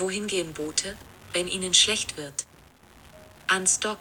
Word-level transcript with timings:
Wohin 0.00 0.26
gehen 0.26 0.54
Boote, 0.54 0.96
wenn 1.34 1.46
ihnen 1.46 1.74
schlecht 1.74 2.16
wird? 2.16 2.46
Ans 3.48 3.80
Dock. 3.80 3.98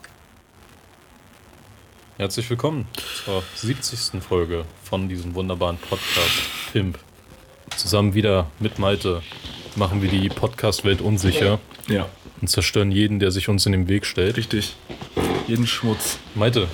Herzlich 2.18 2.50
willkommen 2.50 2.88
zur 3.25 3.44
70. 3.56 4.22
Folge 4.24 4.64
von 4.83 5.09
diesem 5.09 5.35
wunderbaren 5.35 5.77
Podcast 5.77 6.42
Pimp. 6.72 6.98
Zusammen 7.75 8.14
wieder 8.14 8.50
mit 8.59 8.80
Malte 8.80 9.21
machen 9.75 10.02
wir 10.02 10.09
die 10.09 10.30
Podcast-Welt 10.30 11.02
unsicher 11.02 11.59
Ja, 11.88 12.07
und 12.41 12.47
zerstören 12.50 12.91
jeden, 12.91 13.20
der 13.20 13.31
sich 13.31 13.50
uns 13.50 13.66
in 13.66 13.73
den 13.73 13.89
Weg 13.89 14.05
stellt. 14.05 14.38
richtig. 14.38 14.77
Jeden 15.47 15.68
Schmutz. 15.68 16.18
Malte, 16.34 16.70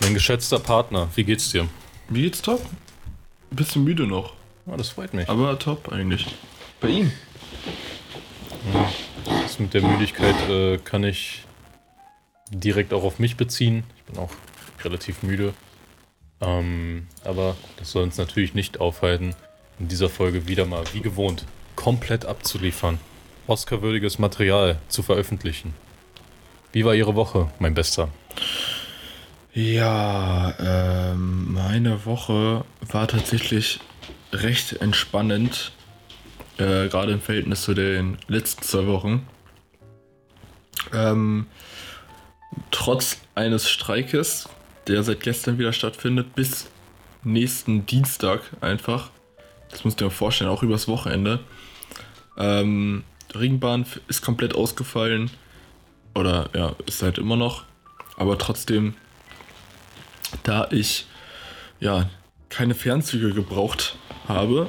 mein 0.00 0.14
geschätzter 0.14 0.58
Partner, 0.58 1.08
wie 1.14 1.22
geht's 1.24 1.50
dir? 1.52 1.68
Mir 2.08 2.22
geht's 2.22 2.42
top. 2.42 2.60
Ein 3.52 3.56
bisschen 3.56 3.84
müde 3.84 4.06
noch, 4.06 4.32
Ah, 4.66 4.76
das 4.76 4.88
freut 4.90 5.14
mich. 5.14 5.28
aber 5.28 5.56
top 5.60 5.92
eigentlich. 5.92 6.26
Bei 6.80 6.88
ihm? 6.88 7.12
Das 9.24 9.58
mit 9.58 9.74
der 9.74 9.82
Müdigkeit 9.82 10.48
äh, 10.48 10.78
kann 10.78 11.04
ich 11.04 11.44
direkt 12.50 12.92
auch 12.92 13.04
auf 13.04 13.18
mich 13.18 13.36
beziehen. 13.36 13.84
Ich 13.96 14.02
bin 14.04 14.18
auch 14.18 14.30
relativ 14.82 15.22
müde. 15.22 15.54
Ähm, 16.40 17.06
aber 17.24 17.56
das 17.76 17.90
soll 17.90 18.02
uns 18.02 18.18
natürlich 18.18 18.54
nicht 18.54 18.80
aufhalten, 18.80 19.34
in 19.78 19.88
dieser 19.88 20.08
Folge 20.08 20.46
wieder 20.46 20.66
mal, 20.66 20.84
wie 20.92 21.00
gewohnt, 21.00 21.46
komplett 21.76 22.26
abzuliefern. 22.26 22.98
Oscar-würdiges 23.46 24.18
Material 24.18 24.78
zu 24.88 25.02
veröffentlichen. 25.02 25.74
Wie 26.72 26.84
war 26.84 26.94
Ihre 26.94 27.14
Woche, 27.14 27.50
mein 27.58 27.74
Bester? 27.74 28.08
Ja, 29.52 30.54
ähm, 30.58 31.52
meine 31.52 32.04
Woche 32.06 32.64
war 32.80 33.06
tatsächlich 33.06 33.80
recht 34.32 34.72
entspannend. 34.80 35.72
Äh, 36.58 36.88
gerade 36.88 37.12
im 37.12 37.20
Verhältnis 37.20 37.62
zu 37.62 37.74
den 37.74 38.16
letzten 38.28 38.62
zwei 38.62 38.86
Wochen. 38.86 39.26
Ähm, 40.92 41.46
trotz 42.70 43.18
eines 43.34 43.68
Streikes, 43.68 44.48
der 44.86 45.02
seit 45.02 45.20
gestern 45.20 45.58
wieder 45.58 45.72
stattfindet, 45.72 46.34
bis 46.34 46.68
nächsten 47.24 47.86
Dienstag 47.86 48.42
einfach. 48.60 49.10
Das 49.70 49.84
musst 49.84 50.00
du 50.00 50.04
dir 50.04 50.10
vorstellen, 50.10 50.50
auch 50.50 50.62
übers 50.62 50.86
Wochenende. 50.86 51.40
Ähm, 52.36 53.02
Ringbahn 53.34 53.86
ist 54.08 54.22
komplett 54.22 54.54
ausgefallen. 54.54 55.30
Oder 56.14 56.48
ja, 56.54 56.76
ist 56.86 57.02
halt 57.02 57.18
immer 57.18 57.36
noch. 57.36 57.64
Aber 58.16 58.38
trotzdem, 58.38 58.94
da 60.44 60.68
ich 60.70 61.06
ja 61.80 62.08
keine 62.48 62.74
Fernzüge 62.74 63.32
gebraucht 63.32 63.96
habe, 64.28 64.68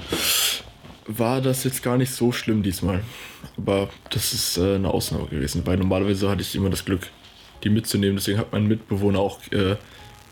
war 1.08 1.42
das 1.42 1.64
jetzt 1.64 1.84
gar 1.84 1.98
nicht 1.98 2.12
so 2.12 2.32
schlimm 2.32 2.64
diesmal. 2.64 3.04
Aber 3.58 3.90
das 4.10 4.34
ist 4.34 4.58
äh, 4.58 4.76
eine 4.76 4.90
Ausnahme 4.90 5.28
gewesen, 5.28 5.66
weil 5.66 5.78
normalerweise 5.78 6.30
hatte 6.30 6.42
ich 6.42 6.56
immer 6.56 6.70
das 6.70 6.86
Glück, 6.86 7.08
die 7.64 7.70
mitzunehmen. 7.70 8.16
Deswegen 8.18 8.40
hat 8.40 8.52
mein 8.52 8.68
Mitbewohner 8.68 9.20
auch 9.20 9.40
äh, 9.52 9.76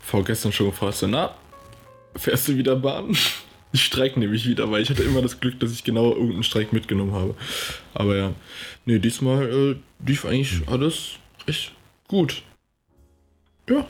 vorgestern 0.02 0.52
schon 0.52 0.66
gefragt, 0.70 0.96
so, 0.96 1.06
na, 1.06 1.34
fährst 2.16 2.48
du 2.48 2.56
wieder 2.56 2.76
Bahn? 2.76 3.16
Ich 3.72 3.82
streik 3.86 4.16
nämlich 4.16 4.46
wieder, 4.46 4.70
weil 4.70 4.82
ich 4.82 4.90
hatte 4.90 5.02
immer 5.02 5.20
das 5.20 5.40
Glück, 5.40 5.58
dass 5.58 5.72
ich 5.72 5.82
genau 5.82 6.12
irgendeinen 6.12 6.44
Streik 6.44 6.72
mitgenommen 6.72 7.10
habe. 7.12 7.34
Aber 7.92 8.16
ja, 8.16 8.32
nee, 8.84 9.00
diesmal 9.00 9.48
äh, 9.48 10.06
lief 10.06 10.24
eigentlich 10.24 10.60
alles 10.68 11.18
echt 11.48 11.72
gut. 12.06 12.42
Ja. 13.68 13.84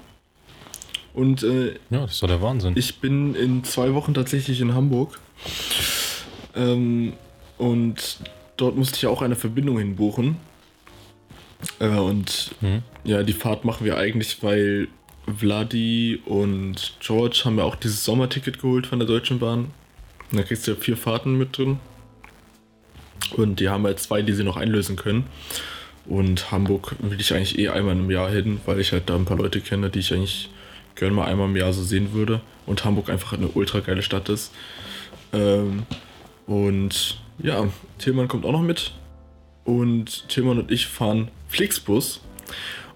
Und 1.12 1.42
äh, 1.42 1.74
Ja, 1.90 2.06
das 2.06 2.18
doch 2.18 2.28
der 2.28 2.40
Wahnsinn. 2.40 2.72
ich 2.78 2.98
bin 3.00 3.34
in 3.34 3.62
zwei 3.62 3.92
Wochen 3.92 4.14
tatsächlich 4.14 4.62
in 4.62 4.72
Hamburg. 4.72 5.20
Ähm, 6.56 7.14
und 7.58 8.18
dort 8.56 8.76
musste 8.76 8.96
ich 8.96 9.06
auch 9.06 9.22
eine 9.22 9.36
Verbindung 9.36 9.78
hinbuchen. 9.78 10.36
Äh, 11.78 11.88
und 11.88 12.54
Hm? 12.60 12.82
ja, 13.04 13.22
die 13.22 13.32
Fahrt 13.32 13.64
machen 13.64 13.84
wir 13.84 13.96
eigentlich, 13.96 14.42
weil 14.42 14.88
Vladi 15.38 16.20
und 16.26 16.96
George 17.00 17.42
haben 17.44 17.58
ja 17.58 17.64
auch 17.64 17.76
dieses 17.76 18.04
Sommerticket 18.04 18.60
geholt 18.60 18.86
von 18.86 18.98
der 18.98 19.08
Deutschen 19.08 19.38
Bahn. 19.38 19.70
Und 20.30 20.38
da 20.38 20.42
kriegst 20.42 20.66
du 20.66 20.72
ja 20.72 20.76
vier 20.76 20.96
Fahrten 20.96 21.38
mit 21.38 21.56
drin. 21.56 21.78
Und 23.36 23.60
die 23.60 23.68
haben 23.68 23.84
halt 23.84 24.00
zwei, 24.00 24.22
die 24.22 24.32
sie 24.32 24.44
noch 24.44 24.56
einlösen 24.56 24.96
können. 24.96 25.24
Und 26.06 26.50
Hamburg 26.50 26.96
will 26.98 27.18
ich 27.18 27.32
eigentlich 27.32 27.58
eh 27.58 27.68
einmal 27.70 27.96
im 27.96 28.10
Jahr 28.10 28.30
hin, 28.30 28.60
weil 28.66 28.80
ich 28.80 28.92
halt 28.92 29.08
da 29.08 29.14
ein 29.14 29.24
paar 29.24 29.38
Leute 29.38 29.60
kenne, 29.60 29.88
die 29.88 30.00
ich 30.00 30.12
eigentlich 30.12 30.50
gerne 30.96 31.14
mal 31.14 31.26
einmal 31.26 31.48
im 31.48 31.56
Jahr 31.56 31.72
so 31.72 31.82
sehen 31.82 32.12
würde. 32.12 32.40
Und 32.66 32.84
Hamburg 32.84 33.08
einfach 33.08 33.32
eine 33.32 33.48
ultra 33.48 33.80
geile 33.80 34.02
Stadt 34.02 34.28
ist. 34.28 34.52
Ähm, 35.32 35.84
und 36.46 37.20
ja, 37.38 37.68
Tillmann 37.98 38.28
kommt 38.28 38.44
auch 38.44 38.52
noch 38.52 38.62
mit. 38.62 38.92
Und 39.64 40.28
Tillmann 40.28 40.58
und 40.58 40.70
ich 40.70 40.86
fahren 40.86 41.30
Flixbus. 41.48 42.20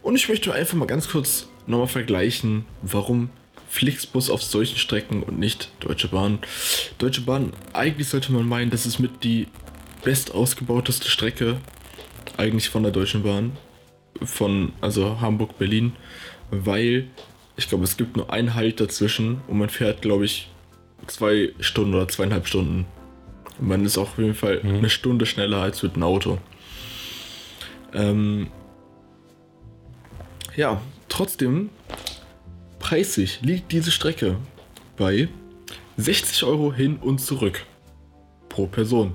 Und 0.02 0.16
ich 0.16 0.28
möchte 0.28 0.52
einfach 0.52 0.76
mal 0.76 0.86
ganz 0.86 1.08
kurz 1.08 1.48
nochmal 1.66 1.86
vergleichen, 1.86 2.64
warum 2.82 3.30
Flixbus 3.68 4.30
auf 4.30 4.42
solchen 4.42 4.78
Strecken 4.78 5.22
und 5.22 5.38
nicht 5.38 5.70
Deutsche 5.80 6.08
Bahn. 6.08 6.38
Deutsche 6.98 7.20
Bahn, 7.22 7.52
eigentlich 7.72 8.08
sollte 8.08 8.32
man 8.32 8.48
meinen, 8.48 8.70
das 8.70 8.86
ist 8.86 8.98
mit 8.98 9.24
die 9.24 9.46
best 10.04 10.34
ausgebauteste 10.34 11.08
Strecke 11.08 11.58
eigentlich 12.36 12.70
von 12.70 12.82
der 12.82 12.92
Deutschen 12.92 13.22
Bahn. 13.22 13.52
Von, 14.22 14.72
also 14.80 15.20
Hamburg-Berlin. 15.20 15.92
Weil 16.50 17.08
ich 17.56 17.68
glaube, 17.68 17.84
es 17.84 17.96
gibt 17.96 18.16
nur 18.16 18.32
einen 18.32 18.54
Halt 18.54 18.80
dazwischen 18.80 19.40
und 19.48 19.58
man 19.58 19.68
fährt, 19.68 20.02
glaube 20.02 20.24
ich, 20.24 20.48
zwei 21.06 21.52
Stunden 21.60 21.94
oder 21.94 22.08
zweieinhalb 22.08 22.46
Stunden. 22.46 22.86
Man 23.60 23.84
ist 23.84 23.98
auch 23.98 24.10
auf 24.10 24.18
jeden 24.18 24.34
Fall 24.34 24.60
Mhm. 24.62 24.76
eine 24.76 24.90
Stunde 24.90 25.26
schneller 25.26 25.60
als 25.62 25.82
mit 25.82 25.94
einem 25.94 26.04
Auto. 26.04 26.38
Ähm, 27.94 28.48
ja, 30.56 30.80
trotzdem, 31.08 31.70
preisig 32.78 33.40
liegt 33.42 33.72
diese 33.72 33.90
Strecke 33.90 34.36
bei 34.96 35.28
60 35.96 36.44
Euro 36.44 36.72
hin 36.72 36.96
und 37.00 37.20
zurück. 37.20 37.64
Pro 38.48 38.66
Person. 38.66 39.14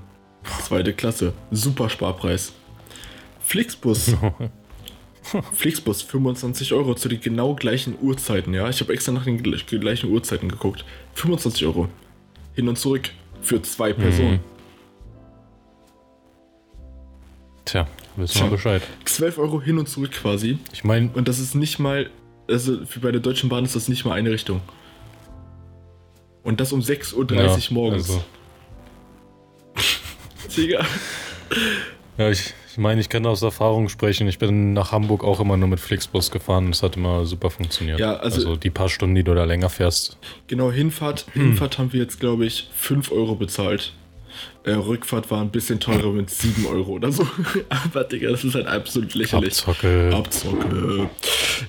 Zweite 0.62 0.92
Klasse. 0.92 1.32
Super 1.50 1.88
Sparpreis. 1.88 2.52
Flixbus. 3.40 4.14
Flixbus 5.52 6.02
25 6.02 6.72
Euro 6.74 6.94
zu 6.94 7.08
den 7.08 7.20
genau 7.20 7.54
gleichen 7.54 7.96
Uhrzeiten, 8.00 8.52
ja. 8.52 8.68
Ich 8.68 8.80
habe 8.80 8.92
extra 8.92 9.12
nach 9.12 9.24
den 9.24 9.42
gl- 9.42 9.78
gleichen 9.78 10.10
Uhrzeiten 10.10 10.48
geguckt. 10.50 10.84
25 11.14 11.64
Euro. 11.66 11.88
Hin 12.54 12.68
und 12.68 12.78
zurück. 12.78 13.10
Für 13.44 13.60
zwei 13.62 13.92
Personen. 13.92 14.40
Tja, 17.66 17.86
wissen 18.16 18.42
wir. 18.42 18.50
Bescheid. 18.50 18.82
12 19.04 19.38
Euro 19.38 19.60
hin 19.60 19.78
und 19.78 19.88
zurück 19.88 20.12
quasi. 20.12 20.58
Ich 20.72 20.82
meine, 20.82 21.10
Und 21.14 21.28
das 21.28 21.38
ist 21.38 21.54
nicht 21.54 21.78
mal, 21.78 22.10
also 22.48 22.84
für 22.86 23.00
bei 23.00 23.12
der 23.12 23.20
Deutschen 23.20 23.50
Bahn 23.50 23.64
ist 23.64 23.76
das 23.76 23.88
nicht 23.88 24.04
mal 24.04 24.14
eine 24.14 24.30
Richtung. 24.30 24.60
Und 26.42 26.60
das 26.60 26.72
um 26.72 26.80
6.30 26.80 27.14
Uhr 27.70 27.74
morgens. 27.74 28.10
Also, 28.10 28.24
Digga. 30.56 30.86
ja, 32.18 32.30
ich, 32.30 32.54
ich 32.74 32.78
meine, 32.78 33.00
ich 33.00 33.08
kann 33.08 33.24
aus 33.24 33.40
Erfahrung 33.42 33.88
sprechen. 33.88 34.26
Ich 34.26 34.38
bin 34.40 34.72
nach 34.72 34.90
Hamburg 34.90 35.22
auch 35.22 35.38
immer 35.38 35.56
nur 35.56 35.68
mit 35.68 35.78
Flixbus 35.78 36.32
gefahren. 36.32 36.72
Das 36.72 36.82
hat 36.82 36.96
immer 36.96 37.24
super 37.24 37.48
funktioniert. 37.48 38.00
Ja, 38.00 38.16
also- 38.16 38.56
die 38.56 38.70
paar 38.70 38.88
Stunden, 38.88 39.14
die 39.14 39.22
du 39.22 39.32
da 39.32 39.44
länger 39.44 39.68
fährst. 39.70 40.18
Genau, 40.48 40.72
Hinfahrt, 40.72 41.26
Hinfahrt 41.34 41.78
haben 41.78 41.92
wir 41.92 42.00
jetzt, 42.00 42.18
glaube 42.18 42.46
ich, 42.46 42.68
5 42.74 43.12
Euro 43.12 43.36
bezahlt. 43.36 43.92
Äh, 44.64 44.72
Rückfahrt 44.72 45.30
war 45.30 45.40
ein 45.40 45.50
bisschen 45.50 45.78
teurer 45.78 46.10
mit 46.10 46.30
7 46.30 46.66
Euro 46.66 46.94
oder 46.94 47.12
so. 47.12 47.24
Aber 47.68 48.02
Digga, 48.02 48.28
das 48.32 48.42
ist 48.42 48.56
halt 48.56 48.66
absolut 48.66 49.14
lächerlich. 49.14 49.50
Abzocke. 49.50 50.10
Abzocke. 50.12 51.08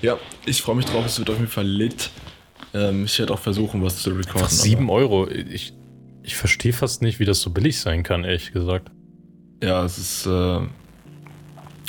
Ja, 0.02 0.18
ich 0.44 0.60
freue 0.60 0.74
mich 0.74 0.86
drauf, 0.86 1.06
es 1.06 1.20
wird 1.20 1.30
auf 1.30 1.36
jeden 1.36 1.48
Fall 1.50 1.68
lit. 1.68 2.10
Ähm, 2.74 3.04
ich 3.04 3.16
werde 3.20 3.32
auch 3.32 3.38
versuchen, 3.38 3.80
was 3.84 4.02
zu 4.02 4.10
recorden. 4.10 4.38
Einfach 4.38 4.50
7 4.50 4.90
Euro. 4.90 5.28
Ich, 5.30 5.72
ich 6.24 6.34
verstehe 6.34 6.72
fast 6.72 7.00
nicht, 7.00 7.20
wie 7.20 7.24
das 7.24 7.40
so 7.40 7.50
billig 7.50 7.78
sein 7.78 8.02
kann, 8.02 8.24
ehrlich 8.24 8.50
gesagt. 8.52 8.90
Ja, 9.62 9.84
es 9.84 9.98
ist. 9.98 10.26
Äh, 10.26 10.62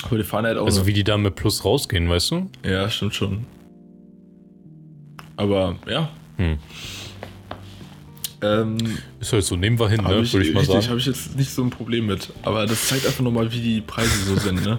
aber 0.04 0.18
die 0.18 0.24
fahren 0.24 0.46
halt 0.46 0.58
auch. 0.58 0.66
Also 0.66 0.86
wie 0.88 0.94
die 0.94 1.04
da 1.04 1.18
mit 1.18 1.36
Plus 1.36 1.64
rausgehen, 1.66 2.10
weißt 2.10 2.32
du? 2.32 2.50
Ja, 2.66 2.90
stimmt 2.90 3.16
schon. 3.16 3.46
Aber 5.36 5.76
ja. 5.88 6.10
Hm. 6.38 6.58
Ähm, 8.42 8.78
Ist 9.20 9.34
halt 9.34 9.44
so, 9.44 9.56
nehmen 9.56 9.80
wir 9.80 9.90
hin, 9.90 10.02
ne? 10.04 10.10
Würde 10.10 10.24
ich 10.24 10.34
mal 10.54 10.60
richtig, 10.60 10.66
sagen. 10.68 10.88
habe 10.90 11.00
ich 11.00 11.08
jetzt 11.08 11.36
nicht 11.36 11.50
so 11.50 11.64
ein 11.64 11.72
Problem 11.72 12.06
mit. 12.06 12.32
Aber 12.44 12.68
das 12.68 12.88
zeigt 12.88 13.06
einfach 13.08 13.24
nochmal, 13.24 13.52
wie 13.52 13.60
die 13.60 13.82
Preise 13.82 14.16
so 14.26 14.36
sind, 14.36 14.64
ne? 14.64 14.78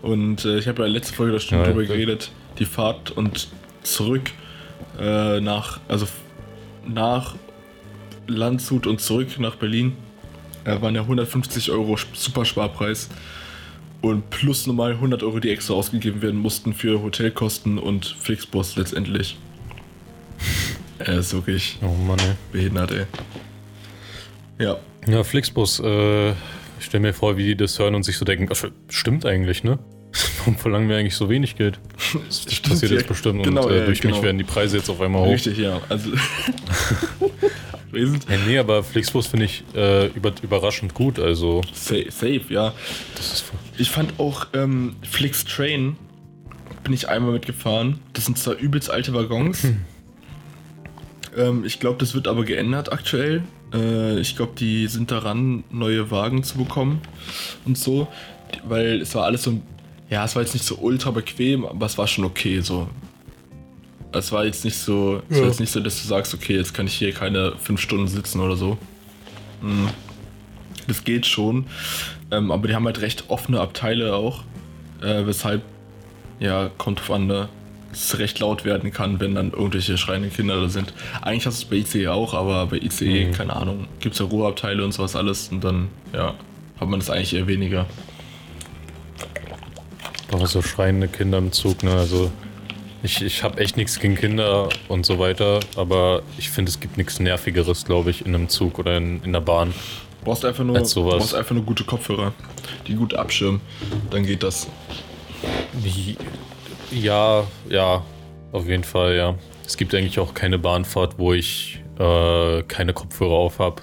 Und 0.00 0.44
äh, 0.44 0.58
ich 0.58 0.66
habe 0.68 0.82
ja 0.82 0.88
letzte 0.88 1.12
Folge 1.14 1.32
da 1.34 1.40
schon 1.40 1.58
Ja, 1.58 1.64
drüber 1.66 1.82
ja. 1.82 1.88
geredet, 1.88 2.30
die 2.58 2.64
Fahrt 2.64 3.10
und 3.10 3.48
zurück 3.82 4.30
äh, 4.98 5.40
nach, 5.40 5.80
also 5.88 6.06
nach 6.86 7.34
Landshut 8.26 8.86
und 8.86 9.00
zurück 9.00 9.38
nach 9.38 9.56
Berlin 9.56 9.92
äh, 10.64 10.80
waren 10.80 10.94
ja 10.94 11.02
150 11.02 11.70
Euro 11.70 11.94
Sp- 12.00 12.14
Supersparpreis 12.16 13.08
und 14.10 14.30
plus 14.30 14.66
nochmal 14.66 14.92
100 14.92 15.22
Euro, 15.22 15.38
die 15.40 15.50
extra 15.50 15.74
ausgegeben 15.74 16.22
werden 16.22 16.38
mussten 16.40 16.72
für 16.74 17.02
Hotelkosten 17.02 17.78
und 17.78 18.06
Flixbus 18.20 18.76
letztendlich. 18.76 19.36
Er 20.98 21.18
ist 21.18 21.32
wirklich 21.34 21.78
Oh 21.82 21.94
Mann, 22.06 22.18
ey. 22.20 22.34
behindert, 22.52 22.92
ey. 22.92 23.04
Ja, 24.58 24.76
Ja, 25.06 25.22
Flixbus, 25.24 25.80
äh, 25.80 26.30
ich 26.30 26.34
stell 26.80 27.00
mir 27.00 27.12
vor, 27.12 27.36
wie 27.36 27.44
die 27.44 27.56
das 27.56 27.78
hören 27.78 27.94
und 27.94 28.02
sich 28.02 28.16
so 28.18 28.24
denken, 28.24 28.48
ach, 28.52 28.64
stimmt 28.88 29.26
eigentlich, 29.26 29.62
ne? 29.64 29.78
Warum 30.38 30.56
verlangen 30.56 30.88
wir 30.88 30.96
eigentlich 30.96 31.16
so 31.16 31.28
wenig 31.28 31.56
Geld? 31.56 31.78
Das 32.28 32.42
Stimmt, 32.42 32.62
passiert 32.70 32.92
ja. 32.92 32.98
jetzt 32.98 33.08
bestimmt 33.08 33.42
Genau, 33.42 33.66
und 33.66 33.72
äh, 33.72 33.78
ja, 33.80 33.84
durch 33.86 34.00
genau. 34.00 34.14
mich 34.16 34.24
werden 34.24 34.38
die 34.38 34.44
Preise 34.44 34.78
jetzt 34.78 34.88
auf 34.88 35.00
einmal 35.00 35.22
hoch. 35.26 35.32
Richtig, 35.32 35.58
ja. 35.58 35.80
Also. 35.88 36.10
sind 38.04 38.26
Ja, 38.28 38.36
nee, 38.46 38.58
aber 38.58 38.82
Flixbus 38.82 39.26
finde 39.28 39.46
ich 39.46 39.64
äh, 39.74 40.08
über, 40.08 40.32
überraschend 40.42 40.94
gut. 40.94 41.18
Also, 41.18 41.62
safe, 41.72 42.10
safe, 42.10 42.42
ja. 42.48 42.74
das 43.16 43.32
ist. 43.32 43.44
Ich 43.78 43.90
fand 43.90 44.18
auch 44.18 44.46
ähm, 44.52 44.96
Flix 45.02 45.44
Train, 45.44 45.96
bin 46.82 46.92
ich 46.92 47.08
einmal 47.08 47.32
mitgefahren. 47.32 48.00
Das 48.12 48.26
sind 48.26 48.38
zwar 48.38 48.54
übelst 48.56 48.90
alte 48.90 49.14
Waggons. 49.14 49.64
ähm, 51.36 51.64
ich 51.64 51.80
glaube, 51.80 51.98
das 51.98 52.14
wird 52.14 52.28
aber 52.28 52.44
geändert 52.44 52.92
aktuell. 52.92 53.42
Äh, 53.72 54.20
ich 54.20 54.36
glaube, 54.36 54.52
die 54.58 54.86
sind 54.86 55.10
daran, 55.10 55.64
neue 55.70 56.10
Wagen 56.10 56.42
zu 56.42 56.58
bekommen 56.58 57.00
und 57.64 57.78
so. 57.78 58.08
Weil 58.64 59.00
es 59.00 59.14
war 59.14 59.24
alles 59.24 59.42
so. 59.42 59.60
Ja, 60.08 60.24
es 60.24 60.36
war 60.36 60.42
jetzt 60.42 60.54
nicht 60.54 60.64
so 60.64 60.76
ultra 60.76 61.10
bequem, 61.10 61.64
aber 61.64 61.86
es 61.86 61.98
war 61.98 62.06
schon 62.06 62.24
okay 62.24 62.60
so. 62.60 62.88
Es 64.18 64.32
war 64.32 64.44
jetzt 64.44 64.64
nicht 64.64 64.76
so, 64.78 65.22
es 65.28 65.36
war 65.36 65.42
Ja. 65.44 65.48
jetzt 65.48 65.60
nicht 65.60 65.72
so, 65.72 65.80
dass 65.80 66.00
du 66.02 66.06
sagst, 66.08 66.34
okay, 66.34 66.56
jetzt 66.56 66.74
kann 66.74 66.86
ich 66.86 66.94
hier 66.94 67.12
keine 67.12 67.52
fünf 67.58 67.80
Stunden 67.80 68.08
sitzen 68.08 68.40
oder 68.40 68.56
so. 68.56 68.78
Mhm. 69.62 69.88
Das 70.86 71.04
geht 71.04 71.26
schon. 71.26 71.66
Ähm, 72.30 72.50
aber 72.50 72.68
die 72.68 72.74
haben 72.74 72.86
halt 72.86 73.00
recht 73.00 73.24
offene 73.28 73.60
Abteile 73.60 74.14
auch. 74.14 74.42
Äh, 75.02 75.26
weshalb, 75.26 75.62
ja, 76.40 76.70
kommt 76.78 77.00
drauf 77.00 77.10
an, 77.12 77.26
ne, 77.26 77.48
es 77.92 78.18
recht 78.18 78.38
laut 78.40 78.64
werden 78.64 78.92
kann, 78.92 79.20
wenn 79.20 79.34
dann 79.34 79.52
irgendwelche 79.52 79.96
schreiende 79.98 80.28
Kinder 80.28 80.60
da 80.60 80.68
sind. 80.68 80.92
Eigentlich 81.22 81.46
hast 81.46 81.62
du 81.62 81.64
es 81.64 81.70
bei 81.70 81.76
ICE 81.98 82.08
auch, 82.08 82.34
aber 82.34 82.66
bei 82.66 82.76
ICE, 82.78 83.26
Mhm. 83.26 83.32
keine 83.32 83.56
Ahnung, 83.56 83.86
gibt 84.00 84.14
es 84.14 84.18
ja 84.18 84.26
Ruheabteile 84.26 84.84
und 84.84 84.92
sowas 84.92 85.16
alles 85.16 85.48
und 85.48 85.62
dann, 85.64 85.88
ja, 86.12 86.34
hat 86.78 86.88
man 86.88 87.00
das 87.00 87.10
eigentlich 87.10 87.34
eher 87.34 87.46
weniger. 87.46 87.86
Aber 90.32 90.46
so 90.46 90.60
schreiende 90.62 91.08
Kinder 91.08 91.38
im 91.38 91.52
Zug, 91.52 91.82
ne? 91.82 91.92
Also, 91.92 92.30
ich, 93.06 93.22
ich 93.22 93.42
habe 93.42 93.60
echt 93.60 93.76
nichts 93.76 93.98
gegen 94.00 94.16
Kinder 94.16 94.68
und 94.88 95.06
so 95.06 95.18
weiter, 95.18 95.60
aber 95.76 96.22
ich 96.38 96.50
finde, 96.50 96.70
es 96.70 96.80
gibt 96.80 96.96
nichts 96.96 97.20
Nervigeres, 97.20 97.84
glaube 97.84 98.10
ich, 98.10 98.26
in 98.26 98.34
einem 98.34 98.48
Zug 98.48 98.78
oder 98.78 98.96
in, 98.96 99.22
in 99.22 99.32
der 99.32 99.40
Bahn. 99.40 99.72
Brauchst 100.24 100.44
einfach 100.44 100.64
nur, 100.64 100.74
brauchst 100.76 101.34
einfach 101.34 101.54
nur 101.54 101.64
gute 101.64 101.84
Kopfhörer, 101.84 102.34
die 102.86 102.94
gut 102.94 103.14
abschirmen. 103.14 103.60
Dann 104.10 104.26
geht 104.26 104.42
das. 104.42 104.66
Ja, 106.90 107.44
ja, 107.68 108.04
auf 108.50 108.66
jeden 108.66 108.84
Fall, 108.84 109.14
ja. 109.16 109.34
Es 109.64 109.76
gibt 109.76 109.94
eigentlich 109.94 110.18
auch 110.18 110.34
keine 110.34 110.58
Bahnfahrt, 110.58 111.16
wo 111.18 111.32
ich 111.32 111.80
äh, 111.98 112.62
keine 112.64 112.92
Kopfhörer 112.92 113.34
auf 113.34 113.60
habe. 113.60 113.82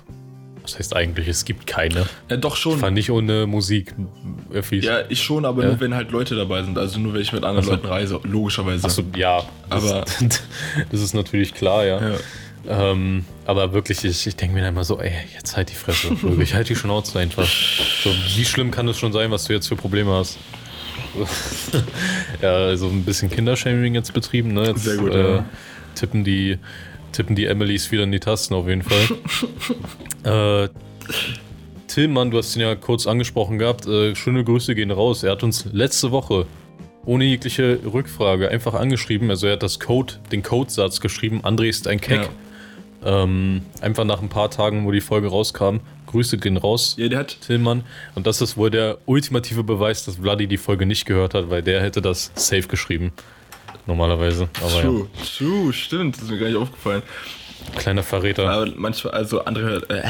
Das 0.64 0.80
heißt 0.80 0.96
eigentlich, 0.96 1.28
es 1.28 1.46
gibt 1.46 1.68
keine. 1.68 2.06
Ja, 2.30 2.38
doch 2.38 2.56
schon. 2.56 2.80
Fahr 2.80 2.90
nicht 2.90 3.12
ohne 3.12 3.46
Musik. 3.48 3.94
Öffis. 4.52 4.86
Ja, 4.86 5.02
ich 5.10 5.22
schon, 5.22 5.46
aber 5.46 5.64
Ja. 5.64 5.70
nur 5.70 5.80
wenn 5.82 5.94
halt 5.94 6.12
Leute 6.12 6.36
dabei 6.36 6.64
sind. 6.64 6.78
Also 6.78 7.00
nur 7.00 7.14
wenn 7.14 7.22
ich 7.22 7.34
mit 7.34 7.44
anderen 7.44 7.60
Ach 7.66 7.70
so. 7.70 7.72
Leuten 7.72 7.88
reise, 7.88 8.20
logischerweise. 8.24 8.86
Achso, 8.86 9.04
ja. 9.16 9.44
Das, 9.70 9.84
Aber- 9.92 10.06
das 10.92 11.02
ist 11.02 11.14
natürlich 11.14 11.54
klar, 11.54 11.86
ja. 11.86 12.00
Ja. 12.12 12.16
Ähm, 12.66 13.26
aber 13.46 13.74
wirklich, 13.74 14.06
ich, 14.06 14.26
ich 14.26 14.36
denke 14.38 14.56
mir 14.56 14.62
dann 14.62 14.74
immer 14.74 14.86
so, 14.86 14.98
ey, 15.02 15.12
jetzt 15.36 15.58
halt 15.58 15.70
die 15.70 15.76
Fresse. 15.76 16.12
Wirklich, 16.22 16.54
halt 16.54 16.70
die 16.70 16.78
Schnauze 16.78 17.20
einfach. 17.20 17.46
So, 17.46 18.10
wie 18.38 18.46
schlimm 18.46 18.72
kann 18.72 18.88
es 18.88 18.98
schon 18.98 19.12
sein, 19.12 19.32
was 19.32 19.44
du 19.44 19.52
jetzt 19.54 19.68
für 19.68 19.76
Probleme 19.76 20.12
hast? 20.14 20.38
ja, 22.42 22.54
also 22.56 22.88
ein 22.88 23.04
bisschen 23.04 23.30
Kindershaming 23.30 23.96
jetzt 23.96 24.14
betrieben, 24.14 24.54
ne? 24.54 24.68
Jetzt, 24.68 24.84
Sehr 24.86 24.98
gut, 24.98 25.14
äh, 25.14 25.36
ja. 25.38 25.46
Tippen 25.96 26.24
die, 26.24 26.58
tippen 27.14 27.36
die 27.36 27.46
Emilys 27.46 27.92
wieder 27.92 28.04
in 28.04 28.12
die 28.12 28.20
Tasten 28.20 28.54
auf 28.54 28.68
jeden 28.68 28.84
Fall. 28.84 29.08
äh, 30.66 30.70
Tillmann, 31.88 32.32
du 32.32 32.38
hast 32.38 32.56
ihn 32.56 32.62
ja 32.62 32.76
kurz 32.76 33.08
angesprochen 33.08 33.60
gehabt. 33.60 33.88
Äh, 33.88 34.16
schöne 34.16 34.44
Grüße 34.44 34.76
gehen 34.76 34.92
raus. 34.92 35.24
Er 35.24 35.32
hat 35.32 35.44
uns 35.44 35.66
letzte 35.72 36.12
Woche 36.12 36.46
ohne 37.06 37.26
jegliche 37.26 37.80
Rückfrage 37.86 38.50
einfach 38.50 38.74
angeschrieben. 38.74 39.30
Also 39.30 39.48
er 39.48 39.54
hat 39.54 39.64
das 39.64 39.80
Code, 39.80 40.16
den 40.32 40.44
Codesatz 40.44 41.02
geschrieben. 41.02 41.42
André 41.44 41.68
ist 41.68 41.88
ein 41.88 42.02
Keck. 42.02 42.30
Ähm, 43.06 43.64
einfach 43.82 44.06
nach 44.06 44.22
ein 44.22 44.30
paar 44.30 44.50
Tagen, 44.50 44.86
wo 44.86 44.92
die 44.92 45.02
Folge 45.02 45.28
rauskam. 45.28 45.78
Grüße 46.08 46.38
gehen 46.38 46.58
raus, 46.58 46.96
ja, 46.98 47.10
der 47.10 47.20
hat. 47.20 47.38
Tillmann. 47.42 47.84
Und 48.16 48.28
das 48.28 48.42
ist 48.42 48.56
wohl 48.56 48.70
der 48.70 48.98
ultimative 49.06 49.64
Beweis, 49.64 50.06
dass 50.06 50.18
Vladi 50.18 50.48
die 50.48 50.58
Folge 50.58 50.86
nicht 50.86 51.06
gehört 51.06 51.34
hat, 51.34 51.50
weil 51.50 51.62
der 51.62 51.82
hätte 51.82 52.02
das 52.02 52.32
safe 52.36 52.68
geschrieben. 52.68 53.12
Normalerweise. 53.86 54.50
Aber 54.62 54.82
True, 54.82 55.08
true, 55.38 55.74
stimmt, 55.74 56.16
das 56.16 56.24
ist 56.24 56.32
mir 56.32 56.40
gar 56.40 56.48
nicht 56.48 56.58
aufgefallen. 56.58 57.04
ja, 57.74 57.80
kleiner 57.80 58.04
Verräter. 58.04 58.50
Aber 58.50 58.72
manchmal, 58.76 59.14
also 59.14 59.44
andere 59.44 59.66
hört. 59.66 59.90
Äh, 59.90 60.02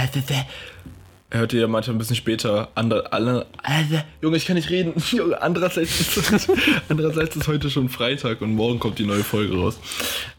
er 1.34 1.40
hört 1.40 1.54
ja 1.54 1.68
manchmal 1.68 1.96
ein 1.96 1.98
bisschen 1.98 2.16
später. 2.16 2.70
Andere, 2.75 3.12
alle, 3.12 3.48
äh, 3.64 4.02
Junge, 4.22 4.38
ich 4.38 4.46
kann 4.46 4.56
nicht 4.56 4.70
reden. 4.70 4.94
Junge, 5.12 5.42
andererseits 5.42 6.00
ist, 6.00 6.52
andererseits 6.90 7.36
ist 7.36 7.48
heute 7.48 7.72
schon 7.72 7.90
Freitag 7.90 8.42
und 8.42 8.54
morgen 8.54 8.80
kommt 8.80 9.00
die 9.00 9.06
neue 9.06 9.24
Folge 9.24 9.58
raus. 9.58 9.80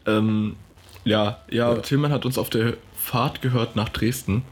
Ähm, 0.05 0.55
ja, 1.03 1.39
ja, 1.51 1.75
Tillmann 1.75 2.13
hat 2.13 2.25
uns 2.25 2.37
auf 2.37 2.49
der 2.49 2.75
Fahrt 2.95 3.41
gehört 3.41 3.75
nach 3.75 3.89
Dresden 3.89 4.43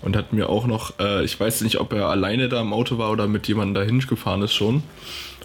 und 0.00 0.16
hat 0.16 0.32
mir 0.32 0.48
auch 0.48 0.66
noch, 0.66 0.98
äh, 1.00 1.24
ich 1.24 1.38
weiß 1.38 1.62
nicht, 1.62 1.80
ob 1.80 1.92
er 1.92 2.06
alleine 2.06 2.48
da 2.48 2.60
im 2.60 2.72
Auto 2.72 2.98
war 2.98 3.10
oder 3.10 3.26
mit 3.26 3.48
jemandem 3.48 3.74
dahin 3.74 3.98
gefahren 3.98 4.42
ist 4.42 4.54
schon. 4.54 4.84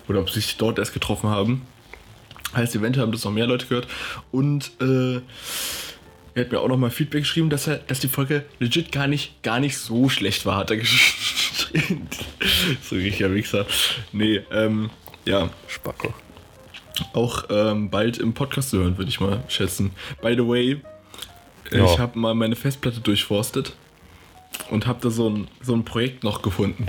Oder 0.07 0.19
ob 0.19 0.29
sie 0.29 0.39
sich 0.41 0.57
dort 0.57 0.77
erst 0.77 0.93
getroffen 0.93 1.29
haben. 1.29 1.63
Heißt, 2.55 2.75
eventuell 2.75 3.03
haben 3.05 3.11
das 3.11 3.23
noch 3.23 3.31
mehr 3.31 3.47
Leute 3.47 3.65
gehört. 3.67 3.87
Und 4.31 4.71
äh, 4.81 5.21
er 6.35 6.45
hat 6.45 6.51
mir 6.51 6.59
auch 6.59 6.67
nochmal 6.67 6.91
Feedback 6.91 7.21
geschrieben, 7.23 7.49
dass 7.49 7.67
er, 7.67 7.77
dass 7.77 7.99
die 7.99 8.07
Folge 8.07 8.45
legit 8.59 8.91
gar 8.91 9.07
nicht, 9.07 9.41
gar 9.43 9.59
nicht 9.59 9.77
so 9.77 10.09
schlecht 10.09 10.45
war, 10.45 10.57
hat 10.57 10.71
er 10.71 10.77
geschrieben. 10.77 12.07
so 12.81 12.95
richtiger 12.95 13.33
Wichser. 13.33 13.65
Nee, 14.11 14.41
ähm, 14.51 14.89
ja, 15.25 15.49
Spacko. 15.67 16.13
auch 17.13 17.45
ähm, 17.49 17.89
bald 17.89 18.17
im 18.17 18.33
Podcast 18.33 18.69
zu 18.71 18.79
hören, 18.79 18.97
würde 18.97 19.09
ich 19.09 19.19
mal 19.19 19.43
schätzen. 19.47 19.91
By 20.21 20.33
the 20.35 20.47
way, 20.47 20.81
Ja. 21.71 21.85
ich 21.85 21.97
habe 21.99 22.17
mal 22.19 22.33
meine 22.35 22.55
Festplatte 22.55 22.99
durchforstet 22.99 23.73
und 24.69 24.85
habe 24.87 24.99
da 25.01 25.09
so 25.09 25.29
ein, 25.29 25.47
so 25.61 25.73
ein 25.73 25.85
Projekt 25.85 26.23
noch 26.23 26.41
gefunden. 26.41 26.87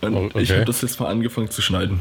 Und 0.00 0.14
Oh, 0.14 0.26
ich 0.38 0.50
okay. 0.50 0.54
habe 0.54 0.64
das 0.64 0.80
jetzt 0.82 0.98
mal 1.00 1.08
angefangen 1.08 1.50
zu 1.50 1.62
schneiden. 1.62 2.00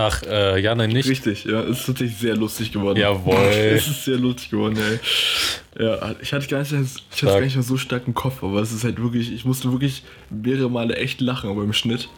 Ach, 0.00 0.22
äh, 0.22 0.60
ja, 0.60 0.76
nein, 0.76 0.90
nicht. 0.90 1.08
Richtig, 1.08 1.44
ja, 1.44 1.60
es 1.62 1.80
ist 1.80 1.86
tatsächlich 1.86 2.18
sehr 2.18 2.36
lustig 2.36 2.70
geworden. 2.70 3.00
Jawohl. 3.00 3.34
Es 3.50 3.88
ist 3.88 4.04
sehr 4.04 4.16
lustig 4.16 4.50
geworden, 4.50 4.78
ey. 4.78 5.84
Ja, 5.84 6.14
ich 6.22 6.32
hatte 6.32 6.46
gar 6.46 6.60
nicht, 6.60 6.72
ich 6.72 7.22
hatte 7.22 7.32
gar 7.32 7.40
nicht 7.40 7.56
mehr 7.56 7.64
so 7.64 7.76
stark 7.76 8.04
im 8.06 8.14
Kopf, 8.14 8.44
aber 8.44 8.60
es 8.60 8.72
ist 8.72 8.84
halt 8.84 9.02
wirklich, 9.02 9.32
ich 9.32 9.44
musste 9.44 9.72
wirklich 9.72 10.04
mehrere 10.30 10.70
Male 10.70 10.94
echt 10.94 11.20
lachen 11.20 11.52
beim 11.56 11.72
Schnitt. 11.72 12.08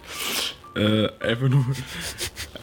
Äh, 0.76 1.08
einfach 1.20 1.48
nur, 1.48 1.64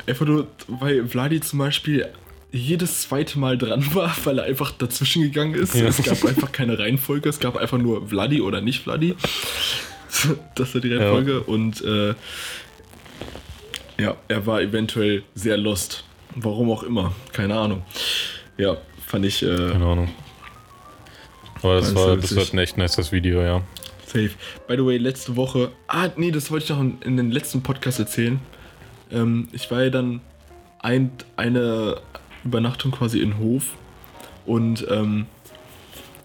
einfach 0.05 0.25
nur, 0.27 0.47
weil 0.67 1.07
Vladi 1.07 1.41
zum 1.41 1.57
Beispiel 1.59 2.05
jedes 2.51 3.01
zweite 3.01 3.39
Mal 3.39 3.57
dran 3.57 3.95
war, 3.95 4.15
weil 4.23 4.37
er 4.37 4.45
einfach 4.45 4.69
dazwischen 4.69 5.23
gegangen 5.23 5.55
ist. 5.55 5.73
Ja. 5.73 5.87
Es 5.87 6.03
gab 6.03 6.23
einfach 6.25 6.51
keine 6.51 6.77
Reihenfolge, 6.77 7.27
es 7.27 7.39
gab 7.39 7.57
einfach 7.57 7.79
nur 7.79 8.07
Vladi 8.07 8.39
oder 8.41 8.61
nicht 8.61 8.83
Vladi. 8.83 9.15
Das 10.55 10.73
war 10.73 10.81
die 10.81 10.91
Reihenfolge 10.91 11.41
und 11.41 11.83
äh, 11.83 12.15
ja, 13.99 14.15
er 14.27 14.45
war 14.45 14.61
eventuell 14.61 15.23
sehr 15.35 15.57
lost. 15.57 16.03
Warum 16.35 16.69
auch 16.71 16.83
immer, 16.83 17.13
keine 17.33 17.57
Ahnung. 17.57 17.83
Ja, 18.57 18.77
fand 19.05 19.25
ich 19.25 19.43
äh, 19.43 19.71
Keine 19.71 19.85
Ahnung. 19.85 20.09
Aber 21.63 21.75
das 21.75 21.95
war, 21.95 22.17
das 22.17 22.35
wird 22.35 22.53
ein 22.53 22.59
echt 22.59 22.77
nice 22.77 23.11
Video, 23.11 23.41
ja. 23.41 23.63
safe. 24.05 24.31
By 24.67 24.75
the 24.75 24.85
way, 24.85 24.97
letzte 24.97 25.35
Woche, 25.35 25.71
ah 25.87 26.09
nee, 26.15 26.31
das 26.31 26.51
wollte 26.51 26.65
ich 26.65 26.69
noch 26.69 26.79
in, 26.79 27.01
in 27.01 27.17
den 27.17 27.31
letzten 27.31 27.63
Podcast 27.63 27.99
erzählen. 27.99 28.39
Ähm, 29.11 29.47
ich 29.51 29.71
war 29.71 29.83
ja 29.83 29.89
dann 29.89 30.21
ein, 30.79 31.11
eine 31.35 32.01
Übernachtung 32.43 32.91
quasi 32.91 33.19
in 33.19 33.39
Hof 33.39 33.73
und 34.45 34.85
ähm, 34.89 35.25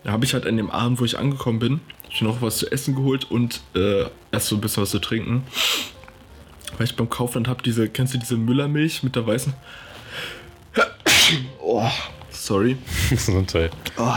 da 0.04 0.12
habe 0.12 0.24
ich 0.24 0.34
halt 0.34 0.46
an 0.46 0.56
dem 0.56 0.70
Abend, 0.70 1.00
wo 1.00 1.04
ich 1.04 1.18
angekommen 1.18 1.58
bin, 1.58 1.80
schon 2.10 2.28
noch 2.28 2.42
was 2.42 2.58
zu 2.58 2.70
essen 2.70 2.94
geholt 2.94 3.30
und 3.30 3.60
äh, 3.74 4.04
erst 4.30 4.48
so 4.48 4.56
ein 4.56 4.60
bisschen 4.60 4.82
was 4.82 4.90
zu 4.90 4.98
trinken. 4.98 5.44
Weil 6.78 6.86
ich 6.86 6.96
beim 6.96 7.08
Kaufland 7.10 7.48
habe 7.48 7.62
diese, 7.62 7.88
kennst 7.88 8.14
du 8.14 8.18
diese 8.18 8.36
Müllermilch 8.36 9.02
mit 9.02 9.16
der 9.16 9.26
weißen? 9.26 9.52
Oh, 11.62 11.88
sorry. 12.30 12.76
Gesundheit. 13.10 13.72
Oh, 13.96 14.12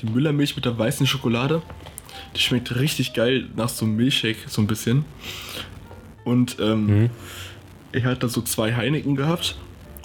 die 0.00 0.06
Müllermilch 0.06 0.56
mit 0.56 0.64
der 0.64 0.78
weißen 0.78 1.06
Schokolade. 1.06 1.62
Die 2.34 2.40
schmeckt 2.40 2.74
richtig 2.76 3.12
geil 3.12 3.48
nach 3.56 3.68
so 3.68 3.84
einem 3.84 3.96
Milchshake, 3.96 4.38
so 4.46 4.62
ein 4.62 4.66
bisschen. 4.66 5.04
Und 6.24 6.56
ähm, 6.60 6.86
Mhm. 6.86 7.10
er 7.92 8.04
hat 8.04 8.22
da 8.22 8.28
so 8.28 8.40
zwei 8.42 8.74
Heineken 8.74 9.16
gehabt 9.16 9.56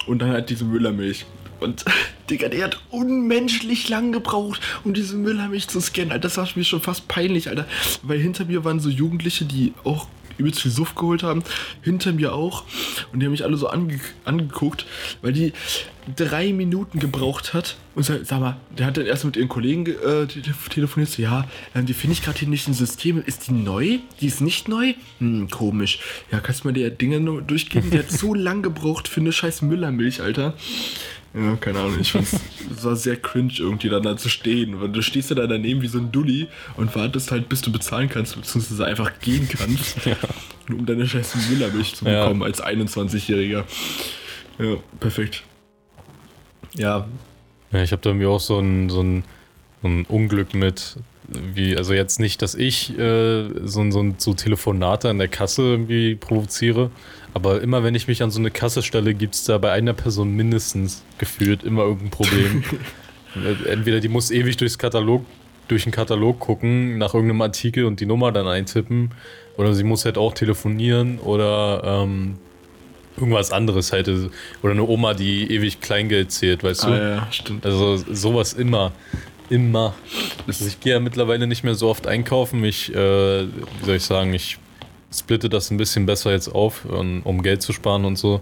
und 0.06 0.20
dann 0.20 0.30
halt 0.30 0.50
diese 0.50 0.64
Müllermilch. 0.64 1.24
Und 1.60 1.84
Digga, 2.30 2.48
der 2.48 2.64
hat 2.64 2.80
unmenschlich 2.90 3.88
lang 3.88 4.12
gebraucht, 4.12 4.60
um 4.84 4.92
diese 4.94 5.16
Müllermilch 5.16 5.68
zu 5.68 5.80
scannen. 5.80 6.10
Alter, 6.12 6.22
das 6.28 6.36
war 6.36 6.48
mir 6.54 6.64
schon 6.64 6.80
fast 6.80 7.06
peinlich, 7.08 7.48
Alter. 7.48 7.66
Weil 8.02 8.18
hinter 8.18 8.44
mir 8.44 8.64
waren 8.64 8.80
so 8.80 8.88
Jugendliche, 8.88 9.44
die 9.44 9.72
auch 9.84 10.06
übelst 10.38 10.60
viel 10.60 10.70
Suff 10.70 10.94
geholt 10.94 11.22
haben. 11.22 11.42
Hinter 11.82 12.12
mir 12.12 12.34
auch. 12.34 12.64
Und 13.12 13.20
die 13.20 13.26
haben 13.26 13.32
mich 13.32 13.44
alle 13.44 13.56
so 13.56 13.68
ange 13.68 14.00
angeguckt, 14.24 14.86
weil 15.20 15.32
die, 15.32 15.52
drei 16.16 16.52
Minuten 16.52 16.98
gebraucht 16.98 17.54
hat. 17.54 17.76
Und 17.94 18.04
sag, 18.04 18.24
sag 18.24 18.40
mal, 18.40 18.56
der 18.76 18.86
hat 18.86 18.96
dann 18.96 19.06
erst 19.06 19.24
mit 19.24 19.36
ihren 19.36 19.48
Kollegen 19.48 19.86
äh, 19.86 20.26
telefoniert. 20.70 21.10
So, 21.10 21.22
ja, 21.22 21.46
ähm, 21.74 21.86
die 21.86 21.94
finde 21.94 22.14
ich 22.14 22.22
gerade 22.22 22.38
hier 22.38 22.48
nicht 22.48 22.66
im 22.66 22.74
System. 22.74 23.22
Ist 23.24 23.48
die 23.48 23.52
neu? 23.52 23.98
Die 24.20 24.26
ist 24.26 24.40
nicht 24.40 24.68
neu? 24.68 24.94
Hm, 25.18 25.48
komisch. 25.50 25.98
Ja, 26.30 26.40
kannst 26.40 26.64
du 26.64 26.68
mal 26.68 26.72
die 26.72 26.88
Dinge 26.90 27.20
nur 27.20 27.42
durchgeben? 27.42 27.90
Die 27.90 27.98
hat 27.98 28.10
so 28.10 28.34
lang 28.34 28.62
gebraucht 28.62 29.08
für 29.08 29.20
eine 29.20 29.32
scheiß 29.32 29.62
Müllermilch, 29.62 30.22
Alter. 30.22 30.54
Ja, 31.34 31.56
keine 31.56 31.80
Ahnung, 31.80 31.98
ich 31.98 32.12
fand's, 32.12 32.38
es 32.70 32.84
war 32.84 32.94
sehr 32.94 33.16
cringe 33.16 33.54
irgendwie 33.58 33.88
dann 33.88 34.02
da 34.02 34.16
zu 34.16 34.28
stehen, 34.28 34.80
weil 34.80 34.90
du 34.90 35.02
stehst 35.02 35.30
ja 35.30 35.36
da 35.36 35.46
daneben 35.46 35.80
wie 35.80 35.88
so 35.88 35.98
ein 35.98 36.12
Dulli 36.12 36.48
und 36.76 36.94
wartest 36.94 37.30
halt, 37.30 37.48
bis 37.48 37.62
du 37.62 37.72
bezahlen 37.72 38.10
kannst, 38.10 38.36
beziehungsweise 38.36 38.84
einfach 38.84 39.18
gehen 39.20 39.48
kannst, 39.48 39.96
ja. 40.04 40.16
um 40.68 40.84
deine 40.84 41.06
scheiß 41.06 41.34
Müllermilch 41.50 41.94
zu 41.94 42.04
bekommen 42.04 42.40
ja. 42.40 42.46
als 42.46 42.62
21-Jähriger. 42.62 43.64
Ja, 44.58 44.76
perfekt. 45.00 45.42
Ja. 46.74 47.06
Ja, 47.72 47.82
ich 47.82 47.92
habe 47.92 48.02
da 48.02 48.10
irgendwie 48.10 48.26
auch 48.26 48.40
so 48.40 48.58
ein, 48.58 48.90
so 48.90 49.02
ein, 49.02 49.24
so 49.80 49.88
ein 49.88 50.04
Unglück 50.04 50.52
mit, 50.52 50.98
wie, 51.54 51.76
also 51.76 51.94
jetzt 51.94 52.20
nicht, 52.20 52.42
dass 52.42 52.54
ich 52.54 52.96
äh, 52.98 53.44
so, 53.64 53.90
so, 53.90 54.14
so 54.16 54.34
Telefonate 54.34 55.08
an 55.10 55.18
der 55.18 55.28
Kasse 55.28 55.62
irgendwie 55.62 56.14
provoziere, 56.14 56.90
aber 57.34 57.60
immer 57.60 57.82
wenn 57.82 57.94
ich 57.94 58.08
mich 58.08 58.22
an 58.22 58.30
so 58.30 58.38
eine 58.38 58.50
Kasse 58.50 58.82
stelle, 58.82 59.14
gibt 59.14 59.34
es 59.34 59.44
da 59.44 59.58
bei 59.58 59.72
einer 59.72 59.92
Person 59.92 60.34
mindestens 60.34 61.02
gefühlt 61.18 61.62
immer 61.62 61.82
irgendein 61.82 62.10
Problem. 62.10 62.64
Entweder 63.68 64.00
die 64.00 64.08
muss 64.08 64.30
ewig 64.30 64.56
durchs 64.56 64.78
Katalog, 64.78 65.24
durch 65.68 65.84
den 65.84 65.92
Katalog 65.92 66.38
gucken, 66.40 66.98
nach 66.98 67.14
irgendeinem 67.14 67.42
Artikel 67.42 67.84
und 67.84 68.00
die 68.00 68.06
Nummer 68.06 68.32
dann 68.32 68.46
eintippen, 68.46 69.10
oder 69.56 69.74
sie 69.74 69.84
muss 69.84 70.04
halt 70.04 70.18
auch 70.18 70.34
telefonieren 70.34 71.18
oder 71.18 71.82
ähm, 71.84 72.36
irgendwas 73.16 73.52
anderes 73.52 73.92
halt. 73.92 74.08
Oder 74.62 74.72
eine 74.72 74.86
Oma, 74.86 75.14
die 75.14 75.50
ewig 75.50 75.80
Kleingeld 75.80 76.32
zählt, 76.32 76.64
weißt 76.64 76.84
ah, 76.84 76.88
du? 76.88 76.96
Ja, 76.96 77.28
stimmt. 77.30 77.66
Also 77.66 77.96
sowas 77.96 78.52
immer. 78.52 78.92
Immer. 79.52 79.94
Also 80.46 80.66
ich 80.66 80.80
gehe 80.80 80.94
ja 80.94 81.00
mittlerweile 81.00 81.46
nicht 81.46 81.62
mehr 81.62 81.74
so 81.74 81.90
oft 81.90 82.06
einkaufen. 82.06 82.64
Ich, 82.64 82.90
äh, 82.94 82.96
wie 83.44 83.84
soll 83.84 83.96
ich 83.96 84.02
sagen, 84.02 84.32
ich 84.32 84.56
splitte 85.12 85.50
das 85.50 85.70
ein 85.70 85.76
bisschen 85.76 86.06
besser 86.06 86.32
jetzt 86.32 86.48
auf, 86.48 86.86
um 86.86 87.42
Geld 87.42 87.60
zu 87.60 87.74
sparen 87.74 88.06
und 88.06 88.16
so. 88.16 88.40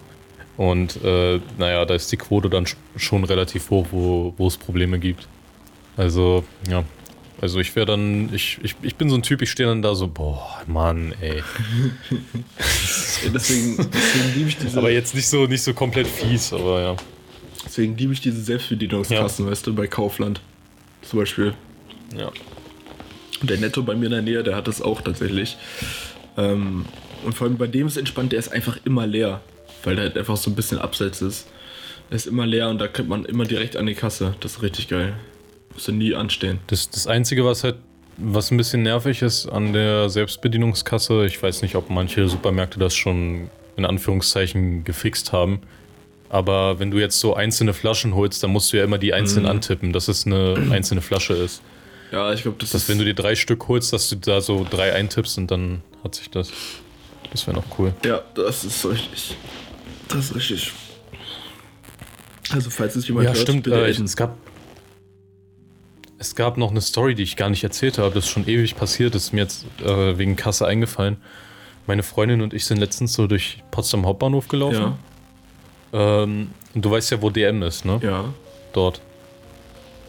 Und 0.57 1.02
äh, 1.02 1.40
naja, 1.59 1.85
da 1.85 1.95
ist 1.95 2.12
die 2.12 2.17
Quote 2.17 2.49
dann 2.49 2.67
schon 2.95 3.25
relativ 3.25 3.71
hoch, 3.71 3.88
wo, 3.90 4.35
wo 4.37 4.47
es 4.47 4.57
Probleme 4.57 5.00
gibt. 5.00 5.26
Also, 5.97 6.45
ja, 6.69 6.85
also 7.40 7.59
ich 7.59 7.75
wäre 7.75 7.87
dann, 7.87 8.33
ich, 8.33 8.61
ich, 8.62 8.76
ich 8.81 8.95
bin 8.95 9.11
so 9.11 9.17
ein 9.17 9.23
Typ, 9.23 9.43
ich 9.43 9.50
stehe 9.50 9.69
dann 9.69 9.83
da 9.83 9.97
so, 9.97 10.07
boah, 10.07 10.62
Mann, 10.69 11.12
ey. 11.21 11.43
deswegen, 13.35 13.76
deswegen 13.79 14.35
liebe 14.37 14.49
ich 14.49 14.59
diese. 14.59 14.79
Aber 14.79 14.93
jetzt 14.93 15.14
nicht 15.17 15.26
so, 15.26 15.47
nicht 15.47 15.62
so 15.62 15.75
komplett 15.75 16.07
fies, 16.07 16.52
aber 16.52 16.81
ja. 16.81 16.97
Deswegen 17.64 17.97
liebe 17.97 18.12
ich 18.12 18.21
diese 18.21 18.40
Selbstbedienungskassen, 18.43 19.45
ja. 19.45 19.50
weißt 19.50 19.67
du, 19.67 19.75
bei 19.75 19.88
Kaufland. 19.88 20.40
Zum 21.02 21.19
Beispiel. 21.19 21.54
Ja. 22.16 22.30
Und 23.40 23.50
der 23.50 23.59
Netto 23.59 23.83
bei 23.83 23.95
mir 23.95 24.07
in 24.07 24.12
der 24.12 24.23
Nähe, 24.23 24.42
der 24.42 24.57
hat 24.57 24.69
das 24.69 24.83
auch 24.83 25.00
tatsächlich. 25.00 25.57
Ähm, 26.37 26.85
und 27.25 27.35
vor 27.35 27.47
allem 27.47 27.57
bei 27.57 27.66
dem 27.66 27.87
ist 27.87 27.97
entspannt, 27.97 28.33
der 28.33 28.38
ist 28.38 28.52
einfach 28.52 28.78
immer 28.85 29.07
leer. 29.07 29.40
Weil 29.83 29.97
der 29.97 30.07
halt 30.07 30.19
einfach 30.19 30.37
so 30.37 30.50
ein 30.50 30.54
bisschen 30.54 30.78
abseits 30.78 31.23
ist. 31.23 31.49
Er 32.11 32.16
ist 32.16 32.26
immer 32.26 32.47
leer 32.47 32.69
und 32.69 32.78
da 32.78 32.88
kommt 32.88 33.09
man 33.09 33.25
immer 33.25 33.45
direkt 33.45 33.76
an 33.76 33.87
die 33.87 33.95
Kasse. 33.95 34.35
Das 34.40 34.57
ist 34.57 34.62
richtig 34.62 34.88
geil. 34.88 35.14
Musst 35.73 35.88
nie 35.88 36.14
anstehen. 36.14 36.59
Das, 36.66 36.90
das 36.90 37.07
Einzige, 37.07 37.45
was 37.45 37.64
halt, 37.64 37.76
was 38.16 38.50
ein 38.50 38.57
bisschen 38.57 38.83
nervig 38.83 39.23
ist 39.23 39.47
an 39.47 39.73
der 39.73 40.11
Selbstbedienungskasse, 40.11 41.25
ich 41.25 41.42
weiß 41.42 41.62
nicht, 41.62 41.76
ob 41.76 41.88
manche 41.88 42.28
Supermärkte 42.28 42.78
das 42.78 42.95
schon 42.95 43.49
in 43.76 43.87
Anführungszeichen 43.87 44.85
gefixt 44.85 45.33
haben. 45.33 45.61
Aber 46.31 46.79
wenn 46.79 46.93
du 46.93 46.99
jetzt 46.99 47.19
so 47.19 47.35
einzelne 47.35 47.75
Flaschen 47.75 48.15
holst, 48.15 48.43
dann 48.43 48.51
musst 48.51 48.73
du 48.73 48.77
ja 48.77 48.85
immer 48.85 48.99
die 48.99 49.13
einzeln 49.13 49.43
mhm. 49.43 49.51
antippen, 49.51 49.93
dass 49.93 50.09
es 50.09 50.27
eine 50.27 50.55
einzelne 50.71 51.03
Flasche 51.03 51.35
ist. 51.35 51.61
Ja, 52.13 52.33
ich 52.33 52.43
glaube, 52.43 52.57
das 52.61 52.71
dass, 52.71 52.83
ist. 52.83 52.89
wenn 52.89 52.99
du 52.99 53.05
dir 53.05 53.15
drei 53.15 53.35
Stück 53.35 53.69
holst, 53.69 53.93
dass 53.93 54.09
du 54.09 54.17
da 54.17 54.41
so 54.41 54.67
drei 54.69 54.95
eintippst 54.95 55.37
und 55.39 55.51
dann 55.51 55.83
hat 56.03 56.15
sich 56.15 56.31
das. 56.31 56.51
Das 57.33 57.47
wäre 57.47 57.57
noch 57.57 57.79
cool. 57.79 57.93
Ja, 58.05 58.23
das 58.35 58.65
ist 58.65 58.85
richtig. 58.87 59.37
Das 60.09 60.31
ist 60.31 60.35
richtig. 60.35 60.73
Also, 62.51 62.71
falls 62.71 62.97
es 62.97 63.07
jemand 63.07 63.27
ja, 63.27 63.33
hört, 63.33 63.43
stimmt, 63.43 63.67
äh, 63.69 63.89
es 63.89 64.17
gab 64.17 64.37
es 66.19 66.35
gab 66.35 66.59
noch 66.59 66.71
eine 66.71 66.81
Story, 66.81 67.15
die 67.15 67.23
ich 67.23 67.37
gar 67.37 67.49
nicht 67.49 67.65
erzählt 67.65 67.99
habe. 67.99 68.15
Das 68.15 68.25
ist 68.25 68.31
schon 68.31 68.47
ewig 68.47 68.77
passiert. 68.77 69.15
Das 69.15 69.25
ist 69.25 69.33
mir 69.33 69.41
jetzt 69.41 69.65
äh, 69.83 70.19
wegen 70.19 70.37
Kasse 70.37 70.67
eingefallen. 70.67 71.17
Meine 71.87 72.03
Freundin 72.03 72.43
und 72.43 72.53
ich 72.53 72.67
sind 72.67 72.79
letztens 72.79 73.15
so 73.15 73.27
durch 73.27 73.63
Potsdam 73.71 74.05
Hauptbahnhof 74.05 74.49
gelaufen. 74.49 74.81
Ja. 74.81 74.99
Ähm, 75.92 76.50
du 76.75 76.90
weißt 76.90 77.11
ja, 77.11 77.23
wo 77.23 77.30
DM 77.30 77.62
ist, 77.62 77.85
ne? 77.85 78.00
Ja. 78.02 78.25
Dort. 78.73 79.00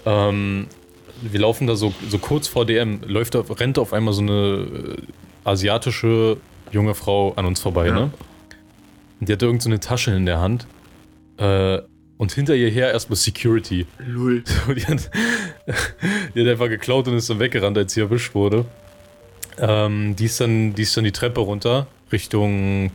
Ähm, 0.05 0.67
wir 1.21 1.39
laufen 1.39 1.67
da 1.67 1.75
so, 1.75 1.93
so 2.09 2.17
kurz 2.17 2.47
vor 2.47 2.65
DM, 2.65 3.01
läuft 3.05 3.35
rennt 3.59 3.77
auf 3.77 3.93
einmal 3.93 4.13
so 4.13 4.21
eine 4.21 4.31
äh, 4.33 4.97
asiatische 5.43 6.37
junge 6.71 6.95
Frau 6.95 7.33
an 7.33 7.45
uns 7.45 7.59
vorbei, 7.59 7.87
ja. 7.87 7.93
ne? 7.93 8.11
Und 9.19 9.29
die 9.29 9.33
hatte 9.33 9.45
irgend 9.45 9.61
so 9.61 9.69
eine 9.69 9.79
Tasche 9.79 10.11
in 10.11 10.25
der 10.25 10.39
Hand. 10.39 10.65
Äh, 11.37 11.79
und 12.17 12.31
hinter 12.33 12.55
ihr 12.55 12.69
her 12.69 12.91
erstmal 12.91 13.17
Security. 13.17 13.87
Lull. 13.99 14.43
So, 14.67 14.73
die, 14.73 14.85
hat, 14.85 15.09
die, 16.35 16.41
hat, 16.41 16.47
einfach 16.47 16.69
geklaut 16.69 17.07
und 17.07 17.15
ist 17.15 17.29
dann 17.29 17.39
weggerannt, 17.39 17.77
als 17.77 17.93
sie 17.93 18.01
erwischt 18.01 18.35
wurde. 18.35 18.65
Ähm, 19.57 20.15
die, 20.15 20.25
ist 20.25 20.39
dann, 20.39 20.73
die 20.73 20.83
ist 20.83 20.95
dann 20.95 21.03
die 21.03 21.11
Treppe 21.11 21.41
runter, 21.41 21.87
Richtung, 22.11 22.91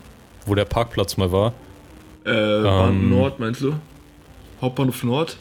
wo 0.46 0.54
der 0.54 0.64
Parkplatz 0.64 1.16
mal 1.16 1.32
war. 1.32 1.54
Äh, 2.26 2.30
ähm, 2.30 3.10
Nord, 3.10 3.38
meinst 3.38 3.60
du? 3.60 3.74
Hauptbahnhof 4.60 5.04
Nord? 5.04 5.36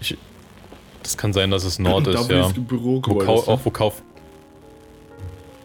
Ich, 0.00 0.16
das 1.02 1.16
kann 1.16 1.32
sein, 1.32 1.50
dass 1.50 1.64
es 1.64 1.78
Nord 1.78 2.06
ist, 2.08 2.30
ja. 2.30 2.48
Büro 2.48 3.02
wo 3.04 3.14
Kau 3.16 3.36
auch 3.36 3.60
wo 3.64 3.70
Kauf. 3.70 4.02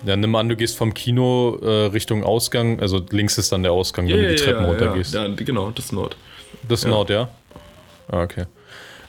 Ja, 0.06 0.16
nimm 0.16 0.34
an, 0.36 0.48
du 0.48 0.56
gehst 0.56 0.78
vom 0.78 0.94
Kino 0.94 1.58
äh, 1.62 1.88
Richtung 1.88 2.24
Ausgang, 2.24 2.80
also 2.80 3.02
links 3.10 3.38
ist 3.38 3.52
dann 3.52 3.64
der 3.64 3.74
Ausgang, 3.74 4.08
ja, 4.08 4.16
wenn 4.16 4.24
du 4.24 4.30
die 4.30 4.36
Treppen 4.36 4.64
ja, 4.64 4.70
runtergehst. 4.70 5.14
Ja, 5.14 5.28
genau, 5.28 5.72
das 5.72 5.86
ist 5.86 5.92
Nord. 5.92 6.16
Das 6.68 6.80
ist 6.80 6.86
ja. 6.86 6.92
Nord, 6.92 7.10
ja? 7.10 7.30
Ah, 8.08 8.24
okay. 8.24 8.46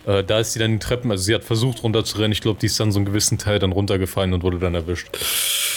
Äh, 0.07 0.25
da 0.25 0.41
ist 0.41 0.53
sie 0.53 0.59
dann 0.59 0.73
die 0.73 0.79
Treppen, 0.79 1.11
also 1.11 1.23
sie 1.23 1.35
hat 1.35 1.45
versucht 1.45 1.85
runterzurennen. 1.85 2.33
Ich 2.33 2.41
glaube, 2.41 2.59
die 2.59 2.67
ist 2.67 2.81
dann 2.81 2.91
so 2.91 2.99
einen 2.99 3.07
gewissen 3.07 3.39
Teil 3.39 3.61
dann 3.61 3.71
runtergefallen 3.71 4.33
und 4.33 4.43
wurde 4.43 4.59
dann 4.59 4.75
erwischt. 4.75 5.09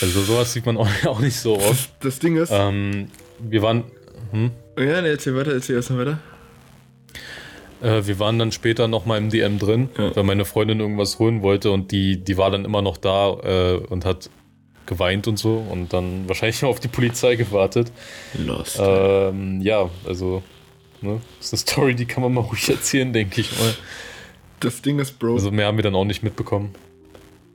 Also 0.02 0.22
sowas 0.22 0.54
sieht 0.54 0.66
man 0.66 0.78
auch, 0.78 0.88
auch 1.06 1.20
nicht 1.20 1.40
so 1.40 1.58
oft. 1.58 1.70
Das, 1.70 1.90
das 2.00 2.20
Ding 2.20 2.38
ist. 2.38 2.52
Ähm, 2.52 3.10
wir 3.40 3.62
waren. 3.62 3.84
Hm? 4.32 4.51
Ja, 4.77 5.01
ne, 5.01 5.10
erzähl 5.10 5.36
weiter, 5.36 5.53
erzähl 5.53 5.75
erstmal 5.75 6.06
weiter. 6.06 6.20
Äh, 7.82 8.08
wir 8.08 8.20
waren 8.20 8.39
dann 8.39 8.51
später 8.51 8.88
nochmal 8.88 9.18
im 9.18 9.30
DM 9.30 9.60
drin, 9.60 9.89
ja. 9.98 10.15
weil 10.15 10.24
meine 10.24 10.46
Freundin 10.46 10.80
irgendwas 10.80 11.20
holen 11.20 11.42
wollte 11.42 11.72
und 11.72 11.92
die, 11.92 12.24
die 12.24 12.38
war 12.38 12.51
dann 12.51 12.65
immer 12.65 12.82
noch 12.82 12.98
da 12.98 13.34
äh, 13.44 13.75
und 13.89 14.06
hat 14.06 14.30
geweint 14.86 15.27
und 15.27 15.38
so 15.38 15.65
und 15.70 15.94
dann 15.94 16.27
wahrscheinlich 16.27 16.63
auf 16.63 16.80
die 16.80 16.88
Polizei 16.88 17.36
gewartet. 17.36 17.92
Lost. 18.34 18.80
Ähm, 18.80 19.62
ja, 19.62 19.89
also 20.06 20.44
Ne? 21.03 21.20
Das 21.38 21.48
ist 21.48 21.53
eine 21.53 21.60
Story, 21.60 21.96
die 21.96 22.06
kann 22.06 22.24
man 22.24 22.34
mal 22.34 22.42
ruhig 22.42 22.70
erzählen, 22.70 23.12
denke 23.12 23.42
ich 23.42 23.51
mal. 23.60 23.75
Das 24.62 24.82
Ding 24.82 25.00
ist, 25.00 25.20
Bro. 25.20 25.34
Also 25.34 25.51
mehr 25.51 25.68
haben 25.68 25.77
wir 25.77 25.84
dann 25.84 25.96
auch 25.96 26.06
nicht 26.06 26.24
mitbekommen. 26.24 26.74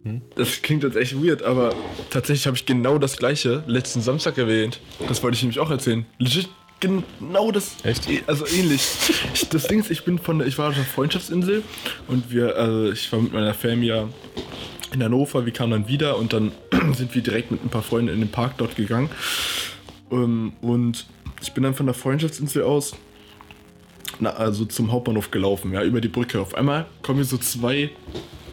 Hm? 0.04 0.20
Das 0.36 0.60
klingt 0.60 0.82
jetzt 0.82 0.96
echt 0.96 1.20
weird, 1.20 1.42
aber 1.42 1.74
tatsächlich 2.10 2.46
habe 2.46 2.56
ich 2.56 2.66
genau 2.66 2.98
das 2.98 3.16
gleiche 3.16 3.64
letzten 3.66 4.02
Samstag 4.02 4.36
erwähnt. 4.36 4.80
Das 5.08 5.22
wollte 5.22 5.36
ich 5.36 5.42
nämlich 5.42 5.58
auch 5.58 5.70
erzählen. 5.70 6.04
Legit 6.18 6.50
genau 6.80 7.50
das. 7.50 7.76
Echt? 7.82 8.08
E, 8.08 8.22
also 8.26 8.46
ähnlich. 8.46 8.82
Ich, 9.34 9.48
das 9.48 9.66
Ding 9.66 9.80
ist, 9.80 9.90
ich 9.90 10.04
bin 10.04 10.18
von, 10.18 10.46
ich 10.46 10.58
war 10.58 10.68
auf 10.68 10.74
der 10.74 10.84
Freundschaftsinsel 10.84 11.62
und 12.08 12.30
wir, 12.30 12.56
also 12.56 12.92
ich 12.92 13.10
war 13.12 13.20
mit 13.20 13.32
meiner 13.32 13.54
Familie 13.54 14.08
in 14.92 15.02
Hannover, 15.02 15.44
wir 15.44 15.52
kamen 15.52 15.72
dann 15.72 15.88
wieder 15.88 16.16
und 16.16 16.32
dann 16.32 16.52
sind 16.94 17.14
wir 17.14 17.22
direkt 17.22 17.50
mit 17.50 17.64
ein 17.64 17.68
paar 17.68 17.82
Freunden 17.82 18.12
in 18.12 18.20
den 18.20 18.30
Park 18.30 18.54
dort 18.58 18.76
gegangen. 18.76 19.10
Ähm, 20.10 20.52
und 20.60 21.06
ich 21.42 21.52
bin 21.52 21.62
dann 21.62 21.74
von 21.74 21.86
der 21.86 21.94
Freundschaftsinsel 21.94 22.62
aus 22.62 22.94
na, 24.20 24.30
also 24.30 24.64
zum 24.64 24.90
Hauptbahnhof 24.90 25.30
gelaufen, 25.30 25.72
ja, 25.72 25.82
über 25.82 26.00
die 26.00 26.08
Brücke. 26.08 26.40
Auf 26.40 26.54
einmal 26.54 26.86
kommen 27.02 27.18
mir 27.18 27.24
so 27.24 27.38
zwei, 27.38 27.90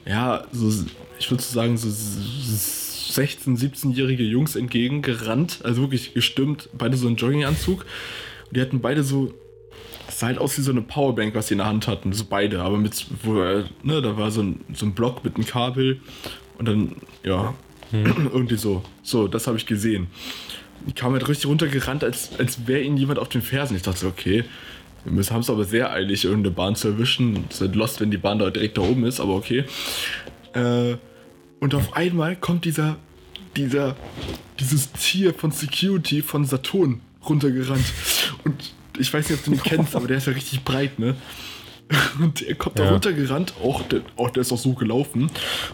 ja, 0.06 0.44
so, 0.52 0.72
ich 1.18 1.32
würde 1.32 1.42
so 1.42 1.54
sagen, 1.54 1.78
so 1.78 1.90
16-, 3.18 3.58
17-jährige 3.58 4.24
Jungs 4.24 4.56
entgegengerannt, 4.56 5.60
also 5.64 5.82
wirklich 5.82 6.14
gestimmt, 6.14 6.70
beide 6.74 6.98
so 6.98 7.08
einen 7.08 7.16
Jogginganzug. 7.16 7.86
Und 8.48 8.58
die 8.58 8.62
hatten 8.62 8.82
beide 8.82 9.04
so, 9.04 9.34
das 10.06 10.20
sah 10.20 10.28
halt 10.28 10.38
aus 10.38 10.58
wie 10.58 10.62
so 10.62 10.72
eine 10.72 10.82
Powerbank, 10.82 11.36
was 11.36 11.48
sie 11.48 11.56
in 11.56 11.60
der 11.60 11.68
Hand 11.68 11.88
hatten, 11.88 12.14
so 12.14 12.26
beide, 12.30 12.62
aber 12.62 12.78
mit, 12.78 13.06
wo, 13.24 13.34
ne, 13.34 14.02
da 14.02 14.18
war 14.18 14.32
so 14.32 14.42
ein, 14.42 14.62
so 14.74 14.86
ein 14.86 14.94
Block 14.94 15.24
mit 15.24 15.36
einem 15.36 15.46
Kabel 15.46 16.00
und 16.58 16.68
dann, 16.68 16.96
ja, 17.24 17.54
hm. 17.92 18.30
irgendwie 18.34 18.58
so. 18.58 18.84
So, 19.04 19.28
das 19.28 19.48
habe 19.48 19.58
ich 19.58 19.66
gesehen. 19.66 20.08
Die 20.88 20.94
kamen 20.94 21.14
halt 21.16 21.28
richtig 21.28 21.48
runtergerannt, 21.48 22.04
als, 22.04 22.38
als 22.40 22.68
wäre 22.68 22.82
ihnen 22.82 22.98
jemand 22.98 23.20
auf 23.20 23.30
den 23.30 23.42
Fersen. 23.42 23.76
Ich 23.76 23.82
dachte 23.82 24.00
so, 24.00 24.08
okay, 24.08 24.44
wir 25.06 25.24
haben 25.24 25.42
es 25.42 25.50
aber 25.50 25.64
sehr 25.66 25.92
eilig, 25.92 26.26
irgendeine 26.26 26.54
Bahn 26.54 26.76
zu 26.76 26.90
erwischen. 26.90 27.46
Sind 27.50 27.76
lost, 27.76 28.02
wenn 28.02 28.12
die 28.12 28.18
Bahn 28.18 28.40
da 28.40 28.50
direkt 28.50 28.78
da 28.78 28.82
oben 28.82 29.06
ist, 29.06 29.20
aber 29.20 29.36
okay. 29.36 29.66
Äh, 30.54 30.96
und 31.66 31.74
auf 31.74 31.94
einmal 31.98 32.36
kommt 32.36 32.64
dieser, 32.66 32.98
dieser, 33.56 33.96
dieses 34.60 34.92
Tier 34.92 35.34
von 35.34 35.50
Security 35.50 36.22
von 36.22 36.46
Saturn 36.46 37.02
runtergerannt. 37.28 37.84
Und 38.44 38.72
ich 39.00 39.12
weiß 39.12 39.28
nicht, 39.30 39.40
ob 39.40 39.46
du 39.46 39.52
ihn 39.54 39.64
kennst, 39.64 39.96
aber 39.96 40.08
der 40.08 40.18
ist 40.18 40.28
ja 40.28 40.34
richtig 40.34 40.64
breit, 40.64 41.00
ne? 41.00 41.16
Und 42.20 42.42
er 42.44 42.54
kommt 42.56 42.78
da 42.80 42.84
Ja. 42.86 42.92
runtergerannt, 42.92 43.54
auch 43.64 43.82
der, 43.84 44.02
auch 44.16 44.30
der 44.30 44.42
ist 44.42 44.52
auch 44.52 44.58
so 44.60 44.74
gelaufen. 44.74 45.30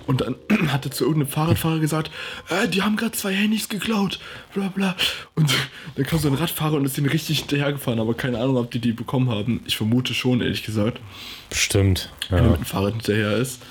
Und 0.08 0.22
dann 0.22 0.36
hat 0.70 0.86
er 0.86 0.92
zu 0.92 1.04
irgendeinem 1.06 1.30
Fahrradfahrer 1.32 1.80
gesagt, 1.80 2.10
äh, 2.50 2.70
die 2.70 2.82
haben 2.84 2.96
gerade 2.96 3.12
zwei 3.14 3.34
Handys 3.34 3.68
geklaut, 3.68 4.20
bla 4.54 4.70
bla. 4.70 4.96
Und 5.36 5.54
dann 5.96 6.06
kam 6.06 6.20
so 6.20 6.30
ein 6.30 6.34
Radfahrer 6.36 6.76
und 6.76 6.86
ist 6.86 6.98
ihnen 6.98 7.10
richtig 7.10 7.40
hinterhergefahren, 7.40 8.00
aber 8.00 8.14
keine 8.14 8.40
Ahnung, 8.40 8.56
ob 8.58 8.72
die 8.72 8.80
die 8.80 8.94
bekommen 8.94 9.30
haben. 9.30 9.60
Ich 9.68 9.76
vermute 9.76 10.14
schon, 10.14 10.40
ehrlich 10.42 10.64
gesagt, 10.64 11.02
Bestimmt. 11.50 12.10
wenn 12.30 12.40
er 12.40 12.46
Ja. 12.46 12.52
mit 12.52 12.60
dem 12.62 12.66
Fahrrad 12.66 12.94
hinterher 12.94 13.36
ist. 13.36 13.62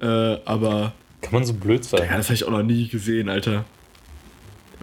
Äh, 0.00 0.06
aber 0.44 0.92
Kann 1.26 1.40
man 1.40 1.44
so 1.44 1.52
blöd 1.54 1.84
sein? 1.84 2.02
ja, 2.08 2.16
das 2.16 2.26
habe 2.26 2.34
ich 2.34 2.44
auch 2.44 2.50
noch 2.50 2.62
nie 2.62 2.88
gesehen, 2.88 3.28
Alter. 3.28 3.64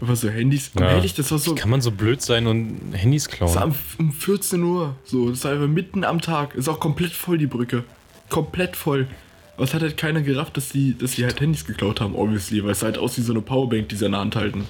Einfach 0.02 0.16
so 0.16 0.30
Handys. 0.30 0.72
Ja. 0.78 0.90
Ehrlich, 0.92 1.14
das 1.14 1.32
war 1.32 1.38
so. 1.40 1.56
Kann 1.56 1.70
man 1.70 1.80
so 1.82 1.92
blöd 1.92 2.22
sein 2.22 2.48
und 2.48 2.94
Handys 2.94 3.28
Das 3.28 3.40
war 3.56 3.64
klauen? 3.64 3.76
um 4.00 4.12
14 4.12 4.62
Uhr. 4.64 4.96
So, 5.06 5.30
das 5.30 5.44
war 5.46 5.52
einfach 5.54 5.68
mitten 5.68 6.04
am 6.04 6.20
Tag. 6.20 6.56
Ist 6.56 6.68
auch 6.68 6.80
komplett 6.80 7.12
voll, 7.14 7.38
die 7.38 7.48
Brücke. 7.48 7.84
Komplett 8.30 8.76
voll. 8.76 9.08
Aber 9.56 9.66
es 9.66 9.74
hat 9.74 9.82
halt 9.84 9.98
keiner 9.98 10.22
gerafft, 10.22 10.58
dass 10.58 10.70
die, 10.70 10.98
dass 10.98 11.12
die 11.12 11.24
halt 11.26 11.40
Handys 11.40 11.66
geklaut 11.66 12.02
haben, 12.02 12.16
obviously, 12.16 12.64
weil 12.64 12.72
es 12.72 12.80
sah 12.80 12.88
halt 12.88 12.98
aus 12.98 13.18
wie 13.18 13.22
so 13.22 13.34
eine 13.34 13.42
Powerbank, 13.42 13.88
die 13.90 13.96
sie 13.96 14.06
in 14.06 14.12
der 14.14 14.22
Hand 14.22 14.36
halten. 14.36 14.66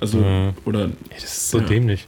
Also, 0.00 0.18
Mhm. 0.18 0.54
oder 0.64 0.86
Ey, 0.86 0.90
das 1.14 1.24
ist 1.24 1.50
so 1.50 1.58
Ja. 1.58 1.64
dämlich. 1.66 2.06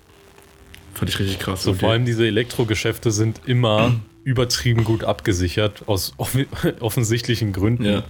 fand 0.94 1.08
ich 1.08 1.18
richtig 1.18 1.38
krass. 1.38 1.62
So 1.62 1.70
okay. 1.70 1.80
vor 1.80 1.90
allem 1.92 2.04
diese 2.04 2.26
Elektrogeschäfte 2.26 3.10
sind 3.12 3.40
immer 3.46 3.94
übertrieben 4.24 4.84
gut 4.84 5.04
abgesichert, 5.04 5.82
aus 5.88 6.12
off 6.16 6.36
offensichtlichen 6.80 7.52
Gründen. 7.52 7.84
Ja. 7.84 8.04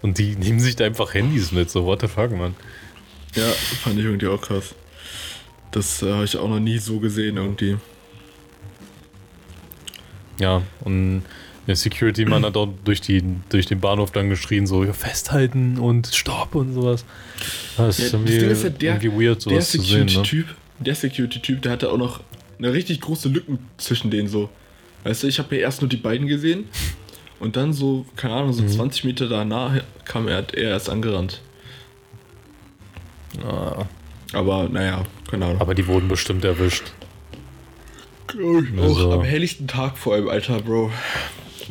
Und 0.00 0.18
die 0.18 0.34
nehmen 0.36 0.58
sich 0.60 0.76
da 0.76 0.84
einfach 0.84 1.14
Handys 1.14 1.52
mit, 1.52 1.70
so 1.70 1.84
what 1.84 2.00
the 2.00 2.08
fuck, 2.08 2.30
man. 2.32 2.54
Ja, 3.34 3.44
fand 3.82 3.98
ich 3.98 4.04
irgendwie 4.04 4.26
auch 4.26 4.40
krass. 4.40 4.74
Das 5.70 6.02
äh, 6.02 6.12
habe 6.12 6.24
ich 6.24 6.36
auch 6.36 6.48
noch 6.48 6.60
nie 6.60 6.78
so 6.78 6.98
gesehen 6.98 7.36
irgendwie. 7.36 7.76
Ja, 10.38 10.62
und 10.80 11.22
der 11.66 11.76
Security-Mann 11.76 12.44
hat 12.44 12.56
dort 12.56 12.70
durch, 12.84 13.00
die, 13.00 13.22
durch 13.48 13.66
den 13.66 13.80
Bahnhof 13.80 14.10
dann 14.10 14.28
geschrien, 14.28 14.66
so 14.66 14.82
ja, 14.84 14.92
festhalten 14.92 15.78
und 15.78 16.08
stopp 16.08 16.54
und 16.54 16.72
sowas. 16.74 17.04
Das 17.76 17.78
Ja, 17.78 17.88
ist 17.88 18.00
das 18.00 18.12
irgendwie, 18.14 18.38
Ding 18.38 18.50
ist 18.50 18.64
ja, 18.64 18.70
der- 18.70 18.94
irgendwie 19.00 19.26
weird, 19.26 19.44
Der 19.46 19.52
sowas 19.52 19.70
zu 19.70 19.80
sehen. 19.80 20.00
Ne? 20.00 20.08
Security-Typ, 20.08 20.46
der 20.80 20.94
Security-Typ, 20.96 21.62
der 21.62 21.72
hatte 21.72 21.90
auch 21.92 21.98
noch 21.98 22.20
eine 22.58 22.72
richtig 22.72 23.00
große 23.00 23.28
Lücken 23.28 23.58
zwischen 23.78 24.10
denen 24.10 24.28
so. 24.28 24.50
Weißt 25.04 25.22
du, 25.22 25.26
ich 25.26 25.38
habe 25.38 25.54
ja 25.56 25.62
erst 25.62 25.80
nur 25.82 25.88
die 25.88 25.96
beiden 25.96 26.26
gesehen 26.28 26.64
und 27.40 27.56
dann 27.56 27.72
so, 27.72 28.06
keine 28.16 28.34
Ahnung, 28.34 28.52
so 28.52 28.64
20 28.66 29.04
Meter 29.04 29.28
danach 29.28 29.80
kam 30.04 30.28
er, 30.28 30.44
er 30.54 30.70
erst 30.70 30.88
angerannt. 30.90 31.40
Ah, 33.44 33.84
Aber 34.32 34.68
naja, 34.68 35.02
keine 35.30 35.46
Ahnung. 35.46 35.60
aber 35.60 35.74
die 35.74 35.86
wurden 35.86 36.08
bestimmt 36.08 36.44
erwischt. 36.44 36.92
Glaub 38.26 38.62
ich 38.62 38.78
Also- 38.80 39.10
auch 39.10 39.14
am 39.18 39.24
helllichten 39.24 39.66
Tag 39.66 39.98
vor 39.98 40.14
allem, 40.14 40.28
Alter, 40.28 40.60
Bro. 40.60 40.90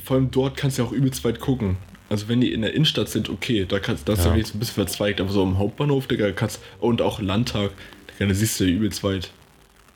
Vor 0.04 0.16
allem 0.18 0.32
dort 0.32 0.58
kannst 0.58 0.78
du 0.78 0.84
ja 0.84 0.88
auch 0.88 0.92
übelst 0.92 1.24
weit 1.24 1.40
gucken. 1.40 1.78
Also 2.10 2.28
wenn 2.28 2.42
die 2.42 2.52
in 2.52 2.62
der 2.62 2.74
Innenstadt 2.74 3.08
sind, 3.10 3.30
okay, 3.30 3.66
da 3.68 3.80
kannst 3.80 4.10
das 4.10 4.20
ist 4.20 4.26
Ja. 4.26 4.34
wenigstens 4.34 4.56
ein 4.58 4.60
bisschen 4.60 4.76
verzweigt, 4.76 5.22
aber 5.22 5.32
so 5.32 5.42
am 5.44 5.58
Hauptbahnhof, 5.58 6.08
Digga, 6.08 6.32
kannst 6.32 6.60
und 6.80 7.02
auch 7.02 7.22
Landtag, 7.22 7.72
Digga, 8.20 8.28
da 8.28 8.34
siehst 8.36 8.60
du 8.60 8.66
ja 8.66 8.72
übelst 8.72 9.04
weit. 9.04 9.32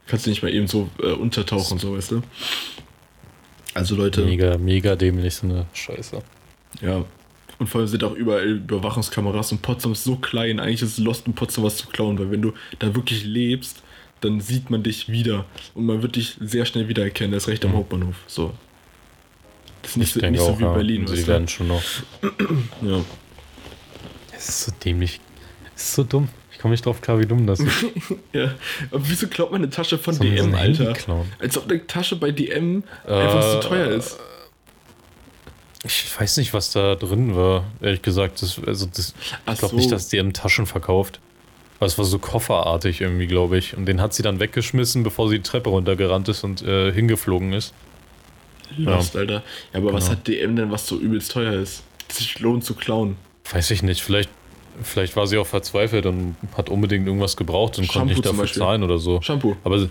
Kannst 0.08 0.25
du 0.25 0.30
nicht 0.30 0.42
mal 0.44 0.54
eben 0.54 0.68
so 0.68 0.89
äh, 1.04 1.08
untertauchen, 1.08 1.77
so, 1.80 1.98
weißt 1.98 2.12
du? 2.12 2.22
Also 3.75 3.96
Leute, 3.96 4.24
Mega, 4.25 4.58
mega 4.58 4.96
dämlich, 4.96 5.36
so 5.36 5.46
eine 5.46 5.67
Scheiße. 5.74 6.24
ja. 6.82 7.05
Und 7.58 7.67
vor 7.67 7.79
allem 7.79 7.88
sind 7.88 8.03
auch 8.03 8.13
überall 8.15 8.46
Überwachungskameras 8.46 9.53
und 9.53 9.62
Potsdam 9.62 9.94
ist 9.94 10.03
so 10.03 10.17
klein, 10.17 10.60
eigentlich 10.60 10.82
ist 10.82 10.98
es 10.98 10.98
lost 10.98 11.25
in 11.25 11.34
Potsdam 11.34 11.63
was 11.63 11.77
zu 11.77 11.88
klauen, 11.88 12.20
weil 12.20 12.29
wenn 12.29 12.41
du 12.41 12.51
da 12.79 12.94
wirklich 12.96 13.24
lebst, 13.24 13.82
dann 14.20 14.41
sieht 14.41 14.70
man 14.70 14.84
dich 14.84 15.08
wieder 15.08 15.46
und 15.74 15.86
man 15.86 16.01
wird 16.01 16.17
dich 16.17 16.36
sehr 16.41 16.65
schnell 16.65 16.89
wiedererkennen, 16.89 17.32
das 17.32 17.44
ist 17.44 17.50
recht 17.50 17.63
am 17.63 17.74
Hauptbahnhof. 17.74 18.15
So. 18.27 18.53
Das 19.82 19.91
ist 19.91 19.98
nicht, 19.98 20.13
so, 20.13 20.20
nicht 20.20 20.39
so 20.41 20.60
wie 20.60 20.63
ja. 20.63 20.74
Berlin, 20.74 21.05
die 21.05 21.13
weißt 21.13 21.27
werden 21.27 21.48
schon 21.48 21.67
noch. 21.67 21.84
Ja. 22.82 23.01
Es 24.36 24.50
ist 24.50 24.62
so 24.65 24.72
dämlich. 24.84 25.22
Es 25.75 25.84
ist 25.84 25.94
so 25.96 26.03
dumm. 26.03 26.27
Ich 26.65 26.67
komme 26.67 26.74
nicht 26.74 26.86
drauf 26.88 27.00
klar, 27.00 27.19
wie 27.19 27.27
dumm 27.27 27.45
das 27.45 27.60
ist. 27.60 27.86
ja. 28.34 28.55
Aber 28.89 29.07
wieso 29.07 29.27
klaut 29.27 29.51
man 29.51 29.62
eine 29.62 29.69
Tasche 29.69 29.99
von 29.99 30.15
So 30.15 30.23
ein- 30.23 30.36
so 30.36 30.43
DM, 30.45 30.56
Alter? 30.56 30.93
klauen. 30.93 31.32
Als 31.38 31.56
ob 31.60 31.69
eine 31.69 31.86
Tasche 31.86 32.15
bei 32.15 32.32
DM 32.32 32.84
einfach 33.06 33.38
Äh, 33.58 33.62
zu 33.62 33.67
teuer 33.69 33.88
ist. 33.91 34.17
Ich 35.84 36.19
weiß 36.19 36.38
nicht, 36.38 36.54
was 36.56 36.71
da 36.71 36.95
drin 36.95 37.36
war, 37.36 37.65
ehrlich 37.82 38.01
gesagt. 38.01 38.41
Das, 38.41 38.60
also 38.65 38.88
das, 38.88 39.13
Ach 39.45 39.54
ich 39.54 39.60
glaube 39.60 39.73
so. 39.73 39.78
nicht, 39.78 39.91
dass 39.91 40.12
im 40.12 40.34
Taschen 40.34 40.65
verkauft. 40.65 41.19
Aber 41.78 41.86
es 41.86 41.97
war 41.99 42.06
so 42.06 42.17
kofferartig 42.17 43.01
irgendwie, 43.01 43.28
glaube 43.28 43.58
ich. 43.60 43.78
Und 43.78 43.86
den 43.86 44.01
hat 44.01 44.15
sie 44.15 44.23
dann 44.23 44.39
weggeschmissen, 44.39 45.04
bevor 45.04 45.30
sie 45.30 45.36
die 45.38 45.43
Treppe 45.43 45.69
runtergerannt 45.69 46.28
ist 46.30 46.43
und 46.43 46.63
äh, 46.63 46.91
hingeflogen 46.91 47.54
ist. 47.54 47.73
Lost, 48.78 49.15
Alter. 49.15 49.43
Ja, 49.73 49.80
aber 49.80 49.93
was 49.93 50.06
Genau. 50.06 50.17
hat 50.17 50.28
DM 50.28 50.56
denn, 50.56 50.71
was 50.71 50.88
so 50.88 50.97
übelst 50.97 51.32
teuer 51.32 51.54
ist? 51.54 51.84
Sich 52.12 52.39
lohnt 52.39 52.65
zu 52.65 52.73
klauen. 52.73 53.17
Weiß 53.51 53.69
ich 53.69 53.84
nicht. 53.84 54.01
Vielleicht, 54.01 54.30
vielleicht 54.81 55.15
war 55.15 55.27
sie 55.27 55.38
auch 55.38 55.47
verzweifelt 55.47 56.05
und 56.05 56.35
hat 56.57 56.69
unbedingt 56.69 57.07
irgendwas 57.07 57.38
gebraucht 57.38 57.77
und 57.77 57.85
Shampoo 57.85 57.99
konnte 57.99 58.13
nicht 58.13 58.25
dafür 58.25 58.47
zahlen 58.51 58.83
oder 58.83 58.97
so. 58.97 59.21
Shampoo. 59.21 59.55
Aber, 59.63 59.88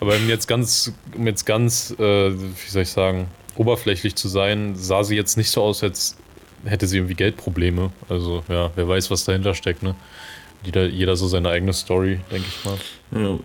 aber 0.00 0.16
um 0.16 0.28
jetzt 0.28 0.46
ganz, 0.46 0.92
um 1.16 1.26
jetzt 1.26 1.44
ganz, 1.46 1.94
äh, 1.98 2.32
wie 2.32 2.68
soll 2.70 2.82
ich 2.82 2.90
sagen, 2.90 3.28
oberflächlich 3.56 4.14
zu 4.14 4.28
sein, 4.28 4.74
sah 4.76 5.02
sie 5.04 5.16
jetzt 5.16 5.36
nicht 5.36 5.50
so 5.50 5.62
aus, 5.62 5.82
als 5.82 6.16
hätte 6.64 6.86
sie 6.86 6.98
irgendwie 6.98 7.14
Geldprobleme. 7.14 7.90
Also 8.08 8.42
ja, 8.48 8.70
wer 8.74 8.88
weiß, 8.88 9.10
was 9.10 9.24
dahinter 9.24 9.54
steckt, 9.54 9.82
ne? 9.82 9.94
Jeder, 10.64 10.86
jeder 10.86 11.16
so 11.16 11.28
seine 11.28 11.50
eigene 11.50 11.72
Story, 11.72 12.20
denke 12.30 12.46
ich 12.48 12.64
mal, 12.64 13.22
Ja. 13.22 13.38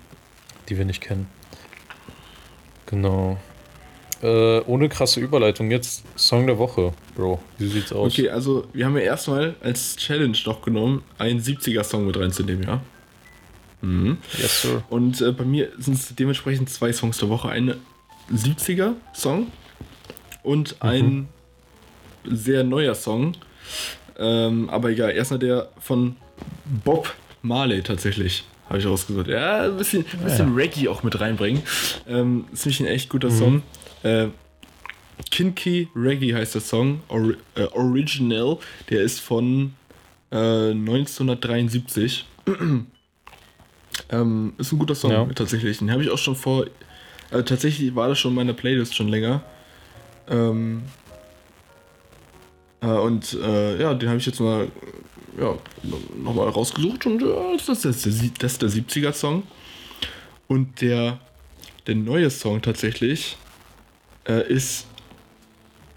die 0.69 0.77
wir 0.77 0.86
nicht 0.86 1.01
kennen. 1.01 1.27
Genau. 2.88 3.38
Äh, 4.22 4.60
ohne 4.68 4.88
krasse 4.88 5.20
Überleitung, 5.20 5.72
jetzt 5.72 6.04
Song 6.16 6.46
der 6.46 6.58
Woche, 6.60 6.94
Bro. 7.16 7.40
Wie 7.58 7.68
sieht's 7.68 7.92
aus? 7.92 8.14
Okay, 8.14 8.30
also 8.30 8.68
wir 8.72 8.86
haben 8.86 8.96
ja 8.96 9.02
erstmal 9.04 9.56
als 9.62 9.96
Challenge 9.96 10.38
noch 10.46 10.62
genommen, 10.62 11.04
einen 11.18 11.42
70er-Song 11.42 12.06
mit 12.06 12.18
reinzunehmen, 12.18 12.64
ja? 12.64 12.82
Mhm. 13.82 14.18
Yes, 14.38 14.62
sir. 14.62 14.84
Und 14.90 15.22
äh, 15.22 15.32
bei 15.32 15.44
mir 15.44 15.70
sind 15.80 15.96
es 15.96 16.14
dementsprechend 16.14 16.70
zwei 16.70 16.94
Songs 16.94 17.18
der 17.18 17.30
Woche. 17.30 17.50
Ein 17.50 17.76
70er-Song 18.32 19.48
und 20.44 20.76
ein 20.82 21.28
sehr 22.24 22.64
neuer 22.64 22.94
Song. 22.94 23.34
Ähm, 24.20 24.70
aber 24.70 24.90
egal, 24.90 25.12
erstmal 25.12 25.40
der 25.40 25.70
von 25.80 26.16
Bob 26.84 27.12
Marley 27.42 27.82
tatsächlich. 27.82 28.44
Habe 28.70 28.80
ich 28.80 28.86
rausgesucht. 28.86 29.28
Ja, 29.28 29.64
ein 29.64 29.78
bisschen, 29.78 30.06
ein 30.14 30.24
bisschen 30.24 30.56
Reggae 30.56 30.88
auch 30.88 31.04
mit 31.04 31.20
reinbringen. 31.20 31.62
Ähm, 32.08 32.46
ist 32.54 32.66
nämlich 32.66 32.80
ein 32.82 32.86
echt 32.86 33.10
guter 33.10 33.30
Song. 33.30 33.64
Äh, 34.04 34.28
Kinky 35.30 35.88
Reggae 35.96 36.34
heißt 36.34 36.56
der 36.56 36.62
Song. 36.62 37.02
Or, 37.08 37.34
äh, 37.56 37.64
Original. 37.74 38.58
Der 38.90 39.02
ist 39.02 39.20
von 39.20 39.74
äh, 40.32 40.72
1973. 40.72 42.26
ähm, 44.10 44.54
ist 44.58 44.72
ein 44.72 44.80
guter 44.80 44.96
Song, 44.96 45.12
Ja. 45.12 45.26
tatsächlich. 45.26 45.80
Den 45.80 45.92
habe 45.92 46.04
ich 46.04 46.10
auch 46.10 46.18
schon 46.18 46.36
vor. 46.36 46.66
Äh, 47.32 47.44
tatsächlich 47.44 47.96
war 47.96 48.10
das 48.10 48.20
schon 48.20 48.32
in 48.32 48.36
meiner 48.36 48.54
Playlist 48.54 48.96
schon 48.96 49.08
länger. 49.08 49.44
Ähm, 50.30 50.84
äh, 52.82 52.88
und 52.88 53.34
äh, 53.34 53.82
ja, 53.82 53.94
den 53.94 54.10
habe 54.10 54.20
ich 54.20 54.26
jetzt 54.26 54.40
mal 54.40 54.68
ja, 55.40 55.58
nochmal 56.22 56.50
rausgesucht 56.50 57.06
und 57.06 57.22
ja, 57.22 57.54
das, 57.56 57.70
ist 57.86 58.06
der, 58.06 58.12
das 58.40 58.52
ist 58.54 58.62
der 58.62 58.70
70er-Song. 58.70 59.44
Und 60.48 60.82
der, 60.82 61.20
der 61.88 61.96
neue 61.96 62.30
Song 62.30 62.62
tatsächlich 62.62 63.38
äh, 64.39 64.48
ist 64.52 64.86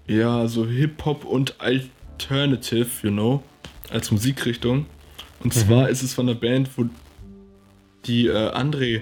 ja 0.07 0.47
so 0.47 0.65
Hip-Hop 0.67 1.25
und 1.25 1.55
Alternative, 1.59 2.87
you 3.03 3.11
know, 3.11 3.43
als 3.89 4.11
Musikrichtung. 4.11 4.85
Und 5.41 5.53
zwar 5.53 5.89
ist 5.89 6.01
es 6.03 6.13
von 6.13 6.27
der 6.27 6.33
Band, 6.35 6.69
wo 6.77 6.85
die 8.05 8.27
äh, 8.27 8.51
André 8.51 9.01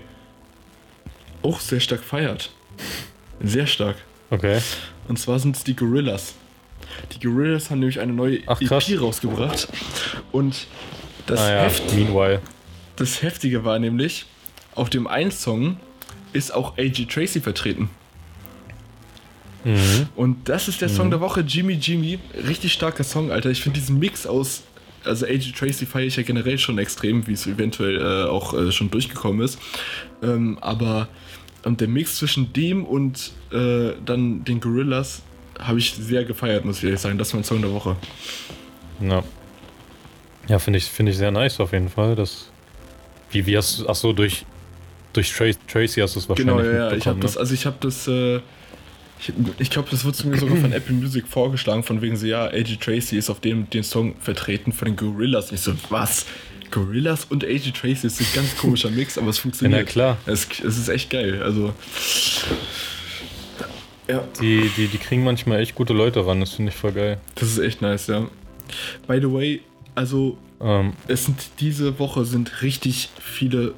auch 1.41 1.59
sehr 1.59 1.79
stark 1.79 2.01
feiert. 2.03 2.51
Sehr 3.41 3.67
stark. 3.67 3.97
Okay. 4.29 4.61
Und 5.07 5.19
zwar 5.19 5.39
sind 5.39 5.55
es 5.55 5.63
die 5.63 5.75
Gorillas. 5.75 6.35
Die 7.13 7.19
Gorillas 7.19 7.69
haben 7.69 7.79
nämlich 7.79 7.99
eine 7.99 8.13
neue 8.13 8.39
Ach, 8.45 8.59
krass. 8.59 8.89
EP 8.89 9.01
rausgebracht. 9.01 9.67
Und 10.31 10.67
das, 11.25 11.39
Ah 11.39 11.51
ja, 11.51 11.61
Heft, 11.63 11.93
meanwhile. 11.93 12.41
das 12.95 13.21
Heftige 13.21 13.63
war 13.63 13.79
nämlich, 13.79 14.25
auf 14.75 14.89
dem 14.89 15.07
einen 15.07 15.31
Song 15.31 15.77
ist 16.33 16.53
auch 16.53 16.77
A.G. 16.77 17.05
Tracy 17.05 17.41
vertreten. 17.41 17.89
Mhm. 19.63 20.07
Und 20.15 20.49
das 20.49 20.67
ist 20.67 20.81
der 20.81 20.89
Song 20.89 21.09
der 21.09 21.21
Woche, 21.21 21.41
Jimmy 21.41 21.73
Jimmy. 21.73 22.19
Richtig 22.47 22.73
starker 22.73 23.03
Song, 23.03 23.31
Alter. 23.31 23.49
Ich 23.49 23.61
finde 23.61 23.79
diesen 23.79 23.99
Mix 23.99 24.25
aus. 24.25 24.63
Also 25.05 25.25
A.G. 25.25 25.51
Tracy 25.51 25.85
feiere 25.85 26.07
ich 26.07 26.15
ja 26.15 26.23
generell 26.23 26.57
schon 26.57 26.77
extrem, 26.77 27.27
wie 27.27 27.33
es 27.33 27.45
eventuell 27.45 27.99
äh, 27.99 28.29
auch 28.29 28.53
äh, 28.53 28.71
schon 28.71 28.89
durchgekommen 28.89 29.41
ist. 29.41 29.59
Ähm, 30.21 30.57
aber 30.61 31.09
und 31.63 31.81
der 31.81 31.87
Mix 31.87 32.17
zwischen 32.17 32.53
dem 32.53 32.85
und 32.85 33.31
äh, 33.51 33.93
dann 34.05 34.43
den 34.43 34.59
Gorillas 34.59 35.23
habe 35.59 35.79
ich 35.79 35.93
sehr 35.93 36.25
gefeiert, 36.25 36.65
muss 36.65 36.77
ich 36.79 36.85
ehrlich 36.85 36.99
sagen. 36.99 37.17
Das 37.17 37.29
ist 37.29 37.33
mein 37.33 37.43
Song 37.43 37.61
der 37.61 37.71
Woche. 37.71 37.95
Ja. 39.01 39.23
Ja, 40.47 40.59
finde 40.59 40.77
ich, 40.77 40.85
finde 40.85 41.11
ich 41.11 41.17
sehr 41.17 41.31
nice 41.31 41.59
auf 41.59 41.71
jeden 41.71 41.89
Fall. 41.89 42.15
Das, 42.15 42.49
wie, 43.31 43.45
wie 43.45 43.57
hast 43.57 43.79
du, 43.79 43.87
ach 43.87 43.95
so, 43.95 44.11
durch, 44.11 44.45
durch 45.13 45.31
Tra 45.31 45.45
Tracy 45.67 46.01
hast 46.01 46.15
du 46.15 46.19
es 46.19 46.27
wahrscheinlich 46.27 46.55
Genau, 46.55 46.59
ja, 46.59 46.89
ja. 46.89 46.91
Ich 46.93 47.07
habe 47.07 47.17
mitbekommen, 47.17 47.21
das, 47.21 47.35
ne? 47.35 47.39
also 47.39 47.53
ich 47.53 47.65
habe 47.65 47.77
das, 47.79 48.07
äh, 48.07 48.41
Ich, 49.23 49.33
ich 49.57 49.69
glaube, 49.69 49.89
das 49.89 50.03
wurde 50.03 50.27
mir 50.27 50.37
sogar 50.37 50.57
von 50.57 50.71
Apple 50.73 50.93
Music 50.95 51.27
vorgeschlagen, 51.27 51.83
von 51.83 52.01
wegen 52.01 52.17
so, 52.17 52.25
ja, 52.25 52.47
AJ 52.47 52.77
Tracy 52.77 53.17
ist 53.17 53.29
auf 53.29 53.39
dem 53.39 53.69
den 53.69 53.83
Song 53.83 54.15
vertreten 54.19 54.73
von 54.73 54.87
den 54.87 54.95
Gorillas. 54.97 55.49
Und 55.49 55.55
ich 55.55 55.61
so, 55.61 55.73
was? 55.89 56.25
Gorillas 56.71 57.25
und 57.25 57.45
AJ 57.45 57.71
Tracy 57.71 58.07
ist 58.07 58.19
ein 58.19 58.27
ganz 58.33 58.57
komischer 58.57 58.89
Mix, 58.89 59.17
aber 59.17 59.29
es 59.29 59.37
funktioniert. 59.37 59.79
Ja, 59.79 59.85
klar. 59.85 60.17
Es, 60.25 60.47
es 60.59 60.77
ist 60.77 60.89
echt 60.89 61.09
geil. 61.09 61.41
Also. 61.41 61.73
Ja. 64.09 64.27
Die, 64.41 64.69
die, 64.75 64.87
die 64.87 64.97
kriegen 64.97 65.23
manchmal 65.23 65.61
echt 65.61 65.75
gute 65.75 65.93
Leute 65.93 66.25
ran, 66.25 66.41
das 66.41 66.51
finde 66.51 66.71
ich 66.71 66.77
voll 66.77 66.91
geil. 66.91 67.21
Das 67.35 67.49
ist 67.49 67.59
echt 67.59 67.81
nice, 67.81 68.07
ja. 68.07 68.27
By 69.07 69.19
the 69.21 69.31
way, 69.31 69.61
also 69.95 70.37
ähm. 70.59 70.93
es 71.07 71.25
sind 71.25 71.37
diese 71.59 71.99
Woche 71.99 72.25
sind 72.25 72.61
richtig 72.61 73.09
viele 73.19 73.73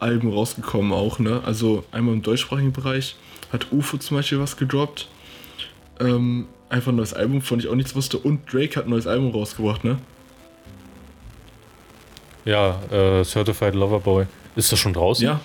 Alben 0.00 0.32
rausgekommen 0.32 0.92
auch, 0.92 1.18
ne? 1.18 1.42
Also 1.44 1.84
einmal 1.92 2.14
im 2.14 2.22
deutschsprachigen 2.22 2.72
Bereich 2.72 3.16
hat 3.52 3.72
UFO 3.72 3.98
zum 3.98 4.16
Beispiel 4.16 4.38
was 4.38 4.56
gedroppt. 4.56 5.08
Ähm, 5.98 6.46
einfach 6.68 6.92
ein 6.92 6.96
neues 6.96 7.14
Album, 7.14 7.42
von 7.42 7.58
ich 7.58 7.68
auch 7.68 7.74
nichts 7.74 7.94
wusste. 7.94 8.18
Und 8.18 8.52
Drake 8.52 8.76
hat 8.76 8.86
ein 8.86 8.90
neues 8.90 9.06
Album 9.06 9.32
rausgebracht, 9.32 9.84
ne? 9.84 9.98
Ja, 12.44 12.80
äh, 12.90 13.24
Certified 13.24 13.74
Lover 13.74 14.00
Boy. 14.00 14.26
Ist 14.56 14.72
das 14.72 14.78
schon 14.78 14.92
draußen? 14.92 15.24
Ja. 15.24 15.40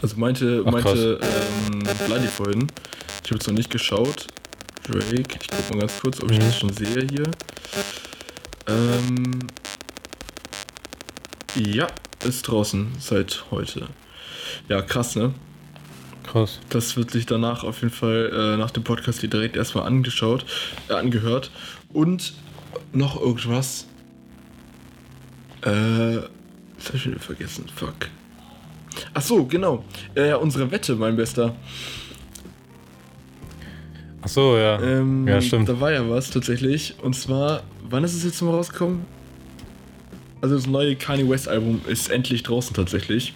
Also 0.00 0.16
meinte, 0.16 0.64
Ach, 0.66 0.72
meinte 0.72 1.20
ähm, 1.22 1.80
Bloody 2.06 2.26
vorhin. 2.26 2.66
Ich 3.22 3.30
habe 3.30 3.36
jetzt 3.36 3.46
noch 3.46 3.54
nicht 3.54 3.70
geschaut. 3.70 4.26
Drake, 4.84 5.38
ich 5.40 5.48
guck 5.48 5.70
mal 5.70 5.80
ganz 5.80 6.00
kurz, 6.00 6.20
ob 6.22 6.30
ich 6.30 6.38
mhm. 6.38 6.42
das 6.42 6.58
schon 6.58 6.72
sehe 6.72 7.06
hier. 7.08 7.30
Ähm, 8.66 9.46
ja, 11.54 11.86
ist 12.24 12.42
draußen 12.42 12.88
seit 12.98 13.44
heute. 13.50 13.88
Ja, 14.68 14.82
krass, 14.82 15.14
ne? 15.14 15.34
Krass. 16.32 16.60
Das 16.70 16.96
wird 16.96 17.10
sich 17.10 17.26
danach 17.26 17.62
auf 17.62 17.82
jeden 17.82 17.92
Fall 17.92 18.32
äh, 18.32 18.56
nach 18.56 18.70
dem 18.70 18.84
Podcast 18.84 19.20
hier 19.20 19.28
direkt 19.28 19.54
erstmal 19.54 19.86
angeschaut, 19.86 20.46
äh, 20.88 20.94
angehört. 20.94 21.50
Und 21.92 22.32
noch 22.94 23.20
irgendwas. 23.20 23.86
Äh, 25.60 26.22
das 26.76 26.88
hab 26.88 26.94
ich 26.94 27.06
wieder 27.06 27.20
vergessen. 27.20 27.66
Fuck. 27.74 28.08
Ach 29.12 29.20
so, 29.20 29.44
genau. 29.44 29.84
Äh, 30.14 30.32
unsere 30.32 30.70
Wette, 30.70 30.96
mein 30.96 31.16
Bester. 31.16 31.54
Ach 34.22 34.28
so, 34.28 34.56
ja. 34.56 34.80
Ähm, 34.80 35.28
ja, 35.28 35.42
stimmt. 35.42 35.68
Da 35.68 35.78
war 35.80 35.92
ja 35.92 36.08
was 36.08 36.30
tatsächlich. 36.30 36.94
Und 37.02 37.14
zwar, 37.14 37.62
wann 37.90 38.04
ist 38.04 38.14
es 38.14 38.24
jetzt 38.24 38.40
mal 38.40 38.52
rausgekommen? 38.52 39.04
Also 40.40 40.54
das 40.54 40.66
neue 40.66 40.96
Kanye 40.96 41.28
West 41.28 41.46
Album 41.46 41.82
ist 41.86 42.10
endlich 42.10 42.42
draußen 42.42 42.74
tatsächlich. 42.74 43.34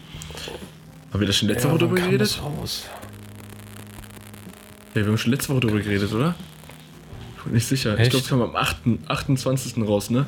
Haben 1.16 1.22
wir 1.22 1.28
das 1.28 1.36
schon 1.36 1.48
letzte 1.48 1.68
ja, 1.68 1.72
Woche 1.72 1.78
drüber 1.78 1.96
geredet? 1.96 2.40
Raus? 2.42 2.84
Ja, 4.94 5.00
wir 5.00 5.06
haben 5.06 5.16
schon 5.16 5.32
letzte 5.32 5.48
Woche 5.48 5.60
drüber 5.60 5.80
geredet, 5.80 6.12
oder? 6.12 6.34
Ich 7.38 7.42
bin 7.44 7.54
nicht 7.54 7.66
sicher. 7.66 7.98
Echt? 7.98 8.08
Ich 8.08 8.10
glaube, 8.10 8.22
es 8.24 8.28
kam 8.28 8.42
am 8.42 8.54
8, 8.54 8.76
28. 9.08 9.78
raus, 9.88 10.10
ne? 10.10 10.26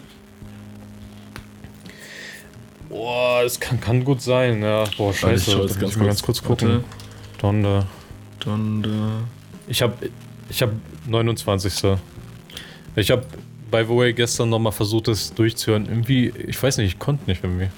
Boah, 2.89 3.43
es 3.45 3.61
kann, 3.61 3.79
kann 3.79 4.03
gut 4.03 4.23
sein, 4.23 4.63
ja. 4.63 4.85
Boah, 4.97 5.13
scheiße. 5.13 5.51
Ich 5.51 5.57
muss 5.59 5.79
ganz, 5.79 5.97
mal 5.97 6.07
ganz 6.07 6.23
kurz 6.23 6.43
gucken. 6.43 6.83
Donde. 7.37 7.85
Donde. 8.41 9.11
Ich 9.67 9.83
hab, 9.83 10.03
ich 10.49 10.63
hab 10.63 10.71
29. 11.07 11.99
Ich 12.97 13.11
hab 13.11 13.27
by 13.71 13.85
the 13.87 13.95
way 13.95 14.15
gestern 14.15 14.49
nochmal 14.49 14.73
versucht, 14.73 15.09
das 15.09 15.35
durchzuhören. 15.35 15.85
Irgendwie, 15.85 16.33
ich 16.47 16.63
weiß 16.63 16.79
nicht, 16.79 16.95
ich 16.95 16.99
konnte 16.99 17.27
nicht 17.27 17.45
irgendwie. 17.45 17.69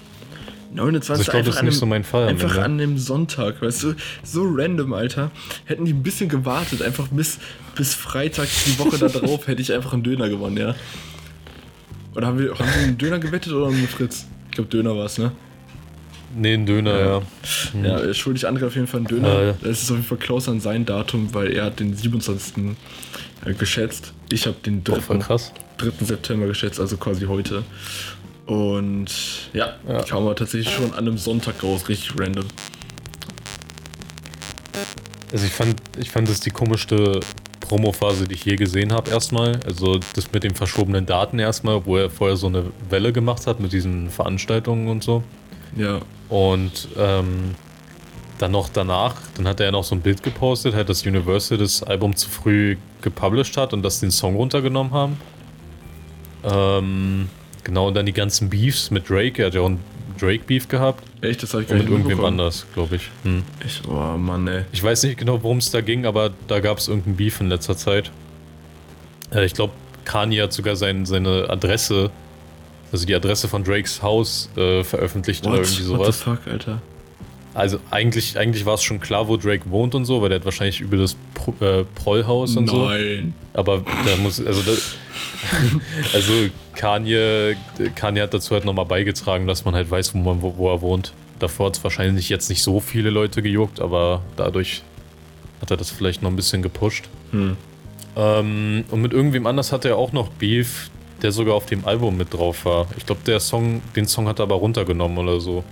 29 0.73 1.11
also 1.11 1.23
ich 1.23 1.29
glaube, 1.29 1.47
das 1.47 1.57
ist 1.57 1.63
nicht 1.63 1.79
so 1.79 1.87
mein 1.87 2.05
Fall. 2.05 2.29
Einfach 2.29 2.59
an 2.59 2.79
dem 2.79 2.97
Sonntag, 2.97 3.61
weißt 3.61 3.83
du, 3.83 3.95
so 4.23 4.45
random, 4.45 4.93
Alter. 4.93 5.31
Hätten 5.65 5.85
die 5.85 5.93
ein 5.93 6.03
bisschen 6.03 6.29
gewartet, 6.29 6.83
einfach 6.83 7.09
bis, 7.09 7.39
bis 7.75 7.95
Freitag 7.95 8.49
die 8.67 8.79
Woche 8.79 8.99
da 8.99 9.09
drauf, 9.19 9.47
hätte 9.47 9.63
ich 9.63 9.73
einfach 9.73 9.93
einen 9.93 10.03
Döner 10.03 10.29
gewonnen, 10.29 10.57
ja. 10.57 10.75
Oder 12.15 12.27
haben 12.29 12.39
wir, 12.39 12.59
haben 12.59 12.69
wir 12.75 12.83
einen 12.83 12.99
Döner 12.99 13.19
gewettet 13.19 13.53
oder 13.53 13.69
einen 13.69 13.89
Fritz? 13.89 14.27
Ich 14.51 14.57
glaube, 14.57 14.71
Döner 14.71 14.97
war 14.97 15.07
es, 15.07 15.19
ne? 15.19 15.33
Nee, 16.37 16.55
ein 16.55 16.67
Döner, 16.67 16.99
ja. 16.99 17.07
Ja, 17.07 17.23
hm. 17.73 17.85
ja 17.85 18.15
schuldig 18.15 18.47
André 18.47 18.67
auf 18.67 18.75
jeden 18.75 18.87
Fall 18.87 18.99
einen 18.99 19.09
Döner. 19.09 19.41
Äh. 19.41 19.55
Das 19.63 19.83
ist 19.83 19.91
auf 19.91 19.97
jeden 19.97 20.09
Fall 20.09 20.19
close 20.19 20.51
an 20.51 20.61
sein 20.61 20.87
Datum, 20.87 21.35
weil 21.35 21.53
er 21.53 21.65
hat 21.65 21.81
den 21.81 21.95
27. 21.95 22.77
Äh, 23.45 23.55
geschätzt. 23.55 24.13
Ich 24.31 24.47
habe 24.47 24.57
den 24.65 24.85
3. 24.85 24.99
Oh, 25.09 25.15
3. 25.15 25.39
September 26.05 26.47
geschätzt, 26.47 26.79
also 26.79 26.97
quasi 26.97 27.27
heute. 27.27 27.65
Und 28.51 29.13
ja, 29.53 29.75
ja. 29.87 30.03
kam 30.03 30.25
aber 30.25 30.35
tatsächlich 30.35 30.75
schon 30.75 30.93
an 30.93 30.99
einem 30.99 31.19
Sonntag 31.19 31.63
raus, 31.63 31.89
richtig 31.89 32.19
random. 32.19 32.47
Also 35.31 35.47
ich 35.47 35.53
fand, 35.53 35.77
ich 36.01 36.11
fand 36.11 36.29
das 36.29 36.41
die 36.41 36.51
komischste 36.51 37.21
Promo-Phase, 37.61 38.27
die 38.27 38.35
ich 38.35 38.45
je 38.45 38.57
gesehen 38.57 38.93
habe, 38.93 39.09
erstmal. 39.09 39.61
Also 39.65 40.01
das 40.17 40.33
mit 40.33 40.43
den 40.43 40.57
verschobenen 40.57 41.07
Daten 41.07 41.39
erstmal, 41.39 41.87
wo 41.87 41.97
er 41.97 42.11
vorher 42.11 42.37
so 42.37 42.49
eine 42.49 42.65
Welle 42.89 43.13
gemacht 43.13 43.47
hat 43.47 43.61
mit 43.61 43.73
diesen 43.73 44.11
Veranstaltungen 44.11 44.89
und 44.89 45.05
so. 45.05 45.23
Ja. 45.77 46.01
Und 46.29 46.89
ähm, 46.99 47.55
dann 48.39 48.51
noch 48.51 48.69
danach, 48.69 49.15
dann 49.37 49.47
hat 49.47 49.61
er 49.61 49.67
ja 49.67 49.73
noch 49.73 49.85
so 49.85 49.95
ein 49.95 50.01
Bild 50.01 50.25
gepostet, 50.25 50.75
halt, 50.75 50.89
dass 50.89 51.07
Universal 51.07 51.57
das 51.57 51.85
Album 51.85 52.17
zu 52.17 52.29
früh 52.29 52.77
gepublished 53.01 53.57
hat 53.57 53.73
und 53.75 53.85
dass 53.85 54.01
sie 54.01 54.07
den 54.07 54.11
Song 54.11 54.35
runtergenommen 54.35 54.93
haben. 54.93 55.21
Ähm, 56.43 57.29
Genau, 57.65 57.89
und 57.89 57.95
dann 57.95 58.07
die 58.07 58.13
ganzen 58.13 58.51
Beefs 58.51 58.91
mit 58.91 59.09
Drake. 59.09 59.43
Er 59.43 59.47
hat 59.47 59.55
ja 59.55 59.61
auch 59.61 59.67
einen 59.67 59.81
Drake-Beef 60.21 60.69
gehabt. 60.69 61.05
Echt? 61.23 61.43
Das 61.43 61.53
habe 61.53 61.63
ich 61.63 61.69
gar 61.69 61.79
und 61.79 61.85
nicht 61.85 61.91
mit 61.91 62.01
irgendwem 62.01 62.25
anders, 62.25 62.67
glaube 62.75 62.97
ich. 62.97 63.11
Hm. 63.25 63.43
Ich, 63.65 63.83
oh 63.89 64.17
Mann, 64.17 64.47
ey. 64.49 64.65
Ich 64.73 64.83
weiß 64.83 65.03
nicht 65.05 65.19
genau, 65.19 65.43
worum 65.43 65.59
es 65.59 65.71
da 65.71 65.81
ging, 65.81 66.07
aber 66.07 66.31
da 66.49 66.61
gab 66.61 66.79
es 66.79 66.89
irgendeinen 66.89 67.17
Beef 67.17 67.41
in 67.41 67.49
letzter 67.49 67.77
Zeit. 67.77 68.11
Äh, 69.33 69.45
ich 69.45 69.55
glaube, 69.55 69.73
Kanye 70.05 70.43
hat 70.43 70.53
sogar 70.53 70.77
sein, 70.77 71.07
seine 71.07 71.49
Adresse, 71.49 72.11
also 72.93 73.07
die 73.07 73.15
Adresse 73.15 73.49
von 73.49 73.65
Drakes 73.65 74.03
Haus 74.03 74.51
äh, 74.57 74.83
veröffentlicht 74.85 75.45
What? 75.45 75.53
oder 75.53 75.63
irgendwie 75.63 75.83
sowas. 75.83 76.07
What 76.07 76.15
the 76.15 76.23
fuck, 76.23 76.53
Alter? 76.53 76.83
Also 77.53 77.81
eigentlich, 77.91 78.39
eigentlich 78.39 78.65
war 78.65 78.75
es 78.75 78.83
schon 78.83 79.01
klar, 79.01 79.27
wo 79.27 79.37
Drake 79.37 79.71
wohnt 79.71 79.95
und 79.95 80.05
so, 80.05 80.23
weil 80.23 80.29
der 80.29 80.39
hat 80.39 80.45
wahrscheinlich 80.45 80.81
über 80.81 80.97
das 80.97 81.17
Pro, 81.35 81.53
äh, 81.61 81.85
Prollhaus 81.97 82.57
und 82.57 82.67
Nein. 82.67 82.75
so. 82.75 82.89
Nein. 82.89 83.35
Aber 83.55 83.79
da 83.79 84.17
muss, 84.23 84.45
also 84.45 84.63
das, 84.63 84.97
also 86.15 86.33
Kanye, 86.77 87.57
Kanye 87.97 88.23
hat 88.23 88.35
dazu 88.35 88.55
halt 88.55 88.65
nochmal 88.65 88.85
beigetragen, 88.85 89.47
dass 89.49 89.65
man 89.65 89.75
halt 89.75 89.91
weiß, 89.91 90.15
wo, 90.15 90.19
man, 90.19 90.43
wo, 90.43 90.57
wo 90.57 90.71
er 90.71 90.81
wohnt. 90.81 91.13
Davor 91.41 91.67
hat 91.67 91.77
es 91.79 91.85
wahrscheinlich 91.85 92.29
jetzt 92.29 92.51
nicht 92.51 92.63
so 92.63 92.79
viele 92.79 93.11
Leute 93.11 93.43
gejuckt, 93.43 93.81
aber 93.81 94.23
dadurch 94.37 94.83
hat 95.61 95.71
er 95.71 95.77
das 95.77 95.91
vielleicht 95.91 96.23
noch 96.23 96.31
ein 96.31 96.37
bisschen 96.37 96.63
gepusht. 96.63 97.09
Hm. 97.33 97.57
Ähm, 98.17 98.85
und 98.91 99.03
mit 99.03 99.13
irgendwem 99.13 99.47
anders 99.47 99.73
hat 99.73 99.85
er 99.85 99.97
auch 99.97 100.13
noch 100.13 100.29
Beef, 100.29 100.91
der 101.23 101.33
sogar 101.33 101.55
auf 101.55 101.67
dem 101.67 101.85
Album 101.85 102.17
mit 102.17 102.33
drauf 102.33 102.65
war. 102.65 102.87
Ich 102.97 103.07
glaube, 103.07 103.23
der 103.27 103.41
Song, 103.41 103.83
den 103.97 104.07
Song 104.07 104.29
hat 104.29 104.39
er 104.39 104.45
aber 104.45 104.57
runtergenommen 104.57 105.19
oder 105.19 105.41
so. 105.41 105.65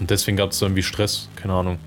Und 0.00 0.10
deswegen 0.10 0.36
gab 0.36 0.50
es 0.50 0.60
irgendwie 0.60 0.82
Stress, 0.82 1.28
keine 1.36 1.54
Ahnung. 1.54 1.78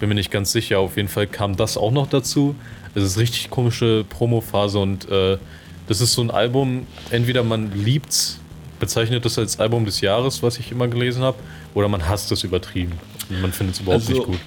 Bin 0.00 0.08
mir 0.08 0.14
nicht 0.14 0.30
ganz 0.30 0.52
sicher. 0.52 0.80
Auf 0.80 0.96
jeden 0.96 1.08
Fall 1.08 1.26
kam 1.26 1.56
das 1.56 1.76
auch 1.76 1.92
noch 1.92 2.08
dazu. 2.08 2.54
Es 2.94 3.02
ist 3.02 3.18
richtig 3.18 3.50
komische 3.50 4.04
Promo-Phase 4.08 4.78
und 4.78 5.08
äh, 5.08 5.38
das 5.86 6.00
ist 6.00 6.12
so 6.12 6.22
ein 6.22 6.30
Album, 6.30 6.86
entweder 7.10 7.42
man 7.42 7.72
liebt's, 7.72 8.38
bezeichnet 8.80 9.24
es 9.26 9.38
als 9.38 9.58
Album 9.58 9.84
des 9.84 10.00
Jahres, 10.00 10.42
was 10.42 10.58
ich 10.58 10.72
immer 10.72 10.88
gelesen 10.88 11.22
habe, 11.22 11.36
oder 11.74 11.88
man 11.88 12.08
hasst 12.08 12.30
es 12.32 12.44
übertrieben. 12.44 12.92
Und 13.28 13.42
man 13.42 13.52
findet 13.52 13.76
es 13.76 13.82
überhaupt 13.82 14.02
also, 14.02 14.12
nicht 14.12 14.24
gut. 14.24 14.38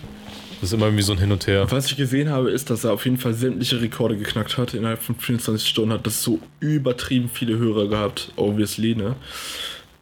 Das 0.60 0.70
ist 0.70 0.74
immer 0.74 0.88
irgendwie 0.88 1.04
so 1.04 1.12
ein 1.12 1.20
Hin 1.20 1.32
und 1.32 1.46
Her. 1.46 1.70
Was 1.70 1.86
ich 1.86 1.98
gesehen 1.98 2.30
habe, 2.30 2.50
ist, 2.50 2.70
dass 2.72 2.84
er 2.84 2.94
auf 2.94 3.06
jeden 3.06 3.18
Fall 3.18 3.34
sämtliche 3.34 3.80
Rekorde 3.80 4.18
geknackt 4.18 4.58
hat. 4.58 4.74
Innerhalb 4.74 5.04
von 5.04 5.16
24 5.16 5.68
Stunden 5.68 5.94
hat 5.94 6.08
das 6.08 6.24
so 6.24 6.40
übertrieben 6.60 7.30
viele 7.32 7.58
Hörer 7.58 7.88
gehabt, 7.88 8.32
obviously, 8.36 8.96
ne? 8.96 9.16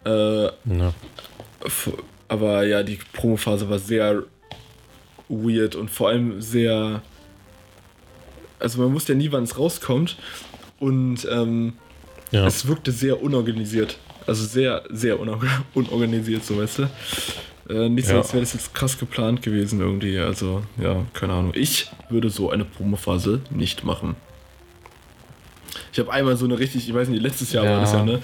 Äh, 0.05 0.45
ja. 0.45 0.93
Aber 2.27 2.65
ja, 2.65 2.83
die 2.83 2.99
Promophase 3.13 3.69
war 3.69 3.79
sehr 3.79 4.23
weird 5.29 5.75
und 5.75 5.89
vor 5.89 6.09
allem 6.09 6.41
sehr. 6.41 7.01
Also 8.59 8.81
man 8.81 8.93
wusste 8.93 9.13
ja 9.13 9.17
nie, 9.17 9.31
wann 9.31 9.43
es 9.43 9.57
rauskommt. 9.57 10.17
Und 10.79 11.27
ähm, 11.31 11.73
ja. 12.31 12.45
es 12.45 12.67
wirkte 12.67 12.91
sehr 12.91 13.21
unorganisiert. 13.21 13.97
Also 14.27 14.45
sehr, 14.45 14.83
sehr 14.89 15.19
unorganisiert, 15.73 16.43
so 16.43 16.57
weißt 16.57 16.79
du. 16.79 16.89
Äh, 17.69 17.89
nicht 17.89 18.07
so, 18.07 18.13
ja. 18.13 18.19
als 18.19 18.33
wäre 18.33 18.41
das 18.41 18.53
jetzt 18.53 18.73
krass 18.73 18.97
geplant 18.97 19.41
gewesen 19.41 19.79
irgendwie. 19.79 20.19
Also, 20.19 20.63
ja, 20.81 21.05
keine 21.13 21.33
Ahnung. 21.33 21.51
Ich 21.55 21.89
würde 22.09 22.29
so 22.29 22.51
eine 22.51 22.65
Promophase 22.65 23.41
nicht 23.49 23.83
machen. 23.83 24.15
Ich 25.95 25.99
habe 25.99 26.11
einmal 26.11 26.35
so 26.35 26.43
eine 26.43 26.59
richtig, 26.59 26.89
ich 26.89 26.93
weiß 26.93 27.07
nicht, 27.07 27.21
letztes 27.21 27.53
Jahr 27.53 27.63
ja. 27.63 27.71
war 27.71 27.79
das 27.79 27.93
ja, 27.93 28.03
ne? 28.03 28.19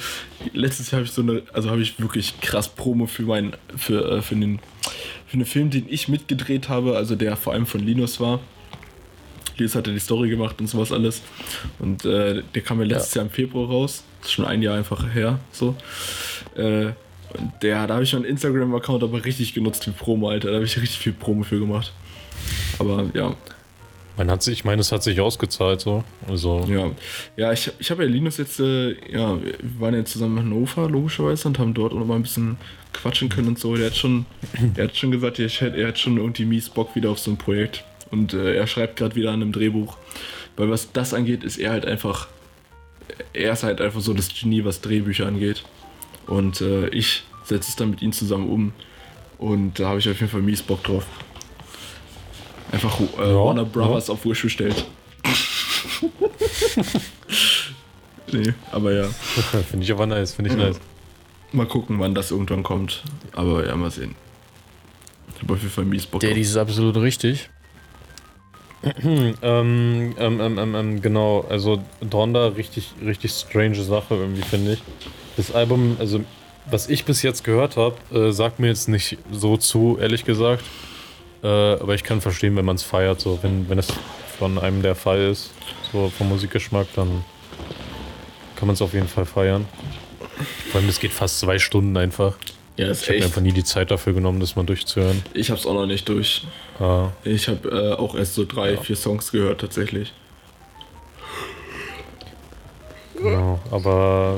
Letztes 0.52 0.92
Jahr 0.92 1.00
habe 1.00 1.06
ich 1.06 1.14
so 1.14 1.22
eine, 1.22 1.42
also 1.54 1.70
habe 1.70 1.82
ich 1.82 1.98
wirklich 2.02 2.42
krass 2.42 2.68
Promo 2.68 3.06
für 3.06 3.22
meinen, 3.22 3.54
für, 3.78 4.18
äh, 4.18 4.22
für 4.22 4.36
den, 4.36 4.60
für 5.26 5.36
einen 5.36 5.46
Film, 5.46 5.70
den 5.70 5.86
ich 5.88 6.10
mitgedreht 6.10 6.68
habe, 6.68 6.98
also 6.98 7.16
der 7.16 7.38
vor 7.38 7.54
allem 7.54 7.66
von 7.66 7.80
Linus 7.80 8.20
war. 8.20 8.42
Linus 9.56 9.76
hatte 9.76 9.94
die 9.94 10.00
Story 10.00 10.28
gemacht 10.28 10.60
und 10.60 10.68
sowas 10.68 10.92
alles. 10.92 11.22
Und 11.80 12.04
äh, 12.04 12.44
der 12.54 12.62
kam 12.62 12.82
ja 12.82 12.88
letztes 12.88 13.14
ja. 13.14 13.22
Jahr 13.22 13.30
im 13.30 13.32
Februar 13.32 13.70
raus. 13.70 14.04
Das 14.20 14.28
ist 14.28 14.34
schon 14.34 14.44
ein 14.44 14.62
Jahr 14.62 14.76
einfach 14.76 15.06
her, 15.14 15.40
so. 15.54 15.78
Äh, 16.58 16.88
und 16.88 17.54
der, 17.62 17.88
da 17.88 17.94
habe 17.94 18.04
ich 18.04 18.12
meinen 18.12 18.26
Instagram-Account 18.26 19.02
aber 19.02 19.24
richtig 19.24 19.54
genutzt 19.54 19.86
für 19.86 19.92
Promo, 19.92 20.28
Alter. 20.28 20.50
Da 20.50 20.56
habe 20.56 20.66
ich 20.66 20.76
richtig 20.76 21.00
viel 21.00 21.14
Promo 21.14 21.44
für 21.44 21.60
gemacht. 21.62 21.94
Aber 22.80 23.10
ja, 23.14 23.34
Man 24.18 24.30
hat 24.30 24.44
sich, 24.44 24.60
ich 24.60 24.66
meine, 24.66 24.82
es 24.82 24.92
hat 24.92 25.04
sich 25.04 25.20
ausgezahlt 25.22 25.82
so. 25.82 26.04
Also, 26.28 26.66
Ja, 26.68 26.92
ja 27.38 27.52
ich, 27.52 27.72
ich 27.80 27.92
habe 27.92 28.04
ja 28.04 28.10
Linus 28.10 28.38
jetzt, 28.38 28.60
äh, 28.60 28.92
ja, 29.12 29.42
wir 29.42 29.54
waren 29.80 29.94
ja 29.94 30.04
zusammen 30.06 30.38
in 30.38 30.44
Hannover, 30.46 30.90
logischerweise, 30.90 31.48
und 31.48 31.60
haben 31.60 31.74
dort 31.74 31.94
auch 31.94 32.00
noch 32.00 32.06
mal 32.06 32.16
ein 32.16 32.24
bisschen 32.24 32.58
quatschen 32.94 33.30
können 33.30 33.50
und 33.50 33.60
so. 33.60 33.76
Der 33.76 33.88
hat 33.88 33.96
schon, 33.96 34.26
er 34.76 34.86
hat 34.86 34.98
schon 34.98 35.12
gesagt, 35.12 35.40
er 35.40 35.50
hat, 35.50 35.76
er 35.76 35.88
hat 35.88 36.00
schon 36.00 36.18
irgendwie 36.18 36.46
mies 36.46 36.70
Bock 36.70 36.96
wieder 36.96 37.10
auf 37.10 37.20
so 37.20 37.32
ein 37.32 37.38
Projekt. 37.38 37.84
Und 38.12 38.34
äh, 38.34 38.56
er 38.56 38.68
schreibt 38.68 38.98
gerade 38.98 39.16
wieder 39.16 39.30
an 39.30 39.42
einem 39.42 39.52
Drehbuch. 39.54 39.98
Weil 40.58 40.70
was 40.70 40.92
das 40.92 41.14
angeht, 41.14 41.44
ist 41.44 41.58
er 41.58 41.72
halt 41.72 41.86
einfach, 41.86 42.28
er 43.34 43.54
ist 43.54 43.64
halt 43.64 43.80
einfach 43.80 44.02
so 44.02 44.14
das 44.14 44.30
Genie, 44.30 44.66
was 44.66 44.82
Drehbücher 44.82 45.26
angeht. 45.26 45.64
Und 46.28 46.62
äh, 46.62 46.90
ich 46.90 47.24
setze 47.46 47.70
es 47.70 47.76
dann 47.76 47.92
mit 47.92 48.02
ihm 48.02 48.12
zusammen 48.12 48.50
um. 48.50 48.74
Und 49.38 49.80
da 49.80 49.88
habe 49.88 50.00
ich 50.00 50.10
auf 50.10 50.20
jeden 50.20 50.32
Fall 50.32 50.42
mies 50.42 50.62
Bock 50.62 50.84
drauf. 50.84 51.06
Einfach 52.72 53.00
äh, 53.00 53.04
Ja, 53.30 53.36
Warner 53.36 53.66
Brothers 53.66 54.10
auf 54.10 54.26
Wish 54.26 54.44
bestellt. 54.44 54.86
nee, 58.32 58.54
aber 58.72 58.94
ja. 58.94 59.08
finde 59.70 59.84
ich 59.84 59.92
aber 59.92 60.06
nice, 60.06 60.34
finde 60.34 60.52
ich 60.52 60.58
Ja. 60.58 60.68
nice. 60.68 60.80
Mal 61.54 61.66
gucken, 61.66 62.00
wann 62.00 62.16
das 62.16 62.32
irgendwann 62.32 62.64
kommt. 62.64 63.04
Aber 63.34 63.66
ja, 63.68 63.76
mal 63.76 63.92
sehen. 63.92 64.16
Ich 65.36 65.42
habe 65.44 65.54
auf 65.54 65.60
jeden 65.60 65.72
Fall 65.72 65.86
mies 65.86 66.06
Bock 66.06 66.22
Der, 66.22 66.30
drauf. 66.32 66.40
ist 66.40 66.56
absolut 66.56 66.96
richtig. 66.98 67.50
ähm, 69.04 69.36
ähm, 69.42 70.16
ähm, 70.18 70.58
ähm, 70.58 70.76
ähm, 70.76 71.02
genau, 71.02 71.46
also 71.50 71.84
Donda, 72.00 72.48
richtig, 72.48 72.92
richtig 73.06 73.32
strange 73.32 73.82
Sache 73.84 74.16
irgendwie, 74.16 74.42
finde 74.44 74.74
ich. 74.74 74.82
Das 75.38 75.54
Album, 75.54 75.98
also 76.00 76.22
was 76.70 76.90
ich 76.90 77.06
bis 77.06 77.22
jetzt 77.22 77.44
gehört 77.44 77.76
habe, 77.78 77.96
äh, 78.18 78.32
sagt 78.32 78.60
mir 78.60 78.68
jetzt 78.68 78.88
nicht 78.88 79.18
so 79.32 79.58
zu, 79.58 79.98
ehrlich 80.00 80.26
gesagt. 80.26 80.64
Äh, 81.44 81.48
aber 81.48 81.96
ich 81.96 82.04
kann 82.04 82.22
verstehen, 82.22 82.56
wenn 82.56 82.66
man 82.66 82.76
es 82.76 82.84
feiert, 82.84 83.20
so 83.20 83.40
wenn, 83.42 83.68
wenn 83.70 83.80
es 83.80 83.88
von 84.38 84.58
einem 84.58 84.82
der 84.82 84.96
Fall 84.96 85.20
ist, 85.20 85.52
so 85.92 86.12
vom 86.16 86.30
Musikgeschmack, 86.30 86.88
dann 86.96 87.24
kann 88.56 88.68
man 88.68 88.76
es 88.76 88.82
auf 88.82 88.94
jeden 88.94 89.08
Fall 89.08 89.26
feiern. 89.26 89.66
Vor 90.72 90.80
allem, 90.82 90.90
es 90.90 91.00
geht 91.00 91.12
fast 91.12 91.40
zwei 91.40 91.60
Stunden 91.60 91.98
einfach. 91.98 92.36
Ja, 92.78 92.88
ist 92.90 93.04
Ich 93.04 93.10
habe 93.10 93.24
einfach 93.26 93.42
nie 93.42 93.52
die 93.52 93.64
Zeit 93.64 93.92
dafür 93.92 94.14
genommen, 94.14 94.40
das 94.40 94.56
mal 94.56 94.66
durchzuhören. 94.66 95.22
Ich 95.34 95.52
hab's 95.52 95.66
auch 95.66 95.74
noch 95.74 95.86
nicht 95.86 96.08
durch. 96.08 96.46
Ah. 96.80 97.10
Ich 97.24 97.48
habe 97.48 97.70
äh, 97.70 97.94
auch 97.94 98.16
erst 98.16 98.36
so 98.36 98.46
drei, 98.46 98.78
vier 98.78 98.96
Songs 98.96 99.32
gehört 99.32 99.62
tatsächlich. 99.62 100.14
Genau, 103.16 103.60
aber 103.70 104.38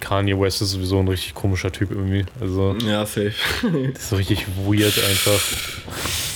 Kanye 0.00 0.38
West 0.40 0.62
ist 0.62 0.70
sowieso 0.70 0.98
ein 0.98 1.06
richtig 1.06 1.34
komischer 1.34 1.70
Typ 1.70 1.90
irgendwie. 1.92 2.24
Also, 2.40 2.74
Ja, 2.84 3.06
safe. 3.06 3.34
das 3.62 3.72
ist 4.02 4.08
so 4.10 4.16
richtig 4.16 4.46
weird 4.66 4.98
einfach. 4.98 5.40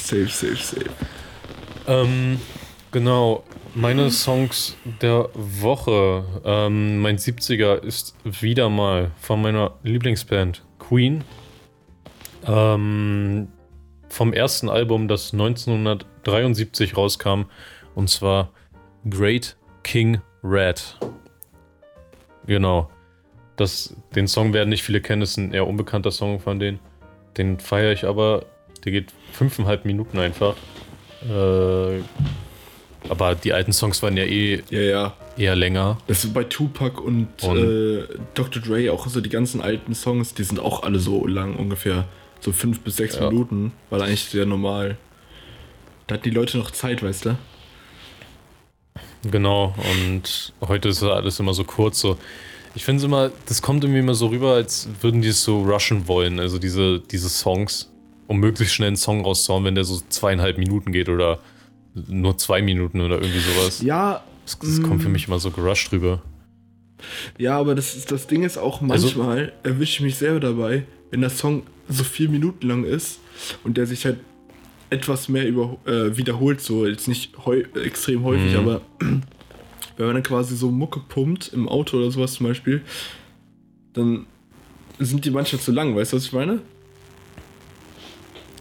Safe, 0.06 0.28
safe, 0.28 0.56
safe. 0.56 0.90
Ähm, 1.86 2.40
genau, 2.90 3.44
meine 3.74 4.10
Songs 4.10 4.76
der 5.00 5.28
Woche. 5.34 6.24
Ähm, 6.44 7.00
mein 7.00 7.18
70er 7.18 7.82
ist 7.82 8.14
wieder 8.24 8.68
mal 8.68 9.10
von 9.20 9.42
meiner 9.42 9.74
Lieblingsband 9.82 10.62
Queen. 10.78 11.24
Ähm, 12.46 13.48
vom 14.08 14.32
ersten 14.32 14.68
Album, 14.68 15.08
das 15.08 15.32
1973 15.32 16.96
rauskam. 16.96 17.44
Und 17.94 18.10
zwar 18.10 18.50
Great 19.08 19.56
King 19.82 20.20
Red. 20.42 20.98
Genau. 22.46 22.90
Das, 23.56 23.94
den 24.14 24.26
Song 24.26 24.52
werden 24.52 24.68
nicht 24.68 24.82
viele 24.82 25.00
kennen, 25.00 25.22
ist 25.22 25.36
ein 25.36 25.52
eher 25.52 25.66
unbekannter 25.66 26.10
Song 26.10 26.40
von 26.40 26.58
denen. 26.58 26.80
Den 27.36 27.58
feiere 27.60 27.92
ich 27.92 28.04
aber. 28.04 28.46
Der 28.84 28.92
geht 28.92 29.12
fünfeinhalb 29.32 29.84
Minuten 29.84 30.18
einfach. 30.18 30.56
Äh, 31.22 32.00
aber 33.08 33.34
die 33.34 33.52
alten 33.52 33.72
Songs 33.72 34.02
waren 34.02 34.16
ja 34.16 34.24
eh 34.24 34.62
Ja, 34.70 34.80
ja. 34.80 35.16
eher 35.36 35.56
länger. 35.56 35.98
Das 36.06 36.24
ist 36.24 36.32
bei 36.34 36.44
Tupac 36.44 37.00
und, 37.00 37.28
Und- 37.42 37.58
äh, 37.58 38.04
Dr. 38.34 38.62
Dre 38.62 38.92
auch 38.92 39.06
so 39.08 39.20
die 39.20 39.28
ganzen 39.30 39.60
alten 39.60 39.94
Songs, 39.94 40.34
die 40.34 40.44
sind 40.44 40.60
auch 40.60 40.82
alle 40.82 40.98
so 40.98 41.26
lang 41.26 41.56
ungefähr. 41.56 42.06
So 42.40 42.52
fünf 42.52 42.80
bis 42.80 42.96
sechs 42.96 43.16
Ja. 43.16 43.30
Minuten. 43.30 43.72
War 43.90 44.02
eigentlich 44.02 44.24
sehr 44.26 44.44
normal. 44.46 44.98
Da 46.06 46.14
hatten 46.14 46.24
die 46.24 46.30
Leute 46.30 46.58
noch 46.58 46.70
Zeit, 46.70 47.02
weißt 47.02 47.24
du? 47.26 47.36
Genau. 49.30 49.74
Und 49.92 50.52
heute 50.60 50.90
ist 50.90 51.02
ja 51.02 51.08
alles 51.10 51.40
immer 51.40 51.54
so 51.54 51.64
kurz. 51.64 52.00
So. 52.00 52.18
Ich 52.74 52.84
finde 52.84 52.98
es 52.98 53.04
immer, 53.04 53.30
das 53.46 53.62
kommt 53.62 53.84
irgendwie 53.84 54.00
immer 54.00 54.14
so 54.14 54.26
rüber, 54.26 54.52
als 54.54 54.88
würden 55.00 55.22
die 55.22 55.28
es 55.28 55.42
so 55.42 55.62
rushen 55.62 56.06
wollen. 56.08 56.38
Also 56.38 56.58
diese, 56.58 57.00
diese 57.00 57.28
Songs, 57.30 57.90
um 58.26 58.38
möglichst 58.38 58.74
schnell 58.74 58.88
einen 58.88 58.96
Song 58.96 59.20
rauszuhauen, 59.22 59.64
wenn 59.64 59.74
der 59.74 59.84
so 59.84 60.00
zweieinhalb 60.08 60.58
Minuten 60.58 60.92
geht 60.92 61.08
oder 61.08 61.38
nur 61.94 62.36
zwei 62.38 62.62
Minuten 62.62 63.00
oder 63.00 63.16
irgendwie 63.20 63.40
sowas. 63.40 63.82
Ja, 63.82 64.24
Das, 64.44 64.58
das 64.58 64.82
kommt 64.82 65.02
für 65.02 65.08
mich 65.08 65.26
immer 65.28 65.38
so 65.38 65.50
gerusht 65.50 65.92
rüber. 65.92 66.22
Ja, 67.38 67.58
aber 67.58 67.74
das, 67.74 67.94
ist, 67.96 68.10
das 68.10 68.26
Ding 68.26 68.42
ist 68.44 68.56
auch 68.58 68.80
Also- 68.82 69.06
manchmal 69.06 69.52
erwische 69.62 69.94
ich 69.94 70.00
mich 70.00 70.16
selber 70.16 70.40
dabei, 70.40 70.84
wenn 71.10 71.20
der 71.20 71.30
Song 71.30 71.62
so 71.88 72.02
vier 72.04 72.28
Minuten 72.30 72.66
lang 72.66 72.84
ist 72.84 73.20
und 73.62 73.76
der 73.76 73.86
sich 73.86 74.04
halt 74.06 74.18
etwas 74.90 75.28
mehr 75.28 75.46
über, 75.46 75.76
äh, 75.86 76.16
wiederholt, 76.16 76.60
so 76.60 76.86
jetzt 76.86 77.08
nicht 77.08 77.36
heu 77.44 77.62
extrem 77.82 78.22
häufig, 78.24 78.52
Mhm. 78.52 78.58
aber 78.58 78.80
wenn 79.00 80.06
man 80.06 80.14
dann 80.14 80.22
quasi 80.22 80.56
so 80.56 80.70
Mucke 80.70 81.00
pumpt 81.00 81.52
im 81.52 81.68
Auto 81.68 81.98
oder 81.98 82.10
sowas 82.10 82.34
zum 82.34 82.46
Beispiel, 82.46 82.82
dann 83.92 84.26
sind 84.98 85.24
die 85.24 85.30
manchmal 85.30 85.60
zu 85.60 85.72
lang, 85.72 85.94
weißt 85.96 86.12
du, 86.12 86.16
was 86.16 86.24
ich 86.26 86.32
meine? 86.32 86.60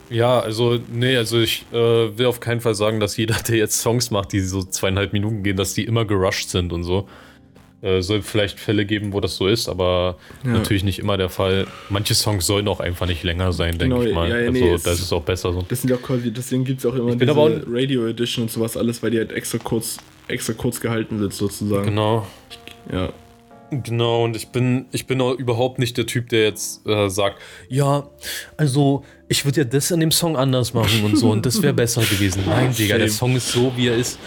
Ja, 0.09 0.39
also, 0.39 0.79
nee, 0.91 1.15
also 1.17 1.39
ich 1.39 1.65
äh, 1.71 1.75
will 2.17 2.25
auf 2.27 2.39
keinen 2.39 2.61
Fall 2.61 2.75
sagen, 2.75 2.99
dass 2.99 3.17
jeder, 3.17 3.35
der 3.47 3.57
jetzt 3.57 3.79
Songs 3.79 4.11
macht, 4.11 4.31
die 4.33 4.41
so 4.41 4.61
zweieinhalb 4.63 5.13
Minuten 5.13 5.43
gehen, 5.43 5.57
dass 5.57 5.73
die 5.73 5.83
immer 5.85 6.05
gerusht 6.05 6.49
sind 6.49 6.71
und 6.73 6.83
so. 6.83 7.07
Äh, 7.81 8.01
soll 8.01 8.21
vielleicht 8.21 8.59
Fälle 8.61 8.85
geben, 8.85 9.11
wo 9.11 9.19
das 9.19 9.35
so 9.35 9.45
ist, 9.47 9.67
aber 9.67 10.17
Ja. 10.45 10.51
natürlich 10.51 10.85
nicht 10.85 10.99
immer 10.99 11.17
der 11.17 11.27
Fall. 11.29 11.67
Manche 11.89 12.13
Songs 12.15 12.45
sollen 12.47 12.67
auch 12.69 12.79
einfach 12.79 13.07
nicht 13.07 13.23
länger 13.23 13.51
sein, 13.51 13.77
denke 13.77 13.95
Genau, 13.97 14.01
ich 14.07 14.15
mal. 14.15 14.29
ja, 14.29 14.37
ja, 14.37 14.47
also, 14.47 14.51
nee, 14.53 14.69
es- 14.71 14.83
das 14.83 14.99
ist 15.01 15.11
auch 15.11 15.23
besser 15.23 15.51
so. 15.51 15.65
Das 15.67 15.81
sind 15.81 15.89
ja 15.89 15.97
auch 15.97 16.01
quasi, 16.01 16.31
deswegen 16.31 16.63
gibt 16.63 16.79
es 16.79 16.85
auch 16.85 16.95
immer 16.95 17.11
Ich 17.11 17.17
diese 17.17 17.35
auch- 17.35 17.49
Radio 17.67 18.05
Edition 18.07 18.43
und 18.43 18.51
sowas 18.51 18.77
alles, 18.77 19.03
weil 19.03 19.11
die 19.11 19.17
halt 19.17 19.33
extra 19.33 19.57
kurz, 19.57 19.97
extra 20.29 20.53
kurz 20.53 20.79
gehalten 20.79 21.19
sind 21.19 21.33
sozusagen. 21.33 21.83
Genau. 21.85 22.25
Ja. 22.91 23.11
Genau, 23.81 24.25
und 24.25 24.35
ich 24.35 24.49
bin, 24.49 24.85
ich 24.91 25.07
bin 25.07 25.19
auch 25.21 25.33
überhaupt 25.33 25.79
nicht 25.79 25.97
der 25.97 26.05
Typ, 26.05 26.29
der 26.29 26.43
jetzt 26.43 26.85
äh, 26.85 27.09
sagt, 27.09 27.41
ja, 27.69 28.07
also 28.57 29.03
ich 29.27 29.45
würde 29.45 29.61
ja 29.61 29.63
das 29.65 29.91
an 29.91 29.99
dem 29.99 30.11
Song 30.11 30.37
anders 30.37 30.73
machen 30.73 31.03
und 31.03 31.17
so 31.17 31.31
und 31.31 31.45
das 31.45 31.61
wäre 31.61 31.73
besser 31.73 32.01
gewesen. 32.01 32.43
Nein, 32.47 32.73
Digga, 32.75 32.97
der. 32.97 33.09
Song 33.09 33.35
ist 33.35 33.49
so, 33.49 33.71
wie 33.75 33.87
er 33.87 33.95
ist. 33.95 34.19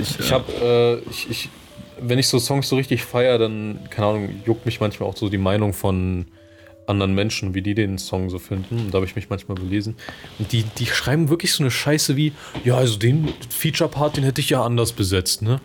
Ich, 0.00 0.18
ich 0.18 0.32
habe, 0.32 1.04
äh, 1.06 1.10
ich, 1.10 1.30
ich, 1.30 1.48
wenn 2.00 2.18
ich 2.18 2.26
so 2.28 2.38
Songs 2.38 2.68
so 2.68 2.76
richtig 2.76 3.04
feiere, 3.04 3.38
dann, 3.38 3.80
keine 3.90 4.06
Ahnung, 4.08 4.42
juckt 4.44 4.66
mich 4.66 4.80
manchmal 4.80 5.08
auch 5.08 5.16
so 5.16 5.28
die 5.28 5.38
Meinung 5.38 5.72
von 5.72 6.26
anderen 6.88 7.14
Menschen, 7.14 7.54
wie 7.54 7.62
die 7.62 7.74
den 7.74 7.98
Song 7.98 8.30
so 8.30 8.38
finden. 8.38 8.78
Und 8.78 8.90
da 8.92 8.96
habe 8.96 9.06
ich 9.06 9.14
mich 9.14 9.28
manchmal 9.28 9.56
belesen. 9.56 9.96
Und 10.38 10.52
die, 10.52 10.64
die 10.78 10.86
schreiben 10.86 11.28
wirklich 11.28 11.52
so 11.52 11.62
eine 11.62 11.70
Scheiße 11.70 12.16
wie, 12.16 12.32
ja, 12.64 12.76
also 12.76 12.98
den 12.98 13.28
Feature-Part, 13.50 14.16
den 14.16 14.24
hätte 14.24 14.40
ich 14.40 14.50
ja 14.50 14.62
anders 14.62 14.92
besetzt, 14.92 15.42
ne? 15.42 15.60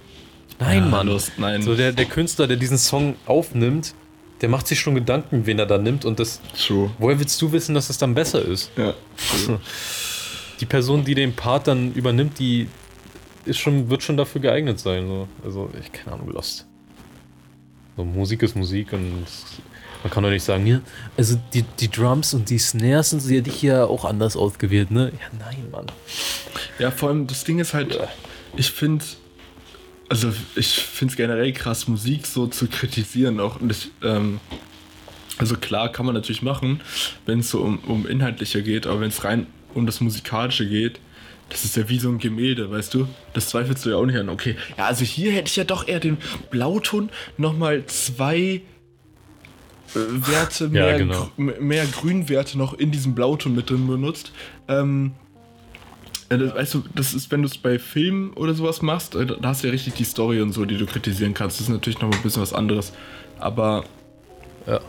Nein, 0.63 0.84
Ja, 0.84 0.89
Mann. 0.89 1.08
du 1.08 1.13
hast- 1.15 1.32
nein. 1.38 1.62
So 1.62 1.76
der, 1.76 1.91
der 1.91 2.06
Künstler, 2.06 2.47
der 2.47 2.58
diesen 2.58 2.78
Song 2.78 3.15
aufnimmt, 3.26 3.93
der 4.41 4.49
macht 4.49 4.67
sich 4.67 4.80
schon 4.80 4.95
Gedanken, 4.95 5.45
wen 5.45 5.60
er 5.60 5.65
da 5.65 5.78
nimmt. 5.78 6.06
Und 6.06 6.19
das, 6.19 6.41
True. 6.65 6.91
woher 6.99 7.19
willst 7.19 7.41
du 7.41 7.52
wissen, 7.52 7.76
dass 7.76 7.89
es 7.89 7.97
dann 7.97 8.13
besser 8.13 8.41
ist? 8.43 8.71
Ja. 8.78 8.93
Die 10.60 10.65
Person, 10.65 11.04
die 11.04 11.15
den 11.15 11.34
Part 11.36 11.67
dann 11.67 11.93
übernimmt, 11.93 12.39
die 12.39 12.67
ist 13.45 13.58
schon, 13.60 13.89
wird 13.89 14.04
schon 14.04 14.15
dafür 14.17 14.39
geeignet 14.41 14.80
sein. 14.80 15.08
So. 15.08 15.28
Also, 15.43 15.69
ich 15.82 15.91
keine 15.91 16.15
Ahnung, 16.15 16.30
Lost. 16.32 16.65
So, 17.97 18.06
Musik 18.06 18.43
ist 18.43 18.56
Musik 18.56 18.93
und 18.93 19.26
man 20.04 20.12
kann 20.12 20.23
doch 20.23 20.30
nicht 20.30 20.43
sagen, 20.43 20.65
ja, 20.65 20.80
also 21.17 21.38
die, 21.54 21.63
die 21.80 21.89
Drums 21.89 22.34
und 22.34 22.49
die 22.49 22.58
Snares 22.60 23.10
sind 23.12 23.19
sie 23.21 23.36
ja 23.36 23.41
dich 23.41 23.62
ja 23.62 23.86
auch 23.86 24.06
anders 24.06 24.36
ausgewählt, 24.36 24.89
ne? 24.91 25.12
Ja, 25.13 25.38
nein, 25.39 25.65
Mann. 25.71 25.86
Ja, 26.80 26.91
vor 26.91 27.10
allem 27.10 27.28
das 27.28 27.43
Ding 27.43 27.60
ist 27.60 27.73
halt, 27.73 27.99
ich 28.56 28.71
finde, 28.71 29.04
also 30.13 30.32
ich 30.56 30.67
finde 30.76 31.12
es 31.12 31.17
generell 31.17 31.52
krass, 31.54 31.88
Musik 31.88 32.28
so 32.28 32.45
zu 32.45 32.67
kritisieren 32.67 33.39
auch. 33.39 33.60
Und 33.60 33.71
ich, 33.71 33.89
ähm, 34.04 34.39
also 35.39 35.56
klar 35.56 35.91
kann 35.91 36.06
man 36.06 36.13
natürlich 36.13 36.43
machen, 36.43 36.82
wenn 37.26 37.39
es 37.39 37.49
so 37.49 37.62
um, 37.62 37.80
um 37.80 38.06
inhaltlicher 38.06 38.62
geht, 38.62 38.86
aber 38.86 39.02
wenn 39.02 39.10
es 39.10 39.23
rein 39.23 39.47
um 39.73 39.88
das 39.88 40.02
Musikalische 40.02 40.69
geht, 40.69 40.99
das 41.49 41.65
ist 41.65 41.76
ja 41.76 41.89
wie 41.89 41.97
so 41.97 42.10
ein 42.10 42.19
Gemälde, 42.19 42.69
weißt 42.69 42.93
du? 42.93 43.08
Das 43.34 43.49
zweifelst 43.49 43.86
du 43.86 43.89
ja 43.89 43.95
auch 43.95 44.06
nicht 44.06 44.17
an. 44.17 44.30
Okay, 44.30 44.56
ja, 44.78 44.86
also 44.86 45.04
hier 45.04 45.32
hätte 45.32 45.47
ich 45.49 45.56
ja 45.56 45.63
doch 45.63 45.88
eher 45.88 45.99
den 45.99 46.17
Blauton 46.52 47.10
nochmal 47.38 47.84
zwei 47.88 48.38
äh, 48.38 48.62
Werte, 49.95 50.69
mehr, 50.69 50.99
genau. 50.99 51.32
gr- 51.36 51.60
mehr 51.60 51.88
Grünwerte 51.88 52.56
noch 52.60 52.76
in 52.76 52.91
diesem 52.91 53.15
Blauton 53.15 53.56
mit 53.56 53.67
drin 53.71 53.88
benutzt. 53.88 54.32
Ähm, 54.67 55.13
ja, 55.13 55.22
das, 56.38 56.54
weißt 56.56 56.74
du, 56.76 56.84
das 56.96 57.13
ist, 57.13 57.32
wenn 57.32 57.41
du 57.41 57.48
es 57.48 57.58
bei 57.58 57.80
Filmen 57.80 58.34
oder 58.34 58.54
sowas 58.54 58.82
machst, 58.82 59.15
äh, 59.15 59.26
da 59.26 59.50
hast 59.50 59.63
du 59.63 59.67
ja 59.67 59.72
richtig 59.72 59.93
die 59.96 60.04
Story 60.04 60.41
und 60.41 60.52
so, 60.54 60.65
die 60.65 60.78
du 60.78 60.86
kritisieren 60.86 61.34
kannst. 61.34 61.60
Das 61.60 61.67
ist 61.67 61.74
natürlich 61.74 62.00
noch 62.02 62.12
ein 62.12 62.22
bisschen 62.22 62.41
was 62.41 62.54
anderes. 62.54 62.93
Aber 63.39 63.84
Ja. 64.67 64.80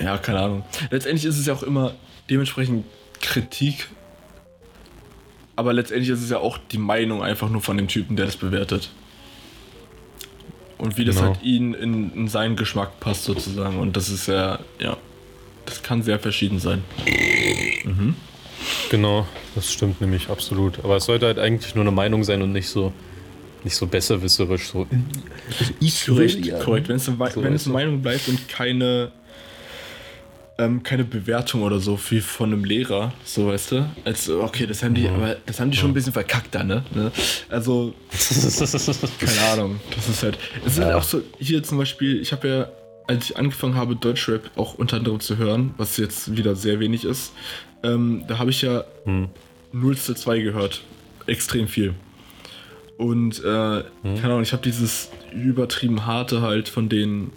ja, 0.00 0.18
keine 0.18 0.40
Ahnung. 0.40 0.64
Letztendlich 0.90 1.24
ist 1.24 1.38
es 1.38 1.46
ja 1.46 1.54
auch 1.54 1.62
immer 1.62 1.94
dementsprechend 2.30 2.84
Kritik 3.20 3.88
aber 5.56 5.72
letztendlich 5.72 6.08
ist 6.10 6.20
es 6.20 6.30
ja 6.30 6.38
auch 6.38 6.58
die 6.58 6.78
Meinung 6.78 7.22
einfach 7.22 7.48
nur 7.48 7.60
von 7.60 7.76
dem 7.76 7.86
Typen, 7.86 8.16
der 8.16 8.26
das 8.26 8.36
bewertet. 8.36 8.90
Und 10.78 10.98
wie 10.98 11.04
das 11.04 11.14
Genau. 11.14 11.28
halt 11.28 11.42
ihn 11.44 11.74
in, 11.74 12.12
in 12.12 12.26
seinen 12.26 12.56
Geschmack 12.56 12.98
passt 12.98 13.22
sozusagen. 13.22 13.78
Und 13.78 13.96
das 13.96 14.08
ist 14.08 14.26
ja, 14.26 14.58
ja, 14.80 14.96
das 15.64 15.80
kann 15.84 16.02
sehr 16.02 16.18
verschieden 16.18 16.58
sein. 16.58 16.82
Genau, 18.90 19.26
das 19.54 19.72
stimmt 19.72 20.00
nämlich 20.00 20.28
absolut. 20.28 20.78
Aber 20.84 20.96
es 20.96 21.04
sollte 21.04 21.26
halt 21.26 21.38
eigentlich 21.38 21.74
nur 21.74 21.82
eine 21.84 21.90
Meinung 21.92 22.24
sein 22.24 22.42
und 22.42 22.52
nicht 22.52 22.68
so, 22.68 22.92
nicht 23.64 23.74
so 23.76 23.86
besserwisserisch. 23.86 24.68
So. 24.68 24.86
Ich 25.80 26.06
Korrekt, 26.06 26.46
ja. 26.46 26.58
korrekt. 26.62 26.88
Wenn 26.88 26.96
es 26.96 27.08
eine, 27.08 27.16
So, 27.30 27.42
wenn 27.42 27.52
es 27.54 27.66
eine. 27.66 27.72
Meinung 27.74 28.02
bleibt 28.02 28.28
und 28.28 28.48
keine, 28.48 29.10
ähm, 30.58 30.82
keine 30.82 31.04
Bewertung 31.04 31.62
oder 31.62 31.80
so 31.80 31.98
wie 32.10 32.20
von 32.20 32.52
einem 32.52 32.64
Lehrer, 32.64 33.12
so 33.24 33.48
weißt 33.48 33.72
du. 33.72 33.90
Also, 34.04 34.42
okay, 34.42 34.66
das 34.66 34.82
haben 34.82 34.94
die, 34.94 35.08
aber 35.08 35.36
das 35.46 35.58
haben 35.60 35.70
die 35.70 35.76
schon 35.76 35.90
ein 35.90 35.94
bisschen 35.94 36.12
verkackt 36.12 36.54
da, 36.54 36.62
ne? 36.62 36.84
ne? 36.94 37.10
Also, 37.48 37.92
keine 39.18 39.40
Ahnung. 39.52 39.80
Das 39.94 40.08
ist 40.08 40.22
halt. 40.22 40.38
Es 40.64 40.74
ist 40.74 40.78
halt 40.80 40.90
Ja. 40.90 40.96
auch 40.98 41.02
so, 41.02 41.22
hier 41.38 41.62
zum 41.62 41.78
Beispiel, 41.78 42.20
ich 42.20 42.32
habe 42.32 42.48
ja, 42.48 42.68
als 43.06 43.30
ich 43.30 43.36
angefangen 43.36 43.74
habe, 43.74 43.96
Deutschrap 43.96 44.50
auch 44.56 44.74
unter 44.74 44.96
anderem 44.98 45.20
zu 45.20 45.36
hören, 45.36 45.74
was 45.76 45.96
jetzt 45.96 46.36
wieder 46.36 46.54
sehr 46.56 46.80
wenig 46.80 47.04
ist, 47.04 47.32
ähm, 47.84 48.24
da 48.26 48.38
habe 48.38 48.50
ich 48.50 48.62
ja 48.62 48.84
Hm. 49.04 49.28
0 49.72 49.96
zu 49.96 50.14
2 50.14 50.40
gehört. 50.40 50.82
Extrem 51.26 51.68
viel. 51.68 51.94
Und 52.96 53.40
äh, 53.40 53.42
keine 53.42 54.24
Ahnung, 54.24 54.42
ich 54.42 54.52
habe 54.52 54.62
dieses 54.62 55.10
übertrieben 55.32 56.06
harte 56.06 56.42
halt 56.42 56.68
von 56.68 56.88
denen 56.88 57.32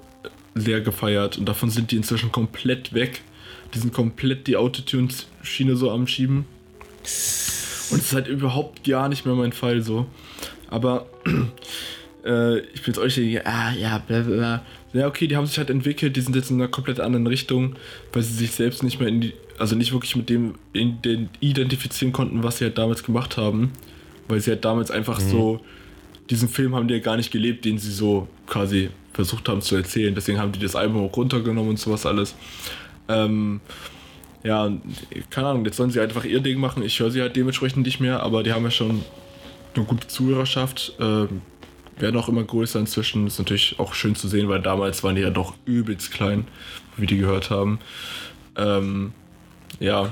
sehr 0.53 0.81
gefeiert 0.81 1.37
und 1.37 1.45
davon 1.47 1.69
sind 1.69 1.91
die 1.91 1.97
inzwischen 1.97 2.31
komplett 2.31 2.93
weg. 2.93 3.21
Die 3.73 3.79
sind 3.79 3.93
komplett 3.93 4.47
die 4.47 4.55
Autotune-Schiene 4.55 5.75
so 5.75 5.91
am 5.91 6.07
Schieben. 6.07 6.45
Und 7.89 7.99
es 7.99 8.05
ist 8.07 8.13
halt 8.13 8.27
überhaupt 8.27 8.83
gar 8.83 9.09
nicht 9.09 9.25
mehr 9.25 9.35
mein 9.35 9.51
Fall 9.51 9.81
so. 9.81 10.05
Aber 10.69 11.07
äh, 12.25 12.59
ich 12.59 12.81
bin 12.83 12.93
jetzt 12.93 12.99
euch 12.99 13.15
hier, 13.15 13.45
ah 13.47 13.73
ja, 13.73 13.97
bla, 13.99 14.21
bla. 14.21 14.65
Ja, 14.93 15.07
okay, 15.07 15.27
die 15.27 15.35
haben 15.35 15.45
sich 15.45 15.57
halt 15.57 15.69
entwickelt, 15.69 16.15
die 16.15 16.21
sind 16.21 16.35
jetzt 16.35 16.49
in 16.49 16.57
einer 16.57 16.69
komplett 16.69 16.99
anderen 16.99 17.27
Richtung, 17.27 17.75
weil 18.13 18.23
sie 18.23 18.33
sich 18.33 18.51
selbst 18.51 18.83
nicht 18.83 18.99
mehr 18.99 19.09
in 19.09 19.21
die, 19.21 19.33
also 19.57 19.75
nicht 19.75 19.93
wirklich 19.93 20.15
mit 20.15 20.29
dem 20.29 20.55
in 20.73 21.01
den 21.01 21.29
identifizieren 21.39 22.13
konnten, 22.13 22.43
was 22.43 22.57
sie 22.57 22.65
halt 22.65 22.77
damals 22.77 23.03
gemacht 23.03 23.37
haben. 23.37 23.71
Weil 24.27 24.41
sie 24.41 24.51
halt 24.51 24.65
damals 24.65 24.91
einfach 24.91 25.19
so, 25.21 25.61
diesen 26.29 26.49
Film 26.49 26.75
haben 26.75 26.87
die 26.87 26.95
ja 26.95 26.99
gar 26.99 27.15
nicht 27.15 27.31
gelebt, 27.31 27.63
den 27.63 27.77
sie 27.77 27.91
so 27.91 28.27
quasi 28.45 28.89
versucht 29.13 29.47
haben 29.47 29.61
zu 29.61 29.75
erzählen. 29.75 30.13
Deswegen 30.13 30.39
haben 30.39 30.51
die 30.51 30.59
das 30.59 30.75
Album 30.75 31.05
auch 31.05 31.15
runtergenommen 31.15 31.71
und 31.71 31.79
sowas 31.79 32.05
alles. 32.05 32.35
Ähm, 33.07 33.61
ja, 34.43 34.71
keine 35.29 35.47
Ahnung, 35.47 35.65
jetzt 35.65 35.77
sollen 35.77 35.91
sie 35.91 35.99
einfach 35.99 36.25
ihr 36.25 36.41
Ding 36.41 36.59
machen. 36.59 36.83
Ich 36.83 36.99
höre 36.99 37.09
sie 37.09 37.21
halt 37.21 37.35
dementsprechend 37.35 37.85
nicht 37.85 37.99
mehr, 37.99 38.21
aber 38.21 38.43
die 38.43 38.51
haben 38.51 38.63
ja 38.63 38.71
schon 38.71 39.03
eine 39.75 39.85
gute 39.85 40.07
Zuhörerschaft. 40.07 40.93
Ähm, 40.99 41.41
werden 41.97 42.17
auch 42.17 42.29
immer 42.29 42.43
größer 42.43 42.79
inzwischen. 42.79 43.27
Ist 43.27 43.39
natürlich 43.39 43.79
auch 43.79 43.93
schön 43.93 44.15
zu 44.15 44.27
sehen, 44.27 44.49
weil 44.49 44.61
damals 44.61 45.03
waren 45.03 45.15
die 45.15 45.21
ja 45.21 45.29
doch 45.29 45.55
übelst 45.65 46.11
klein, 46.11 46.45
wie 46.95 47.07
die 47.07 47.17
gehört 47.17 47.49
haben. 47.49 47.79
Ähm, 48.55 49.13
ja, 49.79 50.11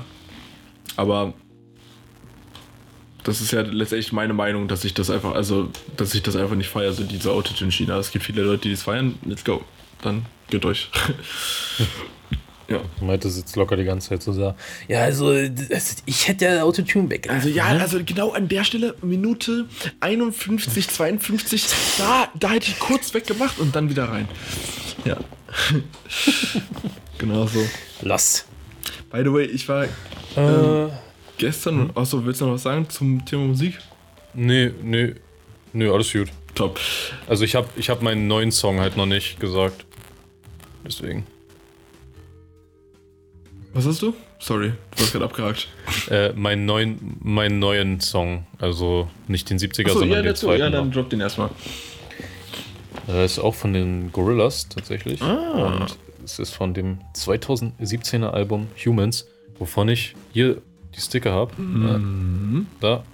aber 0.96 1.34
das 3.26 3.40
ist 3.40 3.50
ja 3.50 3.62
letztendlich 3.62 4.12
meine 4.12 4.32
Meinung, 4.34 4.68
dass 4.68 4.84
ich 4.84 4.94
das 4.94 5.10
einfach, 5.10 5.34
also, 5.34 5.68
dass 5.96 6.14
ich 6.14 6.22
das 6.22 6.36
einfach 6.36 6.54
nicht 6.54 6.68
feiere, 6.68 6.92
so 6.92 7.02
diese 7.02 7.32
Autotune-Schiene. 7.32 7.92
Es 7.94 8.12
gibt 8.12 8.24
viele 8.24 8.42
Leute, 8.42 8.62
die 8.62 8.70
das 8.70 8.84
feiern. 8.84 9.16
Let's 9.24 9.44
go. 9.44 9.64
Dann 10.02 10.26
geht 10.48 10.62
durch. 10.62 10.90
ja. 12.68 12.80
Meinte 13.00 13.28
sitzt 13.28 13.56
locker 13.56 13.76
die 13.76 13.84
ganze 13.84 14.10
Zeit 14.10 14.22
so 14.22 14.32
da. 14.32 14.54
Ja, 14.86 15.00
also, 15.00 15.32
das, 15.48 15.96
ich 16.06 16.28
hätte 16.28 16.44
ja 16.44 16.62
Autotune 16.62 17.10
weg. 17.10 17.28
Also 17.28 17.48
ja, 17.48 17.64
also 17.64 17.98
genau 18.04 18.30
an 18.30 18.46
der 18.46 18.62
Stelle, 18.62 18.94
Minute 19.02 19.66
51, 19.98 20.88
52, 20.88 21.66
da, 21.98 22.28
da 22.38 22.50
hätte 22.50 22.70
ich 22.70 22.78
kurz 22.78 23.12
weggemacht 23.12 23.58
und 23.58 23.74
dann 23.74 23.90
wieder 23.90 24.08
rein. 24.08 24.28
Ja. 25.04 25.16
genau 27.18 27.46
so. 27.46 27.66
Lass. 28.02 28.45
By 29.16 29.22
the 29.24 29.32
way, 29.32 29.44
ich 29.44 29.66
war 29.66 29.84
Äh, 29.84 30.90
gestern, 31.38 31.90
achso, 31.94 32.22
willst 32.26 32.42
du 32.42 32.44
noch 32.44 32.52
was 32.54 32.64
sagen 32.64 32.86
zum 32.90 33.24
Thema 33.24 33.44
Musik? 33.44 33.78
nee, 34.34 34.70
nee. 34.82 35.14
Nee, 35.72 35.88
alles 35.88 36.12
gut. 36.12 36.28
Top. 36.54 36.78
Also 37.26 37.44
ich 37.44 37.54
habe 37.54 37.66
ich 37.76 37.88
hab 37.88 38.02
meinen 38.02 38.28
neuen 38.28 38.52
Song 38.52 38.78
halt 38.78 38.98
noch 38.98 39.06
nicht 39.06 39.40
gesagt. 39.40 39.86
Deswegen. 40.86 41.26
Was 43.72 43.86
hast 43.86 44.02
du? 44.02 44.12
Sorry, 44.38 44.72
du 44.94 45.00
warst 45.00 45.12
gerade 45.12 45.24
abgehakt. 45.24 45.68
Äh, 46.10 46.32
meinen 46.34 46.66
neuen, 46.66 47.16
meinen 47.22 47.58
neuen 47.58 48.00
Song. 48.00 48.46
Also 48.58 49.08
nicht 49.28 49.48
den 49.48 49.58
70er, 49.58 49.86
Achso, 49.86 49.98
sondern 50.00 50.10
ja, 50.10 50.22
den 50.22 50.26
dazu, 50.26 50.46
zweiten. 50.46 50.60
ja, 50.60 50.68
dann 50.70 50.90
drop 50.92 51.08
den 51.08 51.20
erstmal. 51.20 51.48
Äh, 53.08 53.24
ist 53.24 53.38
auch 53.38 53.54
von 53.54 53.72
den 53.72 54.12
Gorillas 54.12 54.68
tatsächlich. 54.68 55.22
Ah. 55.22 55.78
Und 55.80 55.96
es 56.26 56.40
ist 56.40 56.50
von 56.50 56.74
dem 56.74 56.98
2017er 57.14 58.30
Album 58.30 58.66
Humans, 58.84 59.26
wovon 59.58 59.88
ich 59.88 60.14
hier 60.32 60.60
die 60.94 61.00
Sticker 61.00 61.32
habe. 61.32 61.60
Mhm. 61.60 62.66
Äh, 62.66 62.80
da. 62.80 63.04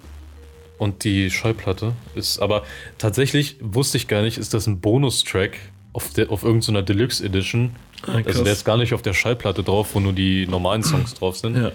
Und 0.79 1.03
die 1.03 1.29
Schallplatte 1.29 1.93
ist, 2.15 2.39
aber 2.39 2.63
tatsächlich 2.97 3.57
wusste 3.61 3.97
ich 3.97 4.07
gar 4.07 4.23
nicht, 4.23 4.37
ist 4.37 4.53
das 4.53 4.65
ein 4.67 4.79
Bonustrack 4.81 5.51
auf, 5.93 6.11
der, 6.13 6.31
auf 6.31 6.43
irgendeiner 6.43 6.81
Deluxe 6.81 7.23
Edition. 7.23 7.75
Ah, 8.07 8.19
also 8.25 8.43
der 8.43 8.53
ist 8.53 8.65
gar 8.65 8.77
nicht 8.77 8.93
auf 8.93 9.03
der 9.03 9.13
Schallplatte 9.13 9.63
drauf, 9.63 9.89
wo 9.93 9.99
nur 9.99 10.13
die 10.13 10.47
normalen 10.47 10.83
Songs 10.83 11.13
drauf 11.19 11.37
sind. 11.37 11.55
Ja. 11.55 11.71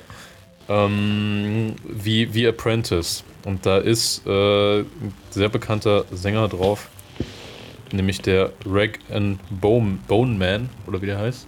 Ähm, 0.68 1.77
wie, 1.85 2.35
wie 2.35 2.46
Apprentice. 2.46 3.22
Und 3.44 3.64
da 3.64 3.79
ist 3.79 4.27
äh, 4.27 4.81
ein 4.81 5.14
sehr 5.31 5.48
bekannter 5.48 6.05
Sänger 6.11 6.48
drauf, 6.48 6.88
nämlich 7.92 8.20
der 8.22 8.53
Rag 8.66 8.98
and 9.12 9.38
Bone, 9.61 9.98
Bone 10.09 10.35
Man, 10.37 10.68
oder 10.87 11.01
wie 11.03 11.07
der 11.07 11.18
heißt. 11.18 11.46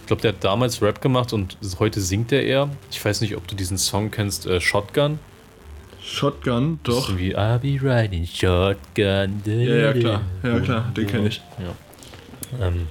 Ich 0.00 0.06
glaube, 0.06 0.22
der 0.22 0.32
hat 0.32 0.42
damals 0.44 0.82
Rap 0.82 1.00
gemacht 1.00 1.32
und 1.32 1.56
heute 1.78 2.00
singt 2.00 2.32
er 2.32 2.42
eher. 2.42 2.68
Ich 2.90 3.02
weiß 3.04 3.20
nicht, 3.20 3.36
ob 3.36 3.46
du 3.46 3.54
diesen 3.54 3.78
Song 3.78 4.10
kennst, 4.10 4.46
äh, 4.46 4.60
Shotgun. 4.60 5.18
Shotgun, 6.02 6.80
Das 6.82 6.94
doch. 6.96 7.08
ist 7.10 7.18
Wie 7.18 7.36
I'll 7.36 7.58
be 7.58 7.78
riding 7.80 8.26
Shotgun. 8.26 9.42
Ja, 9.46 9.52
ja, 9.54 9.92
klar. 9.92 10.22
Ja, 10.42 10.60
klar, 10.60 10.92
den 10.96 11.06
kenn 11.06 11.26
ich. 11.26 11.40
Ja. 11.58 12.66
Ähm, 12.66 12.88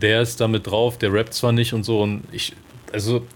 der 0.00 0.22
ist 0.22 0.40
damit 0.40 0.68
drauf, 0.68 0.96
der 0.98 1.12
rappt 1.12 1.34
zwar 1.34 1.50
nicht 1.52 1.72
und 1.74 1.82
so 1.84 2.00
und 2.00 2.22
ich, 2.30 2.54
also 2.92 3.26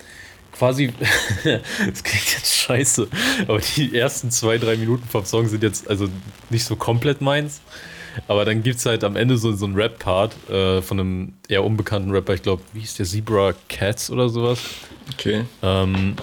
quasi, 0.53 0.93
das 1.45 2.05
klingt 2.05 2.33
jetzt 2.33 2.55
scheiße, 2.55 3.09
aber 3.49 3.61
die 3.77 3.97
ersten 3.99 4.31
zwei, 4.31 4.59
drei 4.59 4.77
Minuten 4.77 5.07
vom 5.09 5.25
Song 5.25 5.49
sind 5.49 5.65
jetzt 5.65 5.91
also 5.91 6.09
nicht 6.51 6.65
so 6.65 6.77
komplett 6.77 7.21
meins. 7.21 7.61
Aber 8.29 8.45
dann 8.45 8.63
gibt 8.63 8.79
es 8.79 8.87
halt 8.87 9.05
am 9.05 9.17
Ende 9.17 9.37
so, 9.37 9.53
so 9.53 9.65
einen 9.65 9.75
Rap-Part 9.75 10.51
äh, 10.51 10.83
von 10.83 11.01
einem 11.01 11.33
eher 11.49 11.65
unbekannten 11.65 12.11
Rapper, 12.11 12.35
ich 12.35 12.43
glaube, 12.43 12.63
wie 12.73 12.81
hieß 12.81 12.95
der 12.97 13.07
Zebra 13.07 13.55
Cats 13.69 14.11
oder 14.11 14.29
sowas. 14.29 14.61
Okay. 15.15 15.45
Ähm, 15.63 16.17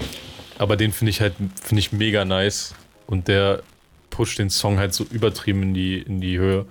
aber 0.57 0.75
den 0.75 0.91
finde 0.91 1.11
ich 1.11 1.21
halt 1.21 1.33
finde 1.61 1.79
ich 1.79 1.91
mega 1.91 2.25
nice 2.25 2.75
und 3.07 3.27
der 3.27 3.63
pusht 4.09 4.39
den 4.39 4.49
Song 4.49 4.77
halt 4.77 4.93
so 4.93 5.05
übertrieben 5.05 5.63
in 5.63 5.73
die, 5.73 5.99
in 5.99 6.19
die 6.21 6.37
Höhe. 6.37 6.65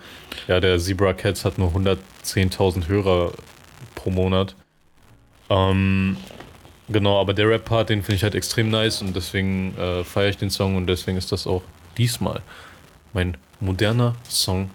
Ja, 0.46 0.60
der 0.60 0.78
Zebra 0.78 1.14
Cats 1.14 1.44
hat 1.44 1.58
nur 1.58 1.72
110.000 1.72 2.88
Hörer 2.88 3.32
pro 3.94 4.10
Monat. 4.10 4.54
Ähm, 5.48 6.16
genau, 6.88 7.20
aber 7.20 7.32
der 7.34 7.48
Rap-Part, 7.48 7.88
den 7.88 8.02
finde 8.02 8.16
ich 8.16 8.22
halt 8.22 8.34
extrem 8.34 8.70
nice 8.70 9.00
und 9.00 9.16
deswegen 9.16 9.76
äh, 9.78 10.04
feiere 10.04 10.30
ich 10.30 10.36
den 10.36 10.50
Song 10.50 10.76
und 10.76 10.86
deswegen 10.86 11.16
ist 11.16 11.32
das 11.32 11.46
auch 11.46 11.62
diesmal 11.96 12.42
mein 13.12 13.36
moderner 13.60 14.14
Song. 14.28 14.70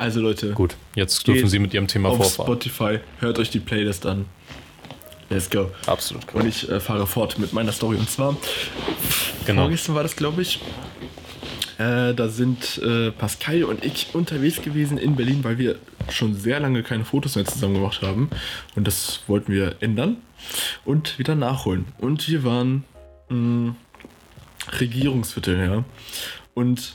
Also 0.00 0.20
Leute, 0.20 0.52
Gut, 0.52 0.76
jetzt 0.94 1.26
dürfen 1.26 1.46
Sie 1.48 1.58
mit 1.58 1.74
Ihrem 1.74 1.86
Thema 1.86 2.08
auf 2.08 2.16
vorfahren. 2.16 2.46
Spotify, 2.46 3.00
hört 3.18 3.38
euch 3.38 3.50
die 3.50 3.60
Playlist 3.60 4.06
an. 4.06 4.24
Let's 5.28 5.50
go. 5.50 5.70
Absolut 5.86 6.22
Und 6.24 6.30
korrekt. 6.32 6.48
ich 6.64 6.68
äh, 6.70 6.80
fahre 6.80 7.06
fort 7.06 7.38
mit 7.38 7.52
meiner 7.52 7.70
Story. 7.72 7.96
Und 7.98 8.08
zwar, 8.08 8.34
Genau. 9.44 9.62
vorgestern 9.62 9.94
war 9.94 10.02
das, 10.02 10.16
glaube 10.16 10.40
ich. 10.40 10.58
Äh, 11.78 12.14
da 12.14 12.28
sind 12.28 12.78
äh, 12.82 13.10
Pascal 13.10 13.62
und 13.64 13.84
ich 13.84 14.08
unterwegs 14.14 14.62
gewesen 14.62 14.96
in 14.96 15.16
Berlin, 15.16 15.44
weil 15.44 15.58
wir 15.58 15.76
schon 16.10 16.34
sehr 16.34 16.60
lange 16.60 16.82
keine 16.82 17.04
Fotos 17.04 17.36
mehr 17.36 17.44
zusammen 17.44 17.74
gemacht 17.74 18.00
haben. 18.02 18.30
Und 18.76 18.86
das 18.86 19.20
wollten 19.26 19.52
wir 19.52 19.76
ändern 19.80 20.16
und 20.86 21.18
wieder 21.18 21.34
nachholen. 21.34 21.84
Und 21.98 22.26
wir 22.26 22.42
waren 22.44 22.84
mh, 23.28 23.74
Regierungsviertel, 24.80 25.58
ja. 25.58 25.84
Und, 26.54 26.94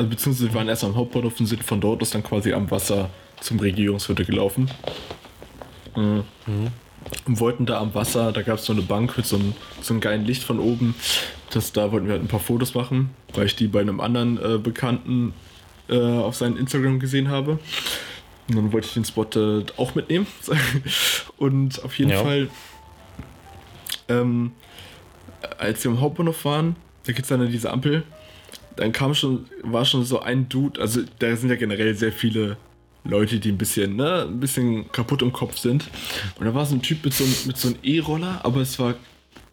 also 0.00 0.10
beziehungsweise 0.10 0.48
wir 0.48 0.54
waren 0.54 0.68
erst 0.68 0.84
am 0.84 0.94
Hauptbahnhof 0.96 1.38
und 1.40 1.46
sind 1.46 1.62
von 1.62 1.80
dort 1.80 2.02
aus 2.02 2.10
dann 2.10 2.22
quasi 2.22 2.52
am 2.52 2.70
Wasser 2.70 3.10
zum 3.40 3.58
Regierungsviertel 3.58 4.24
gelaufen. 4.26 4.70
Mhm 5.96 6.24
und 7.26 7.40
wollten 7.40 7.66
da 7.66 7.80
am 7.80 7.94
Wasser, 7.94 8.32
da 8.32 8.42
gab 8.42 8.58
es 8.58 8.64
so 8.64 8.72
eine 8.72 8.82
Bank 8.82 9.16
mit 9.16 9.26
so 9.26 9.36
einem, 9.36 9.54
so 9.80 9.94
einem 9.94 10.00
geilen 10.00 10.24
Licht 10.24 10.42
von 10.42 10.58
oben. 10.58 10.94
Das, 11.50 11.72
da 11.72 11.90
wollten 11.92 12.06
wir 12.06 12.12
halt 12.12 12.22
ein 12.22 12.28
paar 12.28 12.40
Fotos 12.40 12.74
machen, 12.74 13.10
weil 13.34 13.46
ich 13.46 13.56
die 13.56 13.68
bei 13.68 13.80
einem 13.80 14.00
anderen 14.00 14.38
äh, 14.38 14.58
Bekannten 14.58 15.32
äh, 15.88 15.98
auf 15.98 16.36
seinem 16.36 16.56
Instagram 16.56 17.00
gesehen 17.00 17.28
habe. 17.28 17.58
Und 18.48 18.56
dann 18.56 18.72
wollte 18.72 18.86
ich 18.88 18.94
den 18.94 19.04
Spot 19.04 19.26
äh, 19.34 19.64
auch 19.76 19.94
mitnehmen. 19.94 20.26
Und 21.38 21.82
auf 21.84 21.98
jeden 21.98 22.10
Ja. 22.10 22.22
Fall 22.22 22.48
ähm, 24.08 24.52
als 25.58 25.82
wir 25.84 25.90
am 25.92 26.00
Hauptbahnhof 26.00 26.44
waren, 26.44 26.76
da 27.06 27.12
gibt 27.12 27.22
es 27.22 27.28
dann 27.28 27.50
diese 27.50 27.70
Ampel, 27.70 28.02
dann 28.80 28.92
kam 28.92 29.14
schon, 29.14 29.44
war 29.62 29.84
schon 29.84 30.04
so 30.04 30.20
ein 30.20 30.48
Dude, 30.48 30.80
also 30.80 31.02
da 31.18 31.36
sind 31.36 31.50
ja 31.50 31.56
generell 31.56 31.94
sehr 31.94 32.12
viele 32.12 32.56
Leute, 33.04 33.38
die 33.38 33.50
ein 33.50 33.58
bisschen, 33.58 33.96
ne, 33.96 34.22
ein 34.22 34.40
bisschen 34.40 34.90
kaputt 34.90 35.20
im 35.20 35.32
Kopf 35.32 35.58
sind. 35.58 35.90
Und 36.38 36.46
da 36.46 36.54
war 36.54 36.64
so 36.64 36.74
ein 36.74 36.82
Typ 36.82 37.04
mit 37.04 37.12
so, 37.12 37.24
mit 37.46 37.58
so 37.58 37.68
einem 37.68 37.76
E-Roller, 37.82 38.40
aber 38.42 38.60
es 38.60 38.78
war 38.78 38.94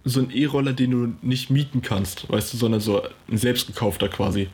so 0.06 0.22
ein 0.22 0.32
E-Roller, 0.32 0.72
den 0.72 0.92
du 0.92 1.14
nicht 1.22 1.50
mieten 1.50 1.82
kannst, 1.82 2.30
weißt 2.30 2.54
du, 2.54 2.58
sondern 2.58 2.80
so 2.80 3.04
ein 3.30 3.38
selbstgekaufter 3.38 4.08
quasi. 4.08 4.48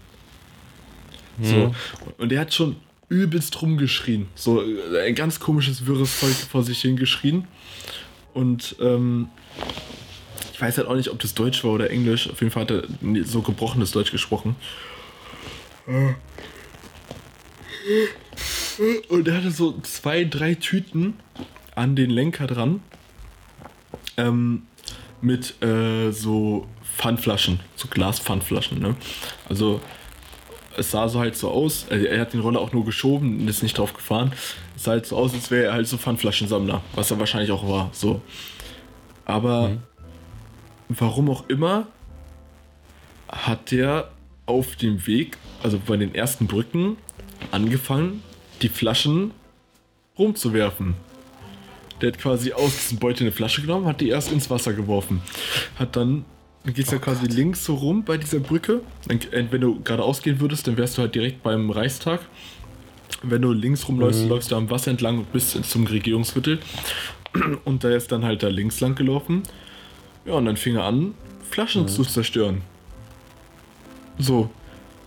So. 1.42 1.76
Und 2.18 2.30
der 2.30 2.40
hat 2.40 2.54
schon 2.54 2.78
übelst 3.10 3.62
rumgeschrien. 3.62 4.28
So 4.34 4.64
äh, 4.64 5.08
ein 5.08 5.16
ganz 5.16 5.40
komisches, 5.40 5.86
wirres 5.86 6.20
Zeug 6.20 6.34
vor 6.34 6.64
sich 6.64 6.82
hingeschrien. 6.82 7.48
Und 8.34 8.76
ähm, 8.80 9.30
ich 10.54 10.62
weiß 10.62 10.78
halt 10.78 10.88
auch 10.88 10.96
nicht, 10.96 11.10
ob 11.10 11.20
das 11.20 11.34
Deutsch 11.34 11.64
war 11.64 11.72
oder 11.72 11.90
Englisch. 11.90 12.30
Auf 12.30 12.40
jeden 12.40 12.52
Fall 12.52 12.64
hat 12.64 12.72
er 12.72 12.84
so 13.26 13.42
gebrochenes 13.42 13.92
Deutsch 13.92 14.12
gesprochen. 14.12 14.56
Und 19.10 19.28
er 19.28 19.38
hatte 19.38 19.52
so 19.52 19.80
zwei, 19.82 20.24
drei 20.24 20.54
Tüten 20.54 21.16
an 21.76 21.96
den 21.96 22.12
Lenker 22.12 22.46
dran. 22.46 22.82
Ähm, 24.16 24.64
mit 25.22 25.62
äh, 25.64 26.12
so 26.12 26.68
Pfandflaschen, 26.98 27.60
so 27.76 27.88
Glaspfandflaschen. 27.88 28.80
Ne? 28.80 28.96
Also 29.50 29.82
es 30.78 30.92
sah 30.92 31.08
so 31.08 31.20
halt 31.20 31.36
so 31.36 31.50
aus, 31.50 31.88
also 31.90 32.06
er 32.06 32.22
hat 32.22 32.34
den 32.34 32.42
Roller 32.42 32.60
auch 32.60 32.74
nur 32.74 32.86
geschoben 32.86 33.40
und 33.40 33.48
ist 33.48 33.64
nicht 33.64 33.78
drauf 33.78 33.94
gefahren. 33.94 34.34
Es 34.76 34.84
sah 34.84 34.92
halt 34.92 35.06
so 35.08 35.18
aus, 35.18 35.34
als 35.34 35.50
wäre 35.50 35.66
er 35.68 35.74
halt 35.74 35.88
so 35.88 35.98
Pfandflaschensammler, 35.98 36.82
was 36.94 37.10
er 37.10 37.20
wahrscheinlich 37.20 37.52
auch 37.52 37.68
war. 37.68 37.90
So. 37.92 38.22
Aber 39.26 39.70
Mhm. 39.70 39.80
Warum 40.90 41.30
auch 41.30 41.48
immer, 41.50 41.88
hat 43.30 43.72
der 43.72 44.12
auf 44.46 44.76
dem 44.76 45.06
Weg, 45.08 45.38
also 45.64 45.80
bei 45.86 45.98
den 45.98 46.14
ersten 46.14 46.48
Brücken, 46.48 46.98
angefangen, 47.52 48.22
die 48.62 48.70
Flaschen 48.70 49.32
rumzuwerfen. 50.18 50.96
Der 52.02 52.12
hat 52.12 52.20
quasi 52.20 52.52
aus 52.54 52.76
diesem 52.78 53.00
Beutel 53.00 53.24
eine 53.24 53.32
Flasche 53.32 53.62
genommen, 53.62 53.86
hat 53.86 54.02
die 54.02 54.10
erst 54.10 54.32
ins 54.32 54.50
Wasser 54.50 54.74
geworfen. 54.74 55.22
Hat 55.80 55.96
dann, 55.96 56.26
dann 56.64 56.74
geht 56.74 56.86
es 56.86 56.92
ja 56.92 56.98
quasi 56.98 57.26
links 57.28 57.64
so 57.66 57.76
rum 57.76 58.04
bei 58.04 58.18
dieser 58.18 58.40
Brücke. 58.40 58.82
Äh, 59.08 59.46
wenn 59.52 59.62
du 59.62 59.82
geradeaus 59.82 60.22
gehen 60.22 60.40
würdest, 60.40 60.68
dann 60.68 60.78
wärst 60.78 60.98
du 60.98 61.02
halt 61.04 61.16
direkt 61.16 61.44
beim 61.44 61.70
Reichstag. 61.70 62.22
Wenn 63.22 63.42
du 63.42 63.54
links 63.54 63.88
rumläufst, 63.88 64.24
Mhm. 64.24 64.30
läufst 64.30 64.52
du 64.52 64.56
am 64.58 64.70
Wasser 64.70 64.92
entlang 64.92 65.24
bis 65.32 65.60
zum 65.62 65.88
Regierungsviertel. 65.88 66.60
Und 67.64 67.84
da 67.84 67.90
ist 67.92 68.12
dann 68.12 68.26
halt 68.26 68.44
da 68.44 68.50
links 68.50 68.80
lang 68.82 68.96
gelaufen. 68.96 69.44
Ja, 70.26 70.34
und 70.34 70.46
dann 70.46 70.58
fing 70.58 70.76
er 70.76 70.84
an, 70.86 71.14
Flaschen 71.50 71.88
zu 71.88 72.04
zerstören. 72.04 72.62
So, 74.18 74.50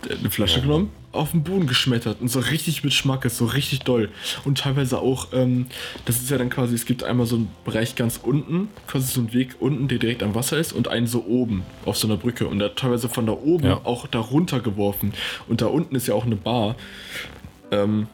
der 0.03 0.11
hat 0.11 0.19
eine 0.19 0.29
Flasche 0.29 0.61
genommen, 0.61 0.91
auf 1.11 1.31
den 1.31 1.43
Boden 1.43 1.65
geschmettert 1.65 2.21
und 2.21 2.27
so 2.27 2.39
richtig 2.39 2.83
mit 2.83 2.93
Schmackes, 2.93 3.37
so 3.37 3.45
richtig 3.45 3.79
doll. 3.79 4.09
Und 4.45 4.59
teilweise 4.59 4.99
auch, 4.99 5.29
ähm, 5.33 5.67
das 6.05 6.17
ist 6.17 6.29
ja 6.29 6.37
dann 6.37 6.49
quasi, 6.49 6.75
es 6.75 6.85
gibt 6.85 7.03
einmal 7.03 7.25
so 7.25 7.37
einen 7.37 7.49
Bereich 7.65 7.95
ganz 7.95 8.19
unten, 8.21 8.69
quasi 8.85 9.11
so 9.11 9.21
einen 9.21 9.33
Weg 9.33 9.55
unten, 9.59 9.87
der 9.87 9.97
direkt 9.97 10.21
am 10.23 10.35
Wasser 10.35 10.57
ist 10.59 10.73
und 10.73 10.87
einen 10.89 11.07
so 11.07 11.25
oben 11.25 11.63
auf 11.85 11.97
so 11.97 12.07
einer 12.07 12.17
Brücke. 12.17 12.47
Und 12.47 12.59
er 12.61 12.65
hat 12.69 12.75
teilweise 12.75 13.09
von 13.09 13.25
da 13.25 13.31
oben 13.33 13.65
Ja. 13.65 13.81
auch 13.85 14.05
da 14.07 14.19
runter 14.19 14.59
geworfen. 14.59 15.13
Und 15.47 15.61
da 15.61 15.67
unten 15.67 15.95
ist 15.95 16.07
ja 16.07 16.13
auch 16.13 16.25
eine 16.25 16.35
Bar. 16.35 16.75
Ähm, 17.71 18.07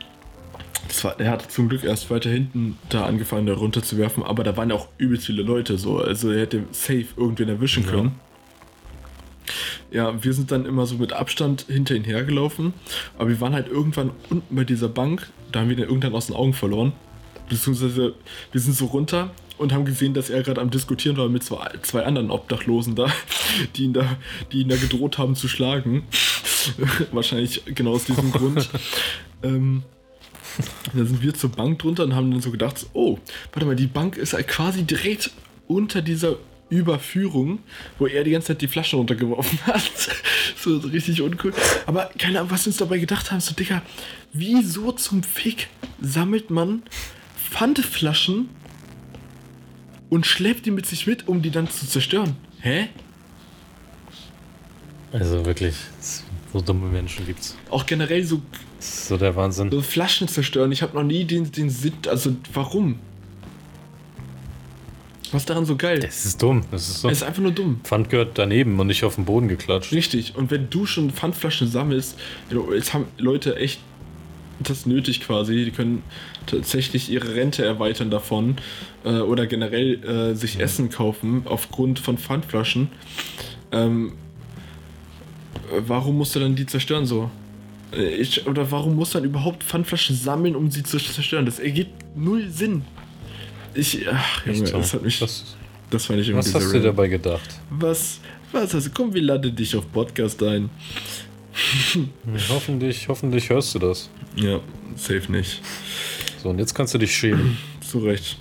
war, 1.03 1.19
er 1.19 1.31
hat 1.31 1.51
zum 1.51 1.69
Glück 1.69 1.83
erst 1.83 2.09
weiter 2.09 2.29
hinten 2.29 2.77
da 2.89 3.05
angefangen, 3.05 3.45
da 3.47 3.53
runter 3.53 3.83
zu 3.83 3.97
werfen, 3.97 4.23
aber 4.23 4.43
da 4.43 4.55
waren 4.57 4.69
ja 4.69 4.75
auch 4.75 4.87
übelst 4.97 5.25
viele 5.25 5.43
Leute 5.43 5.77
so. 5.77 5.97
Also 5.99 6.31
er 6.31 6.41
hätte 6.41 6.63
safe 6.71 7.05
irgendwen 7.17 7.49
erwischen 7.49 7.83
Ja. 7.85 7.89
können. 7.89 8.11
Ja, 9.91 10.23
wir 10.23 10.33
sind 10.33 10.51
dann 10.51 10.65
immer 10.65 10.85
so 10.85 10.95
mit 10.95 11.13
Abstand 11.13 11.65
hinter 11.67 11.93
ihn 11.95 12.03
hergelaufen, 12.03 12.73
aber 13.17 13.29
wir 13.29 13.41
waren 13.41 13.53
halt 13.53 13.67
irgendwann 13.67 14.11
unten 14.29 14.55
bei 14.55 14.63
dieser 14.63 14.89
Bank, 14.89 15.29
da 15.51 15.59
haben 15.59 15.69
wir 15.69 15.75
den 15.75 15.85
irgendwann 15.85 16.15
aus 16.15 16.27
den 16.27 16.35
Augen 16.35 16.53
verloren. 16.53 16.93
Beziehungsweise 17.49 18.15
wir 18.51 18.61
sind 18.61 18.73
so 18.75 18.85
runter 18.85 19.31
und 19.57 19.71
haben 19.71 19.85
gesehen, 19.85 20.13
dass 20.15 20.29
er 20.31 20.41
gerade 20.41 20.61
am 20.61 20.71
Diskutieren 20.71 21.17
war 21.17 21.29
mit 21.29 21.43
zwei, 21.43 21.69
zwei 21.83 22.03
anderen 22.05 22.31
Obdachlosen 22.31 22.95
da, 22.95 23.07
die 23.75 23.83
ihn 23.83 23.93
da, 23.93 24.17
die 24.51 24.61
ihn 24.61 24.69
da 24.69 24.77
gedroht 24.77 25.17
haben 25.19 25.35
zu 25.35 25.47
schlagen. 25.47 26.03
Wahrscheinlich 27.11 27.63
genau 27.65 27.91
aus 27.91 28.05
diesem 28.05 28.31
Grund. 28.31 28.69
ähm, 29.43 29.83
da 30.93 31.05
sind 31.05 31.21
wir 31.21 31.33
zur 31.33 31.51
Bank 31.51 31.79
drunter 31.79 32.03
und 32.03 32.15
haben 32.15 32.31
dann 32.31 32.41
so 32.41 32.51
gedacht, 32.51 32.85
oh, 32.93 33.17
warte 33.51 33.65
mal, 33.65 33.75
die 33.75 33.87
Bank 33.87 34.17
ist 34.17 34.33
halt 34.33 34.47
quasi 34.47 34.83
direkt 34.83 35.31
unter 35.67 36.01
dieser 36.01 36.37
Überführung, 36.69 37.59
wo 37.99 38.07
er 38.07 38.23
die 38.23 38.31
ganze 38.31 38.47
Zeit 38.47 38.61
die 38.61 38.67
Flaschen 38.67 38.97
runtergeworfen 38.97 39.59
hat. 39.65 39.91
so, 40.57 40.77
richtig 40.77 41.21
uncool. 41.21 41.53
Aber 41.85 42.09
keine 42.17 42.39
Ahnung, 42.39 42.51
was 42.51 42.65
wir 42.65 42.69
uns 42.71 42.77
dabei 42.77 42.97
gedacht 42.97 43.31
haben, 43.31 43.39
so 43.39 43.53
Digga, 43.53 43.81
wieso 44.33 44.91
zum 44.91 45.23
Fick 45.23 45.67
sammelt 46.01 46.49
man 46.49 46.83
Pfandflaschen 47.37 48.49
und 50.09 50.25
schleppt 50.25 50.65
die 50.65 50.71
mit 50.71 50.85
sich 50.85 51.05
mit, 51.07 51.27
um 51.27 51.41
die 51.41 51.51
dann 51.51 51.69
zu 51.69 51.87
zerstören? 51.87 52.35
Hä? 52.59 52.87
Also 55.11 55.45
wirklich, 55.45 55.75
so 56.51 56.61
dumme 56.61 56.87
Menschen 56.87 57.25
gibt's. 57.25 57.55
Auch 57.69 57.85
generell 57.85 58.23
so, 58.23 58.41
so 58.83 59.17
der 59.17 59.35
Wahnsinn. 59.35 59.71
so 59.71 59.81
Flaschen 59.81 60.27
zerstören. 60.27 60.71
Ich 60.71 60.81
habe 60.81 60.95
noch 60.95 61.03
nie 61.03 61.25
den, 61.25 61.51
den 61.51 61.69
Sinn, 61.69 61.93
also 62.07 62.35
warum? 62.53 62.99
Was 65.31 65.43
ist 65.43 65.49
daran 65.49 65.65
so 65.65 65.75
geil? 65.75 65.99
Das 65.99 66.25
ist 66.25 66.41
dumm. 66.41 66.63
Das 66.69 66.87
ist 66.87 67.01
so. 67.01 67.09
Es 67.09 67.17
ist 67.17 67.23
einfach 67.23 67.41
nur 67.41 67.51
dumm. 67.51 67.79
Pfand 67.83 68.09
gehört 68.11 68.37
daneben 68.37 68.79
und 68.79 68.85
nicht 68.85 69.03
auf 69.03 69.15
den 69.15 69.25
Boden 69.25 69.47
geklatscht. 69.47 69.91
Richtig. 69.91 70.35
Und 70.35 70.51
wenn 70.51 70.69
du 70.69 70.85
schon 70.85 71.09
Pfandflaschen 71.09 71.67
sammelst, 71.67 72.19
jetzt 72.71 72.93
haben 72.93 73.05
Leute 73.17 73.55
echt 73.55 73.79
das 74.59 74.85
nötig 74.85 75.21
quasi. 75.21 75.65
Die 75.65 75.71
können 75.71 76.03
tatsächlich 76.45 77.09
ihre 77.09 77.33
Rente 77.35 77.65
erweitern 77.65 78.11
davon 78.11 78.57
äh, 79.03 79.19
oder 79.19 79.47
generell 79.47 80.03
äh, 80.03 80.35
sich 80.35 80.59
Essen 80.59 80.89
kaufen 80.89 81.43
aufgrund 81.45 81.99
von 81.99 82.19
Pfandflaschen. 82.19 82.89
Ähm, 83.71 84.13
äh, 85.71 85.81
warum 85.87 86.17
musst 86.17 86.35
du 86.35 86.39
dann 86.39 86.55
die 86.55 86.67
zerstören 86.67 87.07
so? 87.07 87.31
Äh, 87.95 88.15
Ich, 88.15 88.45
oder 88.47 88.69
warum 88.71 88.95
muss 88.95 89.13
man 89.13 89.23
überhaupt 89.23 89.63
Pfandflaschen 89.63 90.15
sammeln, 90.15 90.55
um 90.55 90.69
sie 90.71 90.83
zu 90.83 90.97
zerstören? 90.97 91.45
Das 91.45 91.59
ergibt 91.59 91.91
null 92.15 92.49
Sinn. 92.49 92.83
Ich, 93.73 94.07
ach, 94.09 94.45
Junge, 94.45 94.63
Echt 94.63 94.73
das 94.73 94.93
hat 94.93 95.01
mich, 95.03 95.21
Was, 95.21 95.55
das 95.89 96.05
fand 96.05 96.19
ich 96.19 96.27
irgendwie 96.29 96.47
was 96.47 96.53
hast 96.53 96.71
du 96.73 96.79
dabei 96.81 97.07
gedacht? 97.07 97.49
Was? 97.71 98.19
Was? 98.51 98.75
Also 98.75 98.89
komm, 98.93 99.13
wir 99.13 99.21
laden 99.21 99.55
dich 99.55 99.75
auf 99.75 99.91
Podcast 99.91 100.41
ein. 100.43 100.69
Hm, 101.93 102.09
Hoffentlich, 102.49 103.07
hoffentlich 103.07 103.49
hörst 103.49 103.75
du 103.75 103.79
das. 103.79 104.09
Ja, 104.35 104.59
safe 104.95 105.31
nicht. 105.31 105.61
So, 106.41 106.49
und 106.49 106.59
jetzt 106.59 106.73
kannst 106.73 106.93
du 106.93 106.97
dich 106.97 107.15
schämen. 107.15 107.57
Zu 107.81 107.99
Recht. 107.99 108.37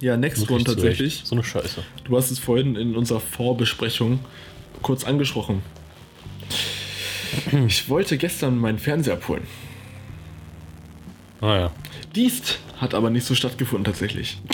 Ja, 0.00 0.16
Next 0.16 0.48
One 0.50 0.64
tatsächlich. 0.64 1.22
So 1.24 1.34
eine 1.36 1.44
Scheiße. 1.44 1.82
Du 2.04 2.16
hast 2.16 2.30
es 2.30 2.38
vorhin 2.38 2.76
in 2.76 2.94
unserer 2.96 3.20
Vorbesprechung 3.20 4.18
kurz 4.82 5.04
angesprochen. 5.04 5.62
Ich 7.66 7.88
wollte 7.88 8.18
gestern 8.18 8.58
meinen 8.58 8.78
Fernseher 8.78 9.14
abholen. 9.14 9.42
Naja. 11.40 11.70
Dies 12.14 12.42
hat 12.78 12.94
aber 12.94 13.10
nicht 13.10 13.26
so 13.26 13.34
stattgefunden 13.34 13.84
tatsächlich. 13.84 14.38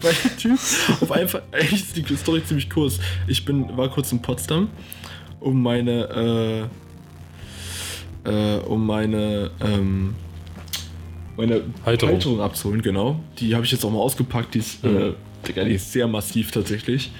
Weil 0.00 0.14
der 0.24 0.36
Typ 0.36 0.58
auf 1.00 1.12
einfach, 1.12 1.42
eigentlich 1.52 1.82
ist 1.82 1.96
die 1.96 2.16
Story 2.16 2.44
ziemlich 2.44 2.70
kurz. 2.70 2.98
Ich 3.26 3.44
bin, 3.44 3.76
war 3.76 3.88
kurz 3.88 4.12
in 4.12 4.22
Potsdam, 4.22 4.68
um 5.40 5.62
meine, 5.62 6.68
äh, 8.24 8.30
äh, 8.30 8.58
um 8.60 8.86
meine, 8.86 9.50
ähm, 9.60 10.14
meine 11.36 11.62
Halterung. 11.84 12.14
Halterung. 12.14 12.40
abzuholen, 12.40 12.82
genau. 12.82 13.20
Die 13.38 13.54
habe 13.54 13.64
ich 13.64 13.72
jetzt 13.72 13.84
auch 13.84 13.90
mal 13.90 13.98
ausgepackt, 13.98 14.54
die 14.54 14.60
ist, 14.60 14.82
Mhm. 14.84 15.14
äh, 15.48 15.64
die 15.64 15.74
ist 15.74 15.92
sehr 15.92 16.06
massiv 16.06 16.50
tatsächlich. 16.50 17.10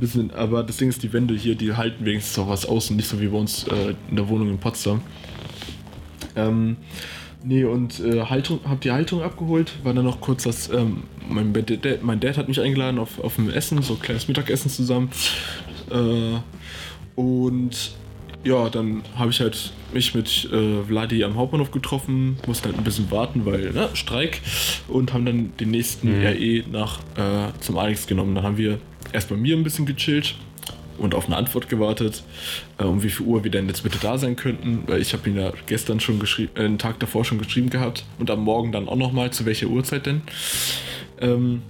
Bisschen, 0.00 0.30
aber 0.32 0.62
das 0.62 0.76
Ding 0.76 0.88
ist, 0.88 1.02
die 1.02 1.12
Wände 1.12 1.34
hier, 1.34 1.54
die 1.54 1.74
halten 1.74 2.04
wenigstens 2.04 2.38
auch 2.38 2.48
was 2.48 2.66
aus 2.66 2.90
und 2.90 2.96
nicht 2.96 3.08
so 3.08 3.20
wie 3.20 3.26
bei 3.28 3.36
uns 3.36 3.64
äh, 3.64 3.94
in 4.10 4.16
der 4.16 4.28
Wohnung 4.28 4.48
in 4.48 4.58
Potsdam. 4.58 5.00
Ähm, 6.36 6.76
nee, 7.42 7.64
und 7.64 7.98
äh, 8.00 8.22
Haltung, 8.24 8.60
hab 8.64 8.80
die 8.80 8.92
Haltung 8.92 9.22
abgeholt, 9.22 9.72
war 9.82 9.92
dann 9.94 10.04
noch 10.04 10.20
kurz 10.20 10.44
das, 10.44 10.70
ähm, 10.70 11.02
mein, 11.28 11.52
Dad, 11.52 12.02
mein 12.02 12.20
Dad 12.20 12.36
hat 12.36 12.48
mich 12.48 12.60
eingeladen 12.60 12.98
auf, 12.98 13.18
auf 13.18 13.38
ein 13.38 13.50
Essen, 13.50 13.82
so 13.82 13.94
ein 13.94 14.00
kleines 14.00 14.28
Mittagessen 14.28 14.70
zusammen. 14.70 15.10
Äh, 15.90 16.38
und 17.20 17.92
ja, 18.44 18.68
dann 18.68 19.02
habe 19.16 19.30
ich 19.30 19.40
halt 19.40 19.72
mich 19.92 20.14
mit 20.14 20.48
äh, 20.52 20.84
Vladi 20.84 21.24
am 21.24 21.36
Hauptbahnhof 21.36 21.70
getroffen, 21.70 22.36
mussten 22.46 22.66
halt 22.66 22.78
ein 22.78 22.84
bisschen 22.84 23.10
warten, 23.10 23.44
weil, 23.44 23.72
ne, 23.72 23.88
Streik, 23.94 24.40
und 24.86 25.12
haben 25.12 25.24
dann 25.26 25.52
den 25.58 25.70
nächsten 25.70 26.20
Mhm. 26.20 26.24
RE 26.24 26.64
nach 26.70 27.00
äh, 27.16 27.52
zum 27.60 27.78
Alex 27.78 28.06
genommen. 28.06 28.34
Dann 28.34 28.44
haben 28.44 28.56
wir 28.56 28.78
erst 29.12 29.28
bei 29.28 29.36
mir 29.36 29.56
ein 29.56 29.62
bisschen 29.62 29.86
gechillt 29.86 30.34
und 30.98 31.14
auf 31.14 31.26
eine 31.26 31.36
Antwort 31.36 31.68
gewartet, 31.68 32.22
äh, 32.78 32.84
um 32.84 33.02
wie 33.02 33.10
viel 33.10 33.26
Uhr 33.26 33.44
wir 33.44 33.50
denn 33.50 33.68
jetzt 33.68 33.82
bitte 33.82 33.98
da 34.00 34.18
sein 34.18 34.36
könnten, 34.36 34.82
weil 34.86 35.00
ich 35.00 35.12
habe 35.12 35.28
ihn 35.30 35.36
ja 35.36 35.52
gestern 35.66 36.00
schon 36.00 36.18
geschrieben, 36.18 36.50
äh, 36.56 36.64
einen 36.64 36.78
Tag 36.78 36.98
davor 37.00 37.24
schon 37.24 37.38
geschrieben 37.38 37.70
gehabt 37.70 38.04
und 38.18 38.30
am 38.30 38.42
Morgen 38.42 38.72
dann 38.72 38.88
auch 38.88 38.96
nochmal, 38.96 39.30
zu 39.30 39.46
welcher 39.46 39.68
Uhrzeit 39.68 40.06
denn. 40.06 40.22
Ähm, 41.20 41.62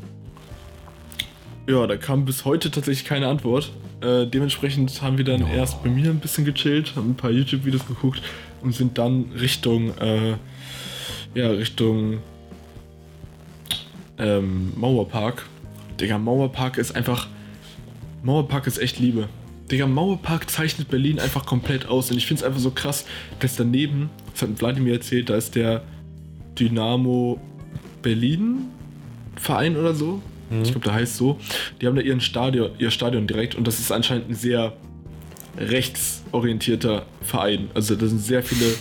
ja, 1.69 1.87
da 1.87 1.97
kam 1.97 2.25
bis 2.25 2.45
heute 2.45 2.71
tatsächlich 2.71 3.07
keine 3.07 3.29
Antwort. 3.29 3.71
Äh, 4.01 4.27
dementsprechend 4.27 5.03
haben 5.03 5.19
wir 5.19 5.25
dann 5.25 5.43
Oh. 5.43 5.49
erst 5.55 5.83
bei 5.83 5.91
mir 5.91 6.09
ein 6.09 6.21
bisschen 6.21 6.45
gechillt, 6.45 6.95
haben 6.97 7.11
ein 7.11 7.17
paar 7.17 7.31
YouTube-Videos 7.31 7.87
geguckt 7.87 8.23
und 8.63 8.75
sind 8.75 8.97
dann 8.97 9.27
Richtung, 9.39 9.91
äh, 9.99 10.37
ja, 11.35 11.49
Richtung 11.51 12.19
ähm, 14.19 14.73
Mauerpark. 14.77 15.45
Digga, 16.01 16.19
Mauerpark 16.19 16.79
ist 16.79 16.95
einfach. 16.95 17.29
Mauerpark 18.23 18.67
ist 18.67 18.79
echt 18.79 18.99
Liebe. 18.99 19.29
Digga, 19.71 19.87
Mauerpark 19.87 20.51
zeichnet 20.51 20.89
Berlin 20.89 21.19
einfach 21.21 21.47
komplett 21.47 21.87
aus. 21.87 22.11
Und 22.11 22.17
ich 22.17 22.27
finde 22.27 22.41
es 22.41 22.47
einfach 22.47 22.61
so 22.61 22.71
krass, 22.71 23.05
dass 23.41 23.57
daneben, 23.57 24.11
das 24.33 24.43
hat 24.43 24.51
Vladimir 24.59 24.95
erzählt, 24.95 25.31
da 25.31 25.37
ist 25.37 25.55
der 25.55 25.83
Dynamo 26.59 27.41
Berlin 28.03 28.67
Verein 29.37 29.77
oder 29.77 29.95
so. 29.95 30.21
Ich 30.63 30.71
glaube, 30.71 30.85
der 30.85 30.95
heißt 30.95 31.17
so. 31.17 31.39
Die 31.81 31.87
haben 31.87 31.97
da 31.97 32.03
ihren 32.03 32.21
Stadion, 32.21 32.71
ihr 32.79 32.91
Stadion 32.91 33.27
direkt 33.27 33.55
und 33.55 33.67
das 33.67 33.79
ist 33.79 33.93
anscheinend 33.93 34.31
ein 34.31 34.35
sehr 34.35 34.73
rechtsorientierter 35.59 37.05
Verein. 37.21 37.69
Also 37.75 37.97
da 37.97 38.07
sind 38.07 38.21
sehr 38.21 38.43
viele 38.43 38.75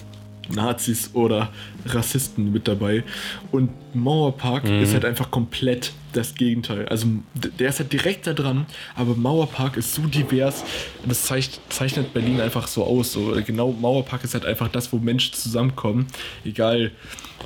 Nazis 0.49 1.11
oder 1.13 1.51
Rassisten 1.85 2.51
mit 2.51 2.67
dabei. 2.67 3.03
Und 3.51 3.69
Mauerpark 3.93 4.65
ist 4.65 4.93
halt 4.93 5.05
einfach 5.05 5.31
komplett 5.31 5.91
das 6.13 6.35
Gegenteil. 6.35 6.87
Also 6.87 7.07
der 7.33 7.69
ist 7.69 7.79
halt 7.79 7.93
direkt 7.93 8.27
da 8.27 8.33
dran, 8.33 8.65
aber 8.95 9.15
Mauerpark 9.15 9.77
ist 9.77 9.93
so 9.93 10.01
divers. 10.03 10.63
und 11.03 11.09
Das 11.09 11.23
zeich- 11.23 11.59
zeichnet 11.69 12.13
Berlin 12.13 12.39
einfach 12.41 12.67
so 12.67 12.83
aus. 12.83 13.11
So, 13.13 13.35
genau, 13.45 13.71
Mauerpark 13.71 14.23
ist 14.23 14.33
halt 14.33 14.45
einfach 14.45 14.67
das, 14.69 14.91
wo 14.93 14.97
Menschen 14.97 15.33
zusammenkommen, 15.33 16.07
egal 16.45 16.91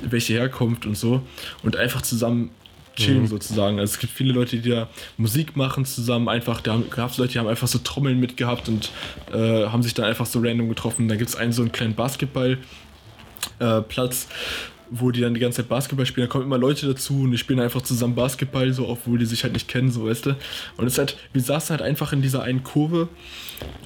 welche 0.02 0.34
Herkunft 0.34 0.86
und 0.86 0.96
so, 0.96 1.22
und 1.62 1.76
einfach 1.76 2.02
zusammen 2.02 2.50
chillen 2.94 3.26
sozusagen. 3.26 3.78
Also 3.80 3.94
es 3.94 3.98
gibt 3.98 4.12
viele 4.12 4.34
Leute, 4.34 4.58
die 4.58 4.68
da 4.68 4.86
Musik 5.16 5.56
machen 5.56 5.86
zusammen, 5.86 6.28
einfach, 6.28 6.60
da 6.60 6.78
gab 6.90 7.10
es 7.10 7.16
Leute, 7.16 7.32
die 7.32 7.38
haben 7.38 7.48
einfach 7.48 7.66
so 7.68 7.78
Trommeln 7.78 8.20
mitgehabt 8.20 8.68
und 8.68 8.90
äh, 9.32 9.66
haben 9.66 9.82
sich 9.82 9.94
dann 9.94 10.04
einfach 10.04 10.26
so 10.26 10.40
random 10.40 10.68
getroffen. 10.68 11.08
Da 11.08 11.16
gibt 11.16 11.30
es 11.30 11.36
einen 11.36 11.52
so 11.52 11.62
einen 11.62 11.72
kleinen 11.72 11.94
Basketball 11.94 12.58
äh, 13.62 13.82
Platz, 13.82 14.28
wo 14.90 15.10
die 15.10 15.20
dann 15.20 15.34
die 15.34 15.40
ganze 15.40 15.62
Zeit 15.62 15.68
Basketball 15.68 16.04
spielen. 16.04 16.26
Da 16.26 16.30
kommen 16.30 16.44
immer 16.44 16.58
Leute 16.58 16.86
dazu 16.86 17.22
und 17.22 17.30
die 17.30 17.38
spielen 17.38 17.60
einfach 17.60 17.82
zusammen 17.82 18.14
Basketball, 18.14 18.72
so 18.72 18.88
obwohl 18.88 19.18
die 19.18 19.24
sich 19.24 19.42
halt 19.42 19.54
nicht 19.54 19.68
kennen, 19.68 19.90
so 19.90 20.06
weißt 20.06 20.26
du. 20.26 20.36
Und 20.76 20.86
es 20.86 20.98
halt, 20.98 21.16
wir 21.32 21.40
saßen 21.40 21.70
halt 21.70 21.82
einfach 21.82 22.12
in 22.12 22.20
dieser 22.20 22.42
einen 22.42 22.62
Kurve 22.62 23.08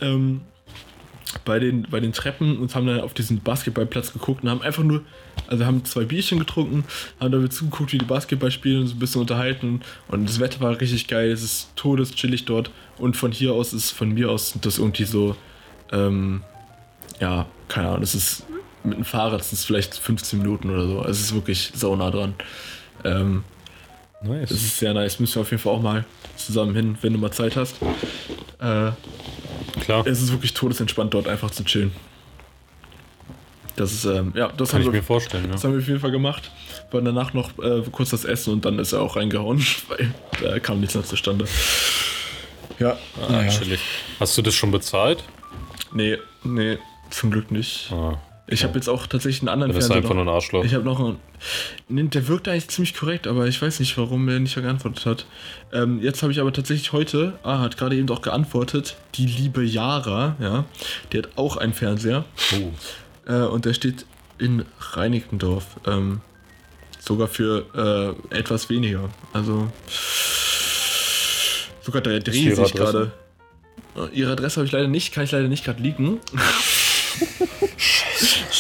ähm, 0.01 0.41
bei, 1.45 1.61
den, 1.61 1.87
bei 1.91 2.01
den 2.01 2.13
Treppen 2.13 2.59
und 2.59 2.75
haben 2.75 2.87
dann 2.87 3.01
auf 3.01 3.15
diesen 3.15 3.41
Basketballplatz 3.41 4.13
geguckt 4.13 4.43
und 4.43 4.51
haben 4.51 4.63
einfach 4.63 4.83
nur, 4.83 5.03
also 5.47 5.65
haben 5.65 5.85
zwei 5.85 6.05
Bierchen 6.05 6.41
getrunken, 6.41 6.85
haben 7.21 7.31
dabei 7.31 7.49
zugeguckt, 7.49 7.93
wie 7.93 7.99
die 7.99 8.05
Basketball 8.05 8.51
spielen 8.51 8.81
und 8.81 8.87
so 8.89 8.97
ein 8.97 8.99
bisschen 8.99 9.21
unterhalten. 9.21 9.83
Und 10.09 10.29
das 10.29 10.41
Wetter 10.41 10.61
war 10.61 10.81
richtig 10.81 11.07
geil, 11.07 11.31
es 11.31 11.43
ist 11.43 11.77
todeschillig 11.77 12.47
dort. 12.47 12.71
Und 12.99 13.17
von 13.17 13.31
hier 13.31 13.53
aus 13.53 13.73
ist, 13.73 13.93
von 13.93 14.13
mir 14.13 14.31
aus, 14.31 14.55
das 14.61 14.79
irgendwie 14.79 15.05
so, 15.05 15.37
ähm, 15.93 16.43
ja, 17.21 17.47
keine 17.69 17.89
Ahnung, 17.89 18.01
das 18.01 18.15
ist 18.15 18.45
mit 18.87 18.97
dem 18.99 19.05
Fahrrad 19.05 19.41
das 19.41 19.53
ist 19.53 19.65
vielleicht 19.65 19.95
15 19.97 20.39
Minuten 20.39 20.71
oder 20.71 20.87
so. 20.87 20.99
Also 21.01 21.11
es 21.11 21.21
ist 21.21 21.35
wirklich 21.35 21.73
sau 21.75 21.97
nah 21.97 22.11
dran. 22.11 22.35
Ähm, 23.05 23.45
Nice. 24.23 24.49
das 24.49 24.59
ist 24.59 24.79
sehr 24.79 24.95
nice. 24.95 25.21
Müssen 25.21 25.35
wir 25.37 25.43
auf 25.43 25.51
jeden 25.51 25.63
Fall 25.63 25.75
auch 25.75 25.83
mal 25.83 26.05
zusammen 26.37 26.75
hin, 26.75 26.97
wenn 27.03 27.13
du 27.13 27.19
mal 27.19 27.31
Zeit 27.31 27.55
hast. 27.57 27.77
Äh, 28.61 28.91
Klar. 29.81 30.07
es 30.07 30.23
ist 30.23 30.33
wirklich 30.33 30.55
todesentspannt 30.55 31.13
dort 31.15 31.29
einfach 31.29 31.51
zu 31.51 31.65
chillen. 31.65 31.93
Das 33.77 33.93
ist, 33.93 34.07
ähm, 34.07 34.33
ja, 34.35 34.49
das 34.57 34.71
Kann 34.71 34.79
haben, 34.81 34.87
ich 34.89 34.93
wir, 34.93 35.01
mir 35.01 35.03
vorstellen, 35.03 35.51
das 35.53 35.63
ja. 35.63 35.69
haben 35.69 35.75
wir 35.77 35.83
auf 35.83 35.89
jeden 35.89 36.01
Fall 36.01 36.11
gemacht. 36.11 36.51
Waren 36.93 37.05
danach 37.05 37.35
noch 37.35 37.51
äh, 37.59 37.83
kurz 37.93 38.09
das 38.11 38.25
Essen 38.25 38.55
und 38.55 38.65
dann 38.65 38.79
ist 38.79 38.93
er 38.95 39.03
auch 39.03 39.17
reingehauen, 39.17 39.59
weil 39.89 40.15
da 40.43 40.59
kam 40.61 40.81
nichts 40.81 40.95
mehr 40.95 41.05
zustande. 41.05 41.45
Ja, 42.79 42.97
Ah, 43.29 43.47
chillig. 43.49 43.81
Hast 44.19 44.37
du 44.39 44.43
das 44.43 44.55
schon 44.55 44.71
bezahlt? 44.71 45.23
nee, 45.93 46.17
nee, 46.43 46.79
zum 47.11 47.31
Glück 47.31 47.51
nicht. 47.51 47.91
Ah, 47.93 48.19
Ich 48.49 48.63
habe 48.63 48.75
jetzt 48.75 48.89
auch 48.89 49.09
tatsächlich 49.09 49.43
einen 49.43 49.49
anderen 49.49 49.73
das 49.73 49.85
ist 49.85 49.87
Fernseher 49.91 50.05
einfach 50.05 50.15
nur 50.15 50.25
ein 50.25 50.29
Arschloch. 50.35 50.65
Ich 50.65 50.75
habe 50.75 50.85
noch 50.85 51.01
einen. 51.01 52.11
Der 52.11 52.29
wirkt 52.29 52.47
eigentlich 52.47 52.69
ziemlich 52.69 52.95
korrekt, 52.95 53.27
aber 53.27 53.49
ich 53.49 53.61
weiß 53.61 53.81
nicht, 53.81 53.99
warum 53.99 54.29
er 54.29 54.39
nicht 54.39 54.55
geantwortet 54.55 55.05
hat. 55.05 55.27
Ähm, 55.73 56.01
jetzt 56.01 56.23
habe 56.23 56.33
ich 56.33 56.41
aber 56.41 56.53
tatsächlich 56.53 56.93
heute, 56.93 57.39
ah, 57.43 57.59
hat 57.59 57.77
gerade 57.77 57.97
eben 57.97 58.09
auch 58.11 58.23
geantwortet, 58.23 58.97
die 59.17 59.27
liebe 59.27 59.65
Yara, 59.65 60.37
ja, 60.39 60.65
die 61.13 61.19
hat 61.19 61.31
auch 61.35 61.57
einen 61.57 61.75
Fernseher 61.75 62.25
Oh. 62.53 63.33
äh, 63.33 63.43
und 63.47 63.65
der 63.65 63.75
steht 63.75 64.07
in 64.39 64.65
Reinickendorf. 64.79 65.67
Ähm, 65.87 66.21
sogar 67.01 67.27
für 67.29 68.17
äh, 68.31 68.37
etwas 68.37 68.69
weniger. 68.71 69.09
Also 69.33 69.71
sogar 71.83 72.03
der 72.03 72.21
dreht 72.21 72.55
sich 72.55 72.75
gerade. 72.75 73.13
Ihre 74.13 74.33
Adresse 74.33 74.57
habe 74.57 74.67
ich 74.67 74.73
leider 74.73 74.89
nicht, 74.89 75.13
kann 75.15 75.25
ich 75.25 75.33
leider 75.33 75.49
nicht 75.49 75.65
gerade 75.65 75.83
liegen. 75.83 76.21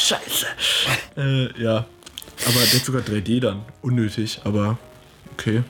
Scheiße. 0.08 0.46
Äh, 1.16 1.62
ja. 1.62 1.84
Aber 2.44 2.52
der 2.54 2.78
hat 2.78 2.84
sogar 2.84 3.02
3D 3.02 3.40
dann. 3.40 3.62
Unnötig, 3.82 4.40
aber 4.44 4.78
okay. 5.32 5.62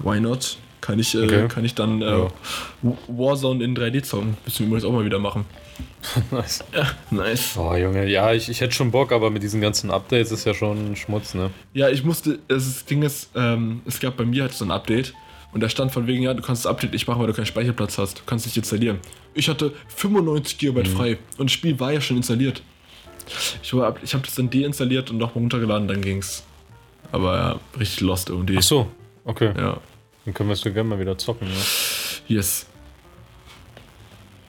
Why 0.00 0.20
not? 0.20 0.58
Kann 0.80 0.98
ich, 0.98 1.14
äh, 1.14 1.18
Okay. 1.24 1.48
kann 1.48 1.64
ich 1.64 1.74
dann 1.74 2.02
äh, 2.02 2.06
Ja. 2.10 2.28
Warzone 3.08 3.62
in 3.64 3.76
3D 3.76 4.02
zocken. 4.02 4.36
Müssen 4.44 4.60
wir 4.60 4.66
übrigens 4.66 4.84
auch 4.84 4.92
mal 4.92 5.04
wieder 5.04 5.18
machen. 5.18 5.44
nice. 6.30 6.64
Ja, 6.74 6.90
nice. 7.10 7.56
Oh, 7.56 7.74
Junge, 7.74 8.06
ja, 8.08 8.32
ich, 8.32 8.48
ich 8.48 8.60
hätte 8.60 8.74
schon 8.74 8.90
Bock, 8.90 9.12
aber 9.12 9.30
mit 9.30 9.42
diesen 9.42 9.60
ganzen 9.60 9.90
Updates 9.90 10.30
ist 10.32 10.44
ja 10.44 10.54
schon 10.54 10.96
Schmutz, 10.96 11.34
ne? 11.34 11.50
Ja, 11.72 11.88
ich 11.88 12.04
musste, 12.04 12.38
das 12.48 12.64
das 12.74 12.84
Ding 12.84 13.02
ist, 13.02 13.30
ähm, 13.36 13.80
es 13.86 14.00
gab 14.00 14.16
bei 14.16 14.24
mir 14.24 14.42
halt 14.42 14.52
so 14.52 14.64
ein 14.64 14.70
Update 14.72 15.14
und 15.52 15.60
da 15.62 15.68
stand 15.68 15.92
von 15.92 16.06
wegen, 16.06 16.22
ja, 16.24 16.34
du 16.34 16.42
kannst 16.42 16.64
das 16.64 16.70
Update 16.70 16.92
nicht 16.92 17.06
machen, 17.06 17.20
weil 17.20 17.28
du 17.28 17.32
keinen 17.34 17.46
Speicherplatz 17.46 17.98
hast. 17.98 18.18
Du 18.18 18.22
kannst 18.26 18.46
nicht 18.46 18.56
installieren. 18.56 18.98
Ich 19.34 19.48
hatte 19.48 19.72
95 19.96 20.58
GB 20.58 20.84
frei 20.84 21.18
und 21.38 21.48
das 21.48 21.52
Spiel 21.52 21.78
war 21.80 21.92
ja 21.92 22.00
schon 22.00 22.16
installiert. 22.16 22.62
Ich, 23.62 23.74
war 23.74 23.94
ich 24.02 24.14
habe 24.14 24.24
das 24.24 24.34
dann 24.34 24.50
deinstalliert 24.50 25.10
und 25.10 25.18
nochmal 25.18 25.42
runtergeladen, 25.42 25.88
dann 25.88 26.02
ging's. 26.02 26.44
Aber 27.10 27.36
ja, 27.36 27.60
richtig 27.78 28.00
lost 28.00 28.30
irgendwie. 28.30 28.56
Ach 28.58 28.62
so, 28.62 28.90
okay. 29.24 29.52
Ja, 29.56 29.78
Dann 30.24 30.34
können 30.34 30.48
wir 30.48 30.54
es 30.54 30.62
gerne 30.62 30.84
mal 30.84 30.98
wieder 30.98 31.18
zocken, 31.18 31.48
ja. 31.48 32.36
yes. 32.36 32.66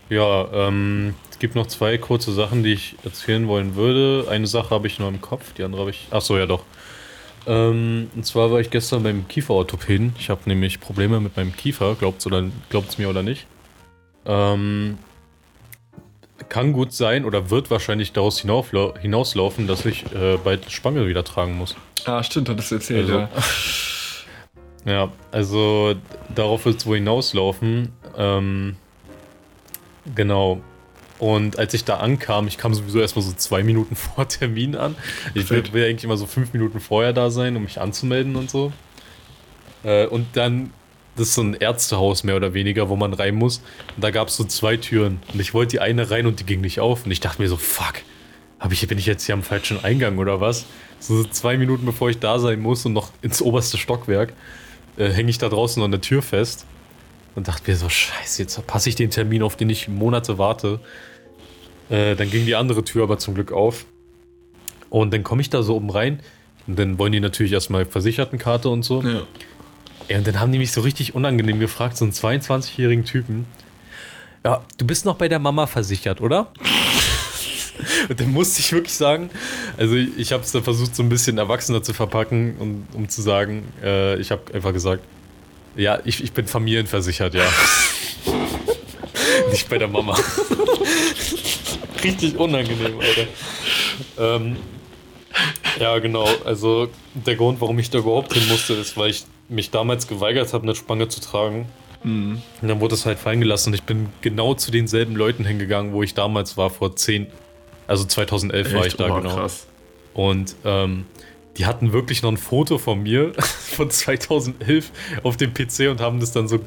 Ja, 0.09 0.47
ähm, 0.53 1.15
es 1.31 1.39
gibt 1.39 1.55
noch 1.55 1.67
zwei 1.67 1.97
kurze 1.97 2.31
Sachen, 2.33 2.63
die 2.63 2.73
ich 2.73 2.95
erzählen 3.03 3.47
wollen 3.47 3.75
würde. 3.75 4.27
Eine 4.29 4.47
Sache 4.47 4.69
habe 4.69 4.87
ich 4.87 4.99
nur 4.99 5.09
im 5.09 5.21
Kopf, 5.21 5.53
die 5.53 5.63
andere 5.63 5.81
habe 5.81 5.91
ich. 5.91 6.07
Ach 6.11 6.21
so, 6.21 6.37
ja 6.37 6.45
doch. 6.45 6.63
Ähm, 7.45 8.09
und 8.15 8.25
zwar 8.25 8.51
war 8.51 8.59
ich 8.59 8.69
gestern 8.69 9.03
beim 9.03 9.27
Kieferorthopäden. 9.27 10.15
Ich 10.19 10.29
habe 10.29 10.41
nämlich 10.45 10.79
Probleme 10.79 11.19
mit 11.19 11.35
meinem 11.35 11.55
Kiefer, 11.55 11.95
glaubt's 11.95 12.25
oder 12.25 12.43
glaubt's 12.69 12.97
mir 12.97 13.09
oder 13.09 13.23
nicht. 13.23 13.47
Ähm, 14.25 14.97
kann 16.53 16.71
gut 16.71 16.93
sein 16.93 17.25
oder 17.25 17.49
wird 17.49 17.71
wahrscheinlich 17.71 18.11
daraus 18.13 18.39
hinaufla 18.39 18.93
hinauslaufen, 19.01 19.65
dass 19.65 19.85
ich 19.87 20.05
äh, 20.13 20.37
bald 20.37 20.71
Spange 20.71 21.07
wieder 21.07 21.23
tragen 21.23 21.57
muss. 21.57 21.75
Ah, 22.05 22.21
stimmt, 22.21 22.47
hattest 22.47 22.69
du 22.69 22.75
erzählt, 22.75 23.09
Also- 23.09 23.19
ja. 23.19 23.29
Ja, 24.85 25.11
also 25.31 25.95
darauf 26.35 26.65
wird 26.65 26.75
es 26.75 26.85
wohl 26.85 26.97
hinauslaufen. 26.97 27.93
Ähm, 28.17 28.75
genau. 30.13 30.61
Und 31.19 31.57
als 31.57 31.73
ich 31.73 31.85
da 31.85 31.97
ankam, 31.97 32.47
ich 32.47 32.57
kam 32.57 32.73
sowieso 32.73 32.99
erstmal 32.99 33.23
so 33.23 33.31
zwei 33.31 33.63
Minuten 33.69 33.95
vor 33.95 34.27
Termin 34.27 34.75
an. 34.75 34.95
Ich 35.35 35.49
will, 35.49 35.63
will 35.71 35.85
eigentlich 35.85 36.03
immer 36.03 36.17
so 36.17 36.25
fünf 36.25 36.51
Minuten 36.51 36.81
vorher 36.81 37.13
da 37.13 37.29
sein, 37.31 37.55
um 37.55 37.63
mich 37.63 37.79
anzumelden 37.79 38.35
und 38.35 38.49
so. 38.51 38.73
Äh, 39.85 40.05
und 40.07 40.27
dann, 40.33 40.71
das 41.15 41.29
ist 41.29 41.35
so 41.35 41.43
ein 41.43 41.53
Ärztehaus 41.53 42.23
mehr 42.23 42.35
oder 42.35 42.53
weniger, 42.53 42.89
wo 42.89 42.95
man 42.95 43.13
rein 43.13 43.35
muss. 43.35 43.61
Und 43.95 44.03
da 44.03 44.11
gab 44.11 44.29
es 44.29 44.35
so 44.35 44.43
zwei 44.45 44.77
Türen. 44.77 45.19
Und 45.31 45.39
ich 45.39 45.53
wollte 45.53 45.71
die 45.71 45.79
eine 45.79 46.09
rein 46.09 46.25
und 46.25 46.39
die 46.39 46.45
ging 46.45 46.61
nicht 46.61 46.79
auf. 46.79 47.05
Und 47.05 47.11
ich 47.11 47.19
dachte 47.19 47.41
mir 47.41 47.47
so, 47.47 47.57
fuck, 47.57 47.95
hab 48.59 48.71
ich, 48.71 48.87
bin 48.87 48.97
ich 48.97 49.05
jetzt 49.05 49.25
hier 49.25 49.33
am 49.33 49.43
falschen 49.43 49.83
Eingang 49.83 50.17
oder 50.17 50.41
was? 50.41 50.65
So 50.99 51.23
zwei 51.25 51.57
Minuten 51.57 51.85
bevor 51.85 52.09
ich 52.09 52.19
da 52.19 52.39
sein 52.39 52.59
muss 52.59 52.85
und 52.85 52.93
noch 52.93 53.11
ins 53.21 53.41
oberste 53.41 53.77
Stockwerk, 53.77 54.33
äh, 54.97 55.09
hänge 55.09 55.29
ich 55.29 55.37
da 55.37 55.49
draußen 55.49 55.83
an 55.83 55.91
der 55.91 56.01
Tür 56.01 56.21
fest 56.21 56.65
und 57.35 57.47
dachte 57.47 57.69
mir 57.69 57.77
so, 57.77 57.89
scheiße, 57.89 58.41
jetzt 58.41 58.53
verpasse 58.55 58.89
ich 58.89 58.95
den 58.95 59.09
Termin, 59.09 59.43
auf 59.43 59.55
den 59.55 59.69
ich 59.69 59.87
Monate 59.87 60.37
warte. 60.37 60.79
Äh, 61.89 62.15
dann 62.15 62.31
ging 62.31 62.45
die 62.45 62.55
andere 62.55 62.83
Tür 62.83 63.03
aber 63.03 63.17
zum 63.17 63.35
Glück 63.35 63.51
auf. 63.51 63.85
Und 64.89 65.13
dann 65.13 65.23
komme 65.23 65.41
ich 65.41 65.49
da 65.49 65.61
so 65.61 65.75
oben 65.75 65.89
rein. 65.89 66.21
Und 66.65 66.79
dann 66.79 66.97
wollen 66.97 67.11
die 67.11 67.19
natürlich 67.19 67.51
erstmal 67.51 67.85
Versichertenkarte 67.85 68.69
und 68.69 68.83
so. 68.83 69.01
ja. 69.01 69.23
Ja, 70.09 70.17
und 70.17 70.27
dann 70.27 70.39
haben 70.39 70.51
die 70.51 70.59
mich 70.59 70.71
so 70.71 70.81
richtig 70.81 71.15
unangenehm 71.15 71.59
gefragt, 71.59 71.97
so 71.97 72.05
einen 72.05 72.13
22-jährigen 72.13 73.05
Typen. 73.05 73.45
Ja, 74.43 74.63
du 74.77 74.85
bist 74.85 75.05
noch 75.05 75.15
bei 75.15 75.29
der 75.29 75.39
Mama 75.39 75.67
versichert, 75.67 76.19
oder? 76.19 76.51
und 78.09 78.19
dann 78.19 78.31
musste 78.31 78.59
ich 78.59 78.73
wirklich 78.73 78.93
sagen, 78.93 79.29
also 79.77 79.95
ich, 79.95 80.33
habe 80.33 80.43
es 80.43 80.51
dann 80.51 80.63
versucht, 80.63 80.95
so 80.95 81.03
ein 81.03 81.09
bisschen 81.09 81.37
erwachsener 81.37 81.81
zu 81.81 81.93
verpacken, 81.93 82.55
um, 82.59 82.87
um 82.93 83.07
zu 83.07 83.21
sagen, 83.21 83.71
äh, 83.81 84.19
ich 84.19 84.31
habe 84.31 84.53
einfach 84.53 84.73
gesagt, 84.73 85.03
ja, 85.75 85.99
ich, 86.03 86.23
ich 86.23 86.33
bin 86.33 86.47
familienversichert, 86.47 87.33
ja. 87.33 87.45
Nicht 89.51 89.69
bei 89.69 89.77
der 89.77 89.87
Mama. 89.87 90.17
richtig 92.03 92.37
unangenehm, 92.37 92.99
Alter. 92.99 93.27
Ähm, 94.19 94.57
Ja, 95.79 95.97
genau. 95.99 96.27
Also 96.45 96.89
der 97.13 97.35
Grund, 97.35 97.59
warum 97.61 97.79
ich 97.79 97.89
da 97.89 97.99
überhaupt 97.99 98.33
hin 98.33 98.47
musste, 98.47 98.73
ist, 98.73 98.95
weil 98.97 99.09
ich 99.09 99.25
mich 99.53 99.71
damals 99.71 100.07
geweigert 100.07 100.53
habe, 100.53 100.63
eine 100.63 100.75
Spange 100.75 101.07
zu 101.07 101.21
tragen. 101.21 101.67
Mhm. 102.03 102.41
Und 102.61 102.67
dann 102.67 102.79
wurde 102.79 102.95
es 102.95 103.05
halt 103.05 103.17
fallen 103.19 103.39
gelassen 103.39 103.69
und 103.69 103.75
ich 103.75 103.83
bin 103.83 104.09
genau 104.21 104.53
zu 104.55 104.71
denselben 104.71 105.15
Leuten 105.15 105.45
hingegangen, 105.45 105.93
wo 105.93 106.03
ich 106.03 106.13
damals 106.13 106.57
war, 106.57 106.69
vor 106.69 106.95
10, 106.95 107.27
also 107.87 108.03
2011 108.03 108.73
war 108.73 108.81
ich 108.81 108.87
Echt? 108.87 108.99
da 108.99 109.09
Oh, 109.09 109.21
genau. 109.21 109.35
krass. 109.35 109.67
Und 110.13 110.55
ähm, 110.65 111.05
die 111.57 111.65
hatten 111.65 111.93
wirklich 111.93 112.21
noch 112.21 112.31
ein 112.31 112.37
Foto 112.37 112.77
von 112.77 113.01
mir 113.01 113.33
von 113.37 113.89
2011 113.89 114.91
auf 115.23 115.37
dem 115.37 115.53
PC 115.53 115.89
und 115.89 116.01
haben 116.01 116.19
das 116.19 116.31
dann 116.31 116.47
so 116.47 116.59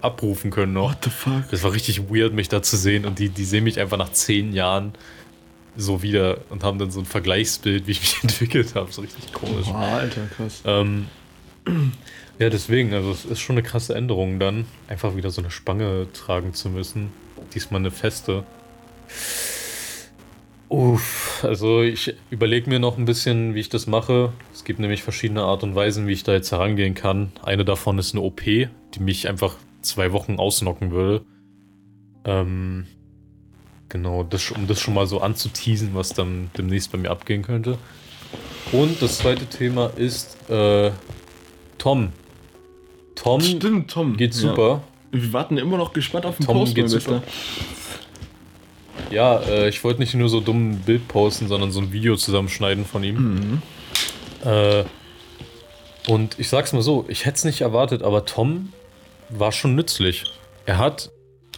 abrufen 0.00 0.50
können 0.50 0.72
noch. 0.72 0.90
What 0.90 1.04
the 1.04 1.10
fuck? 1.10 1.50
Das 1.50 1.62
war 1.64 1.72
richtig 1.72 2.08
weird, 2.10 2.32
mich 2.32 2.48
da 2.48 2.62
zu 2.62 2.76
sehen 2.76 3.04
und 3.04 3.18
die, 3.18 3.28
die 3.28 3.44
sehen 3.44 3.64
mich 3.64 3.80
einfach 3.80 3.98
nach 3.98 4.12
zehn 4.12 4.52
Jahren 4.52 4.92
so 5.76 6.02
wieder 6.02 6.38
und 6.50 6.64
haben 6.64 6.78
dann 6.78 6.90
so 6.90 7.00
ein 7.00 7.04
Vergleichsbild, 7.06 7.86
wie 7.86 7.92
ich 7.92 8.00
mich 8.00 8.18
entwickelt 8.22 8.74
habe. 8.74 8.90
So 8.90 9.02
richtig 9.02 9.32
komisch. 9.32 9.66
Boah, 9.66 9.78
Alter, 9.78 10.26
krass. 10.36 10.62
Ähm, 10.64 11.06
ja, 12.38 12.50
deswegen, 12.50 12.92
also 12.94 13.10
es 13.10 13.24
ist 13.24 13.40
schon 13.40 13.54
eine 13.54 13.62
krasse 13.62 13.94
Änderung 13.94 14.38
dann, 14.38 14.66
einfach 14.88 15.16
wieder 15.16 15.30
so 15.30 15.40
eine 15.40 15.50
Spange 15.50 16.06
tragen 16.12 16.54
zu 16.54 16.68
müssen. 16.68 17.10
Diesmal 17.54 17.80
eine 17.80 17.90
feste. 17.90 18.44
Uff, 20.68 21.44
also 21.44 21.82
ich 21.82 22.14
überlege 22.30 22.68
mir 22.68 22.78
noch 22.78 22.98
ein 22.98 23.06
bisschen, 23.06 23.54
wie 23.54 23.60
ich 23.60 23.70
das 23.70 23.86
mache. 23.86 24.32
Es 24.52 24.64
gibt 24.64 24.80
nämlich 24.80 25.02
verschiedene 25.02 25.42
Art 25.42 25.62
und 25.62 25.74
Weisen, 25.74 26.06
wie 26.06 26.12
ich 26.12 26.24
da 26.24 26.32
jetzt 26.32 26.52
herangehen 26.52 26.94
kann. 26.94 27.32
Eine 27.42 27.64
davon 27.64 27.98
ist 27.98 28.14
eine 28.14 28.22
OP, 28.22 28.42
die 28.42 29.00
mich 29.00 29.28
einfach 29.28 29.56
zwei 29.80 30.12
Wochen 30.12 30.36
ausnocken 30.36 30.90
würde. 30.90 31.24
Ähm, 32.24 32.86
genau, 33.88 34.24
das, 34.24 34.50
um 34.50 34.66
das 34.66 34.80
schon 34.80 34.92
mal 34.92 35.06
so 35.06 35.20
anzuteasen, 35.20 35.94
was 35.94 36.10
dann 36.10 36.50
demnächst 36.58 36.92
bei 36.92 36.98
mir 36.98 37.10
abgehen 37.10 37.42
könnte. 37.42 37.78
Und 38.70 39.00
das 39.00 39.18
zweite 39.18 39.46
Thema 39.46 39.86
ist 39.96 40.36
äh, 40.50 40.90
Tom. 41.78 42.12
Tom 43.14 43.40
Stimmt, 43.40 43.90
Tom. 43.90 44.16
geht 44.16 44.34
Ja. 44.34 44.40
super. 44.40 44.82
Wir 45.10 45.32
warten 45.32 45.56
immer 45.56 45.78
noch 45.78 45.92
gespannt 45.92 46.26
auf 46.26 46.36
den 46.36 46.46
Tom 46.46 46.58
Post, 46.58 46.74
geht 46.74 46.88
super. 46.90 47.22
Ja, 49.10 49.38
äh, 49.40 49.68
ich 49.68 49.82
wollte 49.84 50.00
nicht 50.00 50.14
nur 50.14 50.28
so 50.28 50.40
dumm 50.40 50.72
ein 50.72 50.80
Bild 50.80 51.08
posten, 51.08 51.48
sondern 51.48 51.72
so 51.72 51.80
ein 51.80 51.92
Video 51.92 52.16
zusammenschneiden 52.16 52.84
von 52.84 53.02
ihm. 53.04 53.16
Mhm. 53.16 53.62
Äh, 54.44 54.84
und 56.08 56.38
ich 56.38 56.48
sag's 56.48 56.72
mal 56.72 56.82
so, 56.82 57.04
ich 57.08 57.24
hätte 57.24 57.36
es 57.36 57.44
nicht 57.44 57.60
erwartet, 57.62 58.02
aber 58.02 58.24
Tom 58.26 58.72
war 59.30 59.52
schon 59.52 59.74
nützlich. 59.74 60.24
Er 60.66 60.78
hat 60.78 61.10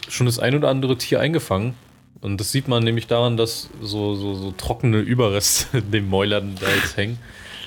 schon 0.07 0.25
das 0.25 0.39
ein 0.39 0.55
oder 0.55 0.69
andere 0.69 0.97
Tier 0.97 1.19
eingefangen. 1.19 1.73
Und 2.21 2.39
das 2.39 2.51
sieht 2.51 2.67
man 2.67 2.83
nämlich 2.83 3.07
daran, 3.07 3.35
dass 3.35 3.69
so, 3.81 4.15
so, 4.15 4.35
so 4.35 4.51
trockene 4.51 4.99
Überreste 4.99 5.77
in 5.79 5.91
den 5.91 6.09
Mäulern 6.09 6.55
da 6.59 6.67
jetzt 6.69 6.95
hängen. 6.95 7.17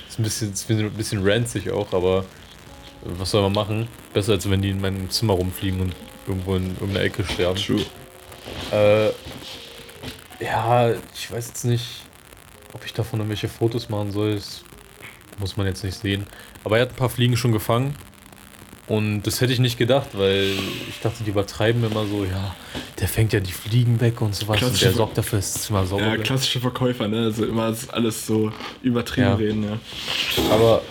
Ist 0.09 0.19
ein 0.19 0.23
bisschen, 0.23 0.53
ist 0.53 0.71
ein 0.71 0.91
bisschen 0.91 1.27
ranzig 1.29 1.71
auch, 1.71 1.93
aber 1.93 2.25
was 3.05 3.31
soll 3.31 3.43
man 3.43 3.53
machen? 3.53 3.89
Besser 4.13 4.33
als 4.33 4.49
wenn 4.49 4.63
die 4.63 4.71
in 4.71 4.81
meinem 4.81 5.11
Zimmer 5.11 5.35
rumfliegen 5.35 5.81
und 5.81 5.95
irgendwo 6.27 6.57
in 6.57 6.71
irgendeiner 6.75 7.01
Ecke 7.01 7.25
sterben. 7.25 7.59
True. 7.61 7.85
Äh, 8.73 9.11
ja, 10.43 10.91
ich 11.15 11.31
weiß 11.31 11.49
jetzt 11.49 11.65
nicht, 11.65 12.03
ob 12.73 12.85
ich 12.85 12.93
davon 12.93 13.21
irgendwelche 13.21 13.49
Fotos 13.49 13.89
machen 13.89 14.13
soll. 14.13 14.35
Das 14.35 14.65
muss 15.39 15.57
man 15.57 15.67
jetzt 15.67 15.85
nicht 15.85 15.99
sehen. 15.99 16.27
Aber 16.65 16.79
er 16.79 16.83
hat 16.83 16.91
ein 16.91 16.97
paar 16.97 17.11
Fliegen 17.11 17.37
schon 17.37 17.53
gefangen. 17.53 17.95
Und 18.87 19.23
das 19.23 19.41
hätte 19.41 19.53
ich 19.53 19.61
nicht 19.61 19.79
gedacht, 19.79 20.09
weil 20.13 20.51
ich 20.89 21.01
dachte, 21.03 21.25
die 21.25 21.31
übertreiben 21.31 21.83
immer 21.85 22.07
so, 22.07 22.25
ja, 22.25 22.55
der 23.01 23.09
fängt 23.09 23.33
ja 23.33 23.41
die 23.41 23.53
Fliegen 23.53 24.01
weg 24.01 24.21
und 24.21 24.35
sowas. 24.35 24.63
Und 24.63 24.81
der 24.81 24.93
sorgt 24.93 25.17
dafür, 25.17 25.39
dass 25.39 25.55
das 25.55 25.63
Zimmer 25.63 25.87
sauber 25.87 26.05
Ja, 26.05 26.17
klassische 26.19 26.61
Verkäufer, 26.61 27.09
ne? 27.09 27.25
Also 27.25 27.47
immer 27.47 27.75
alles 27.93 28.27
so 28.27 28.53
übertrieben 28.83 29.27
Ja. 29.29 29.35
reden, 29.37 29.65
ja. 29.65 29.79
Aber 30.51 30.83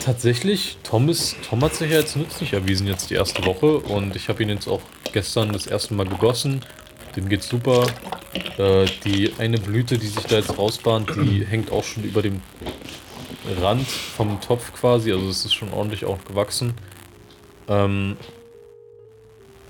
tatsächlich, 0.00 0.76
Tom, 0.84 1.08
ist, 1.08 1.36
Tom 1.48 1.60
hat 1.62 1.74
sich 1.74 1.90
ja 1.90 1.98
jetzt 1.98 2.16
nützlich 2.16 2.52
erwiesen 2.52 2.86
jetzt 2.86 3.10
die 3.10 3.14
erste 3.14 3.44
Woche 3.44 3.78
und 3.78 4.14
ich 4.14 4.28
habe 4.28 4.42
ihn 4.42 4.48
jetzt 4.48 4.68
auch 4.68 4.80
gestern 5.12 5.52
das 5.52 5.66
erste 5.66 5.94
Mal 5.94 6.06
gegossen. 6.06 6.60
Dem 7.16 7.28
geht's 7.28 7.48
super. 7.48 7.86
Äh, 8.58 8.86
die 9.04 9.32
eine 9.38 9.58
Blüte, 9.58 9.98
die 9.98 10.06
sich 10.06 10.24
da 10.24 10.36
jetzt 10.36 10.56
rausbahnt, 10.56 11.10
die 11.16 11.44
hängt 11.44 11.72
auch 11.72 11.84
schon 11.84 12.04
über 12.04 12.22
dem 12.22 12.40
Rand 13.60 13.88
vom 13.88 14.40
Topf 14.40 14.72
quasi. 14.72 15.12
Also 15.12 15.28
es 15.28 15.44
ist 15.44 15.54
schon 15.54 15.72
ordentlich 15.72 16.04
auch 16.04 16.18
gewachsen. 16.26 16.74
Ähm, 17.68 18.16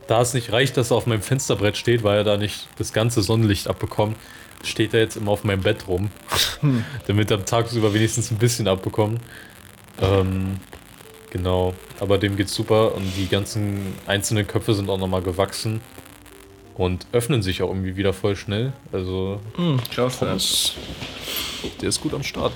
da 0.06 0.22
es 0.22 0.32
nicht 0.34 0.52
reicht, 0.52 0.76
dass 0.76 0.90
er 0.90 0.96
auf 0.96 1.06
meinem 1.06 1.22
Fensterbrett 1.22 1.76
steht, 1.76 2.02
weil 2.02 2.18
er 2.18 2.24
da 2.24 2.36
nicht 2.36 2.66
das 2.78 2.92
ganze 2.92 3.22
Sonnenlicht 3.22 3.68
abbekommt, 3.68 4.16
steht 4.64 4.94
er 4.94 5.00
jetzt 5.00 5.16
immer 5.16 5.32
auf 5.32 5.44
meinem 5.44 5.62
Bett 5.62 5.86
rum. 5.86 6.10
damit 7.06 7.30
er 7.30 7.44
tagsüber 7.44 7.92
wenigstens 7.94 8.30
ein 8.30 8.38
bisschen 8.38 8.68
abbekommt. 8.68 9.20
Ähm, 10.00 10.56
genau. 11.30 11.74
Aber 12.00 12.18
dem 12.18 12.36
geht's 12.36 12.54
super 12.54 12.94
und 12.94 13.04
die 13.16 13.28
ganzen 13.28 13.94
einzelnen 14.06 14.46
Köpfe 14.46 14.74
sind 14.74 14.88
auch 14.88 14.98
nochmal 14.98 15.22
gewachsen 15.22 15.80
und 16.74 17.06
öffnen 17.12 17.42
sich 17.42 17.62
auch 17.62 17.68
irgendwie 17.68 17.96
wieder 17.96 18.12
voll 18.12 18.36
schnell. 18.36 18.72
Also 18.92 19.40
Hm, 19.56 19.78
krass, 19.90 20.20
ja. 20.20 20.28
Thomas, 20.28 20.72
der 21.80 21.88
ist 21.88 22.00
gut 22.00 22.14
am 22.14 22.22
Start. 22.22 22.52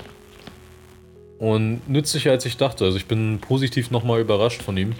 Und 1.37 1.87
nützlicher 1.89 2.31
als 2.31 2.45
ich 2.45 2.55
dachte. 2.57 2.85
Also 2.85 2.97
ich 2.97 3.05
bin 3.05 3.39
positiv 3.39 3.91
nochmal 3.91 4.21
überrascht 4.21 4.61
von 4.61 4.77
ihm. 4.77 4.95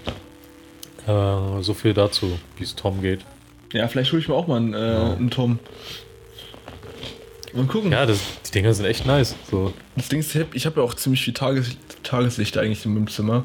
Äh, 1.06 1.62
so 1.62 1.74
viel 1.74 1.94
dazu, 1.94 2.38
wie 2.56 2.64
es 2.64 2.74
Tom 2.74 3.00
geht. 3.02 3.20
Ja, 3.72 3.88
vielleicht 3.88 4.12
hole 4.12 4.22
ich 4.22 4.28
mir 4.28 4.34
auch 4.34 4.46
mal 4.46 4.56
einen, 4.56 4.72
äh, 4.74 4.76
einen 4.76 5.30
Tom. 5.30 5.58
Mal 7.52 7.66
gucken. 7.66 7.92
Ja, 7.92 8.04
das, 8.06 8.20
die 8.46 8.50
Dinger 8.52 8.72
sind 8.74 8.86
echt 8.86 9.06
nice. 9.06 9.36
So. 9.50 9.72
Das 9.96 10.08
Ding 10.08 10.20
ist, 10.20 10.34
ich 10.34 10.40
hab- 10.40 10.54
ich 10.54 10.66
habe 10.66 10.80
ja 10.80 10.86
auch 10.86 10.94
ziemlich 10.94 11.22
viel 11.22 11.34
Tages 11.34 11.76
Tageslicht 12.02 12.58
eigentlich 12.58 12.84
in 12.84 12.94
meinem 12.94 13.08
Zimmer. 13.08 13.44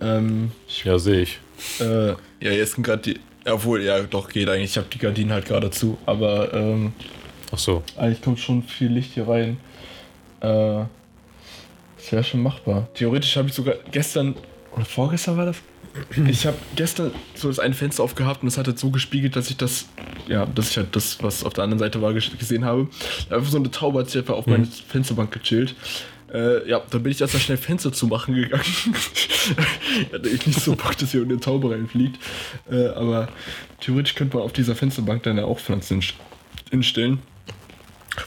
Ähm, 0.00 0.52
Ja, 0.84 0.98
sehe 0.98 1.22
ich. 1.22 1.38
äh, 1.80 2.08
ja, 2.08 2.16
jetzt 2.40 2.74
sind 2.74 2.84
gerade 2.84 3.02
die. 3.02 3.20
ja, 3.46 3.54
Obwohl, 3.54 3.82
ja, 3.82 4.00
doch 4.02 4.28
geht 4.28 4.48
eigentlich. 4.48 4.70
Ich 4.72 4.76
habe 4.76 4.88
die 4.92 4.98
Gardinen 4.98 5.32
halt 5.32 5.46
gerade 5.46 5.70
zu. 5.70 5.96
Aber 6.06 6.52
ähm, 6.52 6.92
Ach 7.50 7.58
so. 7.58 7.82
eigentlich 7.96 8.20
kommt 8.20 8.38
schon 8.40 8.62
viel 8.62 8.88
Licht 8.92 9.14
hier 9.14 9.26
rein. 9.26 9.58
Äh, 10.40 10.84
das 11.96 12.12
wäre 12.12 12.22
schon 12.24 12.42
machbar. 12.42 12.88
Theoretisch 12.94 13.34
habe 13.36 13.48
ich 13.48 13.54
sogar 13.54 13.74
gestern 13.90 14.34
oder 14.76 14.84
vorgestern 14.84 15.36
war 15.38 15.46
das. 15.46 15.56
Ich 16.28 16.46
habe 16.46 16.56
gestern 16.76 17.12
so 17.34 17.48
das 17.48 17.58
eine 17.58 17.74
Fenster 17.74 18.02
aufgehabt 18.02 18.42
und 18.42 18.48
es 18.48 18.58
hat 18.58 18.66
halt 18.66 18.78
so 18.78 18.90
gespiegelt, 18.90 19.36
dass 19.36 19.50
ich 19.50 19.56
das, 19.56 19.86
ja, 20.28 20.46
dass 20.46 20.70
ich 20.70 20.76
halt 20.76 20.94
das, 20.94 21.22
was 21.22 21.44
auf 21.44 21.52
der 21.54 21.64
anderen 21.64 21.78
Seite 21.78 22.00
war, 22.02 22.12
ges- 22.12 22.36
gesehen 22.36 22.64
habe. 22.64 22.88
Einfach 23.30 23.50
so 23.50 23.56
eine 23.58 23.70
Taube 23.70 24.00
hat 24.00 24.10
sich 24.10 24.20
einfach 24.20 24.34
auf 24.34 24.46
meine 24.46 24.66
Fensterbank 24.66 25.32
gechillt. 25.32 25.74
Äh, 26.32 26.68
ja, 26.68 26.82
dann 26.90 27.02
bin 27.02 27.10
ich 27.10 27.20
erstmal 27.20 27.40
schnell 27.42 27.56
Fenster 27.56 27.90
zumachen 27.92 28.34
gegangen. 28.34 28.62
Hatte 30.12 30.28
ich 30.28 30.46
nicht 30.46 30.60
so 30.60 30.76
Bock, 30.76 30.96
dass 30.98 31.12
hier 31.12 31.22
eine 31.22 31.40
Taube 31.40 31.70
reinfliegt. 31.70 32.18
Äh, 32.70 32.88
aber 32.88 33.28
theoretisch 33.80 34.14
könnte 34.14 34.36
man 34.36 34.44
auf 34.44 34.52
dieser 34.52 34.74
Fensterbank 34.76 35.22
dann 35.22 35.38
ja 35.38 35.44
auch 35.44 35.58
Pflanzen 35.58 36.00
inst- 36.02 36.14
instellen. 36.70 37.20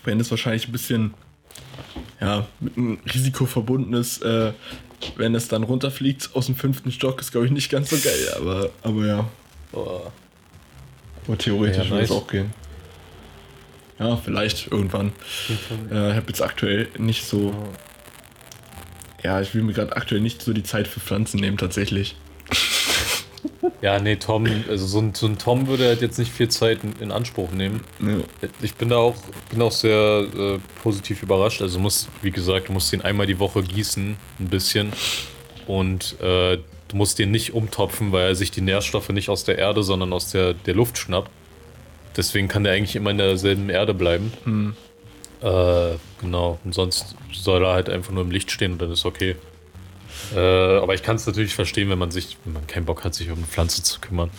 Wenn 0.03 0.19
es 0.19 0.31
wahrscheinlich 0.31 0.67
ein 0.67 0.71
bisschen 0.71 1.13
ja, 2.19 2.47
mit 2.59 2.75
einem 2.77 2.99
Risiko 3.13 3.45
verbunden 3.45 3.93
ist, 3.93 4.21
äh, 4.23 4.51
wenn 5.15 5.35
es 5.35 5.47
dann 5.47 5.63
runterfliegt 5.63 6.29
aus 6.33 6.47
dem 6.47 6.55
fünften 6.55 6.91
Stock, 6.91 7.19
ist 7.21 7.31
glaube 7.31 7.45
ich 7.47 7.51
nicht 7.51 7.69
ganz 7.69 7.89
so 7.89 7.97
geil, 7.97 8.33
aber, 8.37 8.69
aber 8.83 9.05
ja. 9.05 9.29
Boah. 9.71 10.11
Aber 11.27 11.37
theoretisch 11.37 11.85
Ja, 11.85 11.91
würde 11.91 12.03
es 12.03 12.11
auch 12.11 12.27
gehen. 12.27 12.53
Ja, 13.99 14.17
vielleicht 14.17 14.71
irgendwann. 14.71 15.11
Äh, 15.91 16.09
ich 16.09 16.15
habe 16.15 16.27
jetzt 16.27 16.41
aktuell 16.41 16.87
nicht 16.97 17.23
so. 17.25 17.53
Ja, 19.23 19.39
ich 19.39 19.53
will 19.53 19.61
mir 19.61 19.73
gerade 19.73 19.95
aktuell 19.95 20.21
nicht 20.21 20.41
so 20.41 20.53
die 20.53 20.63
Zeit 20.63 20.87
für 20.87 20.99
Pflanzen 20.99 21.39
nehmen, 21.39 21.57
tatsächlich. 21.57 22.15
Ja, 23.81 23.99
nee, 23.99 24.15
Tom, 24.15 24.47
also 24.69 24.85
so 24.85 24.99
ein, 24.99 25.13
so 25.13 25.25
ein 25.27 25.37
Tom 25.37 25.67
würde 25.67 25.85
halt 25.85 26.01
jetzt 26.01 26.19
nicht 26.19 26.31
viel 26.31 26.49
Zeit 26.49 26.83
in, 26.83 26.93
in 26.99 27.11
Anspruch 27.11 27.51
nehmen. 27.51 27.81
Ja. 27.99 28.47
Ich 28.61 28.75
bin 28.75 28.89
da 28.89 28.97
auch, 28.97 29.15
bin 29.49 29.61
auch 29.61 29.71
sehr 29.71 30.25
äh, 30.35 30.59
positiv 30.81 31.23
überrascht. 31.23 31.61
Also 31.61 31.79
musst, 31.79 32.09
wie 32.21 32.31
gesagt, 32.31 32.69
du 32.69 32.73
musst 32.73 32.91
den 32.91 33.01
einmal 33.01 33.27
die 33.27 33.39
Woche 33.39 33.63
gießen, 33.63 34.17
ein 34.39 34.47
bisschen. 34.47 34.93
Und 35.67 36.19
äh, 36.21 36.57
du 36.87 36.95
musst 36.95 37.19
den 37.19 37.31
nicht 37.31 37.53
umtopfen, 37.53 38.11
weil 38.11 38.29
er 38.29 38.35
sich 38.35 38.51
die 38.51 38.61
Nährstoffe 38.61 39.09
nicht 39.09 39.29
aus 39.29 39.43
der 39.43 39.57
Erde, 39.57 39.83
sondern 39.83 40.13
aus 40.13 40.31
der, 40.31 40.53
der 40.53 40.75
Luft 40.75 40.97
schnappt. 40.97 41.31
Deswegen 42.17 42.47
kann 42.47 42.63
der 42.63 42.73
eigentlich 42.73 42.95
immer 42.95 43.11
in 43.11 43.17
derselben 43.17 43.69
Erde 43.69 43.93
bleiben. 43.93 44.33
Hm. 44.43 44.75
Äh, 45.41 45.95
genau. 46.19 46.59
Und 46.63 46.73
sonst 46.73 47.15
soll 47.31 47.63
er 47.63 47.73
halt 47.73 47.89
einfach 47.89 48.11
nur 48.11 48.23
im 48.23 48.31
Licht 48.31 48.51
stehen 48.51 48.73
und 48.73 48.81
dann 48.81 48.91
ist 48.91 49.05
okay. 49.05 49.35
Äh, 50.35 50.39
aber 50.39 50.93
ich 50.93 51.03
kann 51.03 51.15
es 51.15 51.25
natürlich 51.25 51.53
verstehen, 51.55 51.89
wenn 51.89 51.99
man 51.99 52.11
sich, 52.11 52.37
wenn 52.45 52.53
man 52.53 52.67
keinen 52.67 52.85
Bock 52.85 53.03
hat, 53.03 53.13
sich 53.13 53.29
um 53.29 53.37
eine 53.37 53.45
Pflanze 53.47 53.83
zu 53.83 53.99
kümmern. 53.99 54.29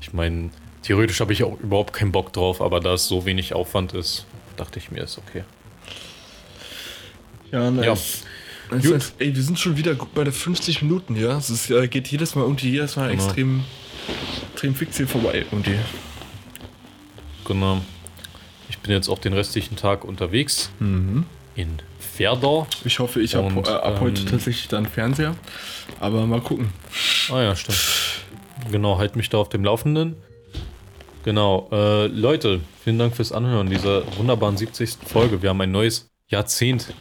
Ich 0.00 0.12
meine, 0.12 0.50
theoretisch 0.82 1.20
habe 1.20 1.32
ich 1.32 1.42
auch 1.44 1.58
überhaupt 1.60 1.92
keinen 1.92 2.12
Bock 2.12 2.32
drauf, 2.32 2.60
aber 2.60 2.80
da 2.80 2.94
es 2.94 3.06
so 3.08 3.24
wenig 3.24 3.54
Aufwand 3.54 3.92
ist, 3.92 4.26
dachte 4.56 4.78
ich 4.78 4.90
mir, 4.90 5.02
ist 5.02 5.18
okay. 5.18 5.44
Ja, 7.50 7.70
nice. 7.70 7.84
Ja. 7.86 7.94
Das 8.70 8.82
Gut. 8.84 8.94
heißt, 8.94 9.14
ey, 9.18 9.34
wir 9.34 9.42
sind 9.42 9.58
schon 9.58 9.76
wieder 9.76 9.94
bei 10.14 10.24
der 10.24 10.32
50 10.32 10.82
Minuten, 10.82 11.14
ja. 11.16 11.36
Es 11.36 11.50
ist, 11.50 11.70
äh, 11.70 11.88
geht 11.88 12.08
jedes 12.08 12.34
Mal 12.34 12.42
irgendwie 12.42 12.70
jedes 12.70 12.96
Mal 12.96 13.10
Genau. 13.10 13.22
extrem, 13.24 13.64
extrem 14.52 14.74
fix 14.74 14.96
hier 14.96 15.06
vorbei. 15.08 15.44
Irgendwie. 15.50 15.76
Genau. 17.44 17.82
Ich 18.70 18.78
bin 18.78 18.92
jetzt 18.92 19.08
auch 19.08 19.18
den 19.18 19.34
restlichen 19.34 19.76
Tag 19.76 20.04
unterwegs 20.04 20.70
Mhm. 20.78 21.26
in 21.54 21.78
Ferder. 22.14 22.66
Ich 22.84 22.98
hoffe, 22.98 23.20
ich 23.20 23.34
habe 23.34 23.48
äh, 23.60 23.70
ab 23.70 24.00
heute 24.00 24.20
ähm, 24.20 24.26
tatsächlich 24.26 24.68
dann 24.68 24.86
Fernseher. 24.86 25.34
Aber 25.98 26.26
mal 26.26 26.40
gucken. 26.40 26.72
Ah 27.30 27.40
ja, 27.40 27.56
stimmt. 27.56 27.78
Genau, 28.70 28.98
halt 28.98 29.16
mich 29.16 29.30
da 29.30 29.38
auf 29.38 29.48
dem 29.48 29.64
Laufenden. 29.64 30.16
Genau, 31.24 31.68
äh, 31.72 32.06
Leute, 32.08 32.60
vielen 32.82 32.98
Dank 32.98 33.16
fürs 33.16 33.32
Anhören 33.32 33.70
dieser 33.70 34.02
wunderbaren 34.18 34.56
70. 34.56 34.98
Folge. 35.06 35.40
Wir 35.42 35.50
haben 35.50 35.60
ein 35.60 35.70
neues 35.70 36.10
Jahrzehnt 36.28 36.92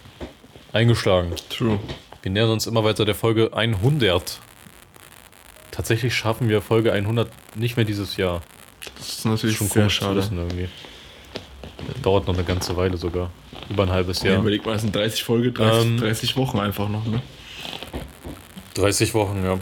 eingeschlagen. 0.72 1.34
True. 1.50 1.80
Wir 2.22 2.32
nähern 2.32 2.50
uns 2.52 2.68
immer 2.68 2.84
weiter 2.84 3.04
der 3.04 3.16
Folge 3.16 3.52
100. 3.54 4.40
Tatsächlich 5.72 6.16
schaffen 6.16 6.50
wir 6.50 6.62
Folge 6.62 6.94
100 6.94 7.30
nicht 7.56 7.76
mehr 7.76 7.86
dieses 7.86 8.16
Jahr. 8.16 8.42
Das 8.98 9.08
ist 9.10 9.18
Das 9.18 9.26
natürlich 9.26 9.56
ist 9.56 9.58
schon 9.60 9.68
sehr 9.68 9.90
schade. 9.90 10.18
wissen 10.18 10.38
Dauert 12.02 12.28
noch 12.28 12.34
eine 12.34 12.44
ganze 12.44 12.76
Weile 12.78 12.98
sogar. 12.98 13.30
Über 13.70 13.84
ein 13.84 13.92
halbes 13.92 14.22
Ja. 14.24 14.32
Jahr. 14.32 14.42
Überleg 14.42 14.66
mal, 14.66 14.76
es 14.76 14.82
sind 14.82 14.96
30 14.96 15.24
Folge, 15.24 15.52
30, 15.52 15.86
Ähm, 15.92 15.98
30 15.98 16.38
Wochen 16.38 16.60
einfach 16.60 16.90
noch, 16.90 17.06
ne? 17.06 17.22
30 18.76 19.14
Wochen, 19.14 19.44
ja. 19.44 19.60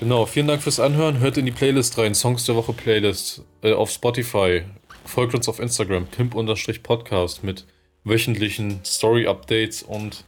Genau, 0.00 0.26
vielen 0.26 0.48
Dank 0.48 0.62
fürs 0.62 0.80
Anhören. 0.80 1.20
Hört 1.20 1.36
in 1.36 1.46
die 1.46 1.52
Playlist 1.52 1.96
rein, 1.98 2.14
Songs 2.14 2.44
der 2.44 2.56
Woche 2.56 2.72
Playlist 2.72 3.42
äh, 3.62 3.72
auf 3.72 3.90
Spotify. 3.90 4.62
Folgt 5.04 5.34
uns 5.34 5.48
auf 5.48 5.60
Instagram, 5.60 6.06
pimp-podcast 6.06 7.44
mit 7.44 7.64
wöchentlichen 8.04 8.80
Story-Updates 8.84 9.82
und 9.82 10.24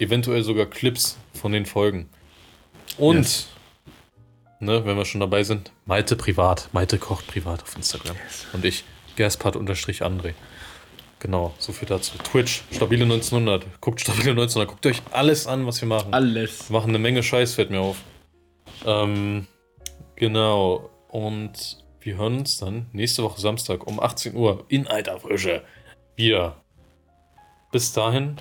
eventuell 0.00 0.42
sogar 0.42 0.66
Clips 0.66 1.16
von 1.32 1.52
den 1.52 1.66
Folgen. 1.66 2.08
Und, 2.98 3.18
Yes. 3.18 3.48
ne, 4.60 4.84
wenn 4.84 4.96
wir 4.96 5.04
schon 5.04 5.20
dabei 5.20 5.44
sind, 5.44 5.70
Malte 5.86 6.16
privat. 6.16 6.68
Malte 6.72 6.98
kocht 6.98 7.26
privat 7.28 7.62
auf 7.62 7.76
Instagram. 7.76 8.16
Und 8.52 8.64
ich, 8.64 8.84
Gerspart-André. 9.16 10.34
Genau, 11.20 11.54
so 11.58 11.72
viel 11.72 11.88
dazu. 11.88 12.18
Twitch, 12.18 12.64
stabile 12.70 13.04
1900. 13.04 13.80
Guckt 13.80 14.00
stabile 14.00 14.32
1900. 14.32 14.68
Guckt 14.68 14.86
euch 14.86 15.00
alles 15.10 15.46
an, 15.46 15.66
was 15.66 15.80
wir 15.80 15.88
machen. 15.88 16.12
Alles. 16.12 16.68
Wir 16.68 16.74
machen 16.78 16.90
eine 16.90 16.98
Menge 16.98 17.22
Scheiß, 17.22 17.54
fällt 17.54 17.70
mir 17.70 17.80
auf. 17.80 17.96
Ähm, 18.84 19.46
genau. 20.16 20.90
Und 21.08 21.78
wir 22.00 22.16
hören 22.16 22.38
uns 22.40 22.58
dann 22.58 22.86
nächste 22.92 23.22
Woche 23.22 23.40
Samstag 23.40 23.86
um 23.86 24.00
18 24.00 24.34
Uhr 24.34 24.64
in 24.68 24.86
alter 24.86 25.18
Frische 25.18 25.62
wieder. 26.16 26.56
Bis 27.72 27.92
dahin, 27.92 28.36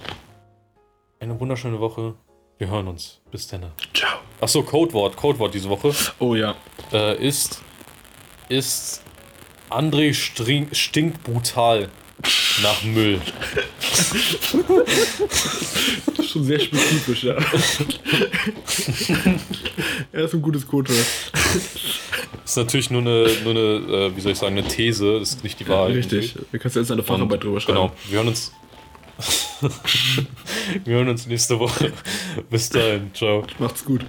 eine 1.22 1.40
wunderschöne 1.40 1.80
Woche. 1.80 2.16
Wir 2.58 2.68
hören 2.68 2.88
uns. 2.88 3.22
Bis 3.32 3.48
dann. 3.48 3.72
Ciao. 3.94 4.20
Achso, 4.42 4.62
Codewort. 4.62 5.16
Codewort 5.16 5.54
diese 5.54 5.70
Woche 5.70 5.94
Oh 6.20 6.36
ja. 6.36 6.56
äh, 6.92 7.16
ist, 7.26 7.62
ist 8.50 9.03
André 9.74 10.14
String, 10.14 10.68
stinkt 10.72 11.24
brutal 11.24 11.90
nach 12.62 12.84
Müll. 12.84 13.20
Das 13.82 14.14
ist 16.20 16.30
schon 16.30 16.44
sehr 16.44 16.60
spezifisch, 16.60 17.24
ja. 17.24 17.36
er 20.12 20.26
ist 20.26 20.34
ein 20.34 20.42
gutes 20.42 20.68
Codewort. 20.68 21.06
Ist 22.46 22.58
natürlich 22.58 22.92
nur 22.92 23.02
eine, 23.02 23.28
nur 23.44 23.52
eine 23.52 23.60
äh, 23.60 24.16
wie 24.16 24.22
soll 24.22 24.34
ich 24.34 24.38
sagen, 24.38 24.58
eine 24.58 24.68
These. 24.68 25.20
Das 25.20 25.30
ist 25.30 25.44
nicht 25.44 25.60
die 25.60 25.68
Wahrheit. 25.68 25.96
Richtig. 25.96 26.36
Da 26.52 26.58
kannst 26.58 26.76
du 26.76 26.80
jetzt 26.80 26.92
eine 26.92 27.04
Facharbeit 27.04 27.44
drüber 27.44 27.60
schreiben. 27.60 27.80
Genau, 27.80 27.92
wir 28.10 28.18
hören 28.18 28.28
uns. 28.28 28.52
wir 30.84 30.96
hören 30.96 31.10
uns 31.10 31.28
nächste 31.28 31.60
Woche. 31.60 31.92
Bis 32.50 32.70
dahin, 32.70 33.12
ciao. 33.14 33.46
Macht's 33.60 33.84
gut. 33.84 34.06